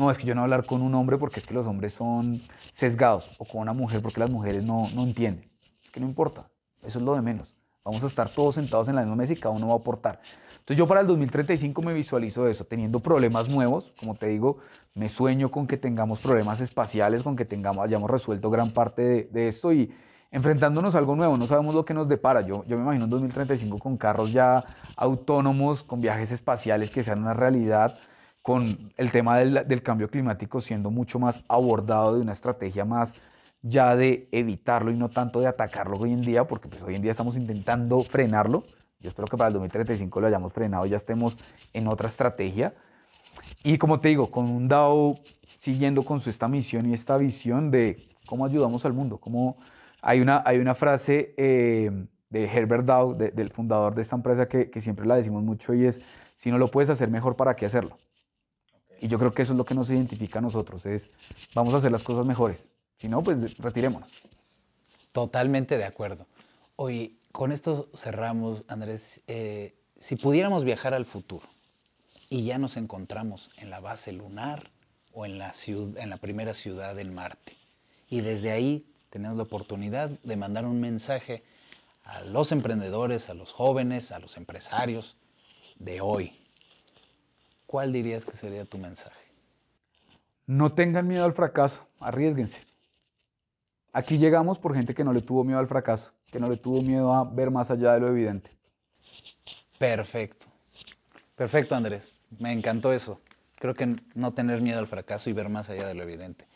no, 0.00 0.10
es 0.10 0.18
que 0.18 0.24
yo 0.24 0.34
no 0.34 0.42
hablar 0.42 0.64
con 0.64 0.82
un 0.82 0.94
hombre 0.94 1.18
porque 1.18 1.40
es 1.40 1.46
que 1.46 1.54
los 1.54 1.66
hombres 1.66 1.92
son 1.92 2.40
sesgados, 2.74 3.30
o 3.38 3.44
con 3.44 3.60
una 3.60 3.72
mujer 3.72 4.00
porque 4.02 4.18
las 4.18 4.30
mujeres 4.30 4.64
no, 4.64 4.88
no 4.94 5.02
entienden. 5.04 5.48
Es 5.84 5.90
que 5.90 6.00
no 6.00 6.06
importa, 6.06 6.48
eso 6.82 6.98
es 6.98 7.04
lo 7.04 7.14
de 7.14 7.22
menos. 7.22 7.54
Vamos 7.84 8.02
a 8.02 8.06
estar 8.06 8.28
todos 8.28 8.54
sentados 8.54 8.88
en 8.88 8.96
la 8.96 9.02
misma 9.02 9.16
mesa 9.16 9.34
y 9.34 9.36
cada 9.36 9.54
uno 9.54 9.68
va 9.68 9.74
a 9.74 9.76
aportar. 9.76 10.20
Entonces 10.52 10.76
yo 10.76 10.86
para 10.86 11.00
el 11.00 11.06
2035 11.06 11.82
me 11.82 11.92
visualizo 11.92 12.48
eso, 12.48 12.64
teniendo 12.64 13.00
problemas 13.00 13.48
nuevos, 13.48 13.92
como 13.98 14.14
te 14.14 14.26
digo, 14.26 14.58
me 14.94 15.08
sueño 15.08 15.50
con 15.50 15.66
que 15.66 15.76
tengamos 15.76 16.20
problemas 16.20 16.60
espaciales, 16.60 17.22
con 17.22 17.36
que 17.36 17.44
tengamos, 17.44 17.84
hayamos 17.84 18.10
resuelto 18.10 18.50
gran 18.50 18.70
parte 18.70 19.02
de, 19.02 19.24
de 19.24 19.48
esto 19.48 19.72
y 19.72 19.92
enfrentándonos 20.30 20.94
a 20.94 20.98
algo 20.98 21.16
nuevo, 21.16 21.36
no 21.36 21.46
sabemos 21.46 21.74
lo 21.74 21.84
que 21.84 21.94
nos 21.94 22.08
depara. 22.08 22.40
Yo, 22.42 22.64
yo 22.66 22.76
me 22.76 22.82
imagino 22.84 23.04
un 23.04 23.10
2035 23.10 23.78
con 23.78 23.96
carros 23.96 24.32
ya 24.32 24.64
autónomos, 24.96 25.82
con 25.82 26.00
viajes 26.00 26.30
espaciales 26.30 26.90
que 26.90 27.02
sean 27.02 27.20
una 27.20 27.34
realidad, 27.34 27.98
con 28.42 28.92
el 28.96 29.10
tema 29.10 29.38
del, 29.38 29.82
cambio 29.82 30.08
climático 30.08 30.60
siendo 30.60 30.90
mucho 30.90 31.18
más 31.18 31.44
abordado 31.48 32.14
de 32.14 32.22
una 32.22 32.32
estrategia 32.32 32.84
más 32.84 33.12
ya 33.62 33.94
de 33.94 34.28
evitarlo 34.32 34.90
y 34.90 34.96
no 34.96 35.10
tanto 35.10 35.40
de 35.40 35.46
atacarlo 35.46 35.98
hoy 35.98 36.12
en 36.12 36.22
día, 36.22 36.44
porque 36.44 36.68
pues 36.68 36.82
hoy 36.82 36.94
en 36.94 37.02
día 37.02 37.10
estamos 37.10 37.36
intentando 37.36 38.00
frenarlo. 38.00 38.64
Yo 39.00 39.10
espero 39.10 39.26
que 39.26 39.36
para 39.36 39.48
el 39.48 39.54
2035 39.54 40.20
lo 40.20 40.26
hayamos 40.26 40.52
frenado 40.52 40.86
y 40.86 40.90
ya 40.90 40.96
estemos 40.96 41.36
en 41.74 41.86
otra 41.86 42.08
estrategia. 42.08 42.74
Y 43.62 43.76
como 43.76 44.00
te 44.00 44.08
digo, 44.08 44.30
con 44.30 44.48
un 44.48 44.66
DAO 44.66 45.16
siguiendo 45.58 46.04
con 46.04 46.22
su, 46.22 46.30
esta 46.30 46.48
misión 46.48 46.86
y 46.86 46.94
esta 46.94 47.18
visión 47.18 47.70
de 47.70 48.08
cómo 48.26 48.46
ayudamos 48.46 48.86
al 48.86 48.94
mundo. 48.94 49.18
Cómo 49.18 49.58
hay, 50.00 50.20
una, 50.20 50.42
hay 50.46 50.58
una 50.58 50.74
frase 50.74 51.34
eh, 51.36 51.90
de 52.30 52.44
Herbert 52.44 52.86
Dow, 52.86 53.14
del 53.14 53.50
fundador 53.50 53.94
de 53.94 54.02
esta 54.02 54.16
empresa, 54.16 54.48
que, 54.48 54.70
que 54.70 54.80
siempre 54.80 55.06
la 55.06 55.16
decimos 55.16 55.42
mucho 55.42 55.74
y 55.74 55.84
es, 55.84 56.00
si 56.36 56.50
no 56.50 56.56
lo 56.56 56.68
puedes 56.68 56.88
hacer 56.88 57.10
mejor, 57.10 57.36
¿para 57.36 57.56
qué 57.56 57.66
hacerlo? 57.66 57.98
Y 59.00 59.08
yo 59.08 59.18
creo 59.18 59.32
que 59.32 59.42
eso 59.42 59.52
es 59.52 59.58
lo 59.58 59.64
que 59.64 59.74
nos 59.74 59.88
identifica 59.88 60.38
a 60.38 60.42
nosotros, 60.42 60.84
es 60.84 61.02
vamos 61.54 61.72
a 61.72 61.78
hacer 61.78 61.90
las 61.90 62.02
cosas 62.02 62.26
mejores. 62.26 62.58
Si 62.98 63.08
no, 63.08 63.22
pues 63.22 63.56
retirémonos. 63.56 64.10
Totalmente 65.12 65.78
de 65.78 65.84
acuerdo. 65.84 66.26
Hoy, 66.76 67.18
con 67.32 67.50
esto 67.50 67.88
cerramos, 67.96 68.62
Andrés. 68.68 69.22
Eh, 69.26 69.74
si 69.98 70.16
pudiéramos 70.16 70.64
viajar 70.64 70.92
al 70.92 71.06
futuro 71.06 71.46
y 72.28 72.44
ya 72.44 72.58
nos 72.58 72.76
encontramos 72.76 73.50
en 73.56 73.70
la 73.70 73.80
base 73.80 74.12
lunar 74.12 74.70
o 75.12 75.24
en 75.24 75.38
la, 75.38 75.52
ciudad, 75.54 75.98
en 75.98 76.10
la 76.10 76.18
primera 76.18 76.52
ciudad 76.52 76.94
del 76.94 77.10
Marte, 77.10 77.56
y 78.08 78.20
desde 78.20 78.50
ahí 78.50 78.86
tenemos 79.08 79.36
la 79.36 79.44
oportunidad 79.44 80.10
de 80.10 80.36
mandar 80.36 80.66
un 80.66 80.80
mensaje 80.80 81.42
a 82.04 82.20
los 82.22 82.52
emprendedores, 82.52 83.30
a 83.30 83.34
los 83.34 83.52
jóvenes, 83.52 84.12
a 84.12 84.18
los 84.18 84.36
empresarios 84.36 85.16
de 85.78 86.00
hoy, 86.00 86.32
¿cuál 87.70 87.92
dirías 87.92 88.24
que 88.24 88.36
sería 88.36 88.64
tu 88.64 88.78
mensaje? 88.78 89.30
No 90.44 90.72
tengan 90.72 91.06
miedo 91.06 91.24
al 91.24 91.34
fracaso, 91.34 91.78
arriesguense. 92.00 92.56
Aquí 93.92 94.18
llegamos 94.18 94.58
por 94.58 94.74
gente 94.74 94.92
que 94.92 95.04
no 95.04 95.12
le 95.12 95.22
tuvo 95.22 95.44
miedo 95.44 95.60
al 95.60 95.68
fracaso, 95.68 96.10
que 96.32 96.40
no 96.40 96.48
le 96.48 96.56
tuvo 96.56 96.82
miedo 96.82 97.14
a 97.14 97.22
ver 97.22 97.52
más 97.52 97.70
allá 97.70 97.92
de 97.92 98.00
lo 98.00 98.08
evidente. 98.08 98.50
Perfecto. 99.78 100.46
Perfecto, 101.36 101.76
Andrés. 101.76 102.12
Me 102.40 102.52
encantó 102.52 102.92
eso. 102.92 103.20
Creo 103.60 103.74
que 103.74 103.94
no 104.16 104.34
tener 104.34 104.62
miedo 104.62 104.80
al 104.80 104.88
fracaso 104.88 105.30
y 105.30 105.32
ver 105.32 105.48
más 105.48 105.70
allá 105.70 105.86
de 105.86 105.94
lo 105.94 106.02
evidente. 106.02 106.48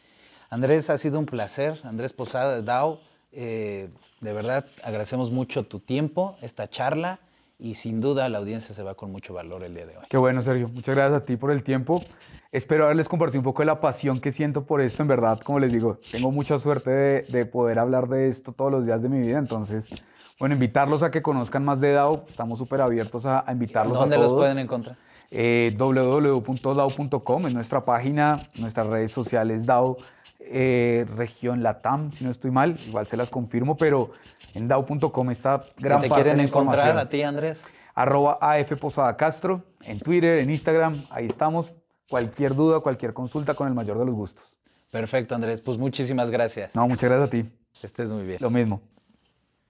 Andrés, 0.50 0.90
ha 0.90 0.98
sido 0.98 1.20
un 1.20 1.26
placer. 1.26 1.78
Andrés 1.84 2.12
Posada 2.12 2.60
DAO, 2.60 2.98
eh, 3.30 3.88
de 4.20 4.32
verdad 4.32 4.66
agradecemos 4.82 5.30
mucho 5.30 5.64
tu 5.64 5.78
tiempo, 5.78 6.36
esta 6.42 6.68
charla 6.68 7.20
y 7.58 7.74
sin 7.74 8.00
duda 8.00 8.28
la 8.28 8.38
audiencia 8.38 8.74
se 8.74 8.82
va 8.82 8.94
con 8.94 9.12
mucho 9.12 9.32
valor 9.34 9.62
el 9.62 9.74
día 9.74 9.86
de 9.86 9.96
hoy. 9.96 10.04
Qué 10.08 10.16
bueno, 10.16 10.42
Sergio. 10.42 10.68
Muchas 10.68 10.94
gracias 10.94 11.22
a 11.22 11.24
ti 11.24 11.36
por 11.36 11.50
el 11.50 11.62
tiempo. 11.62 12.02
Espero 12.52 12.84
haberles 12.84 13.08
compartido 13.08 13.40
un 13.40 13.44
poco 13.44 13.62
de 13.62 13.66
la 13.66 13.80
pasión 13.80 14.20
que 14.20 14.32
siento 14.32 14.64
por 14.64 14.80
esto. 14.80 15.02
En 15.02 15.08
verdad, 15.08 15.40
como 15.40 15.58
les 15.58 15.72
digo, 15.72 15.98
tengo 16.12 16.30
mucha 16.30 16.58
suerte 16.58 16.90
de, 16.90 17.22
de, 17.22 17.46
poder 17.46 17.78
hablar 17.78 18.08
de 18.08 18.28
esto 18.28 18.52
todos 18.52 18.70
los 18.70 18.84
días 18.86 19.02
de 19.02 19.08
mi 19.08 19.20
vida. 19.20 19.38
Entonces, 19.38 19.84
Bueno, 20.38 20.54
invitarlos 20.54 21.02
a 21.02 21.10
que 21.10 21.22
conozcan 21.22 21.64
más 21.64 21.80
de 21.80 21.92
DAO. 21.92 22.24
Estamos 22.28 22.58
súper 22.58 22.80
abiertos 22.80 23.24
a, 23.24 23.44
a 23.48 23.52
invitarlos 23.52 23.98
¿Dónde 23.98 24.16
a 24.16 24.18
todos. 24.18 24.32
los 24.32 24.40
pueden 24.40 24.58
encontrar? 24.58 24.96
Eh, 25.30 25.74
www.dao.com 25.76 27.46
en 27.46 27.54
nuestra 27.54 27.84
página, 27.84 28.38
nuestras 28.58 28.86
redes 28.86 29.10
sociales 29.12 29.66
DAO, 29.66 29.96
eh, 30.46 31.06
región 31.16 31.62
Latam, 31.62 32.12
si 32.12 32.24
no 32.24 32.30
estoy 32.30 32.50
mal, 32.50 32.78
igual 32.86 33.06
se 33.06 33.16
las 33.16 33.30
confirmo, 33.30 33.76
pero 33.76 34.12
en 34.54 34.68
DAO.com 34.68 35.30
está 35.30 35.64
gran 35.78 36.00
si 36.00 36.04
te 36.04 36.08
parte 36.08 36.22
quieren 36.22 36.38
de 36.38 36.44
encontrar 36.44 36.98
a 36.98 37.08
ti, 37.08 37.22
Andrés. 37.22 37.64
Arroba 37.94 38.38
AF 38.40 38.72
Posada 38.80 39.16
Castro, 39.16 39.64
en 39.82 40.00
Twitter, 40.00 40.38
en 40.38 40.50
Instagram, 40.50 41.04
ahí 41.10 41.26
estamos. 41.26 41.72
Cualquier 42.08 42.54
duda, 42.54 42.80
cualquier 42.80 43.14
consulta, 43.14 43.54
con 43.54 43.68
el 43.68 43.74
mayor 43.74 43.98
de 43.98 44.04
los 44.04 44.14
gustos. 44.14 44.56
Perfecto, 44.90 45.34
Andrés. 45.34 45.60
Pues 45.60 45.78
muchísimas 45.78 46.30
gracias. 46.30 46.74
No, 46.74 46.86
muchas 46.86 47.10
gracias 47.10 47.28
a 47.28 47.30
ti. 47.30 47.50
Estés 47.82 48.12
muy 48.12 48.24
bien. 48.24 48.38
Lo 48.40 48.50
mismo. 48.50 48.82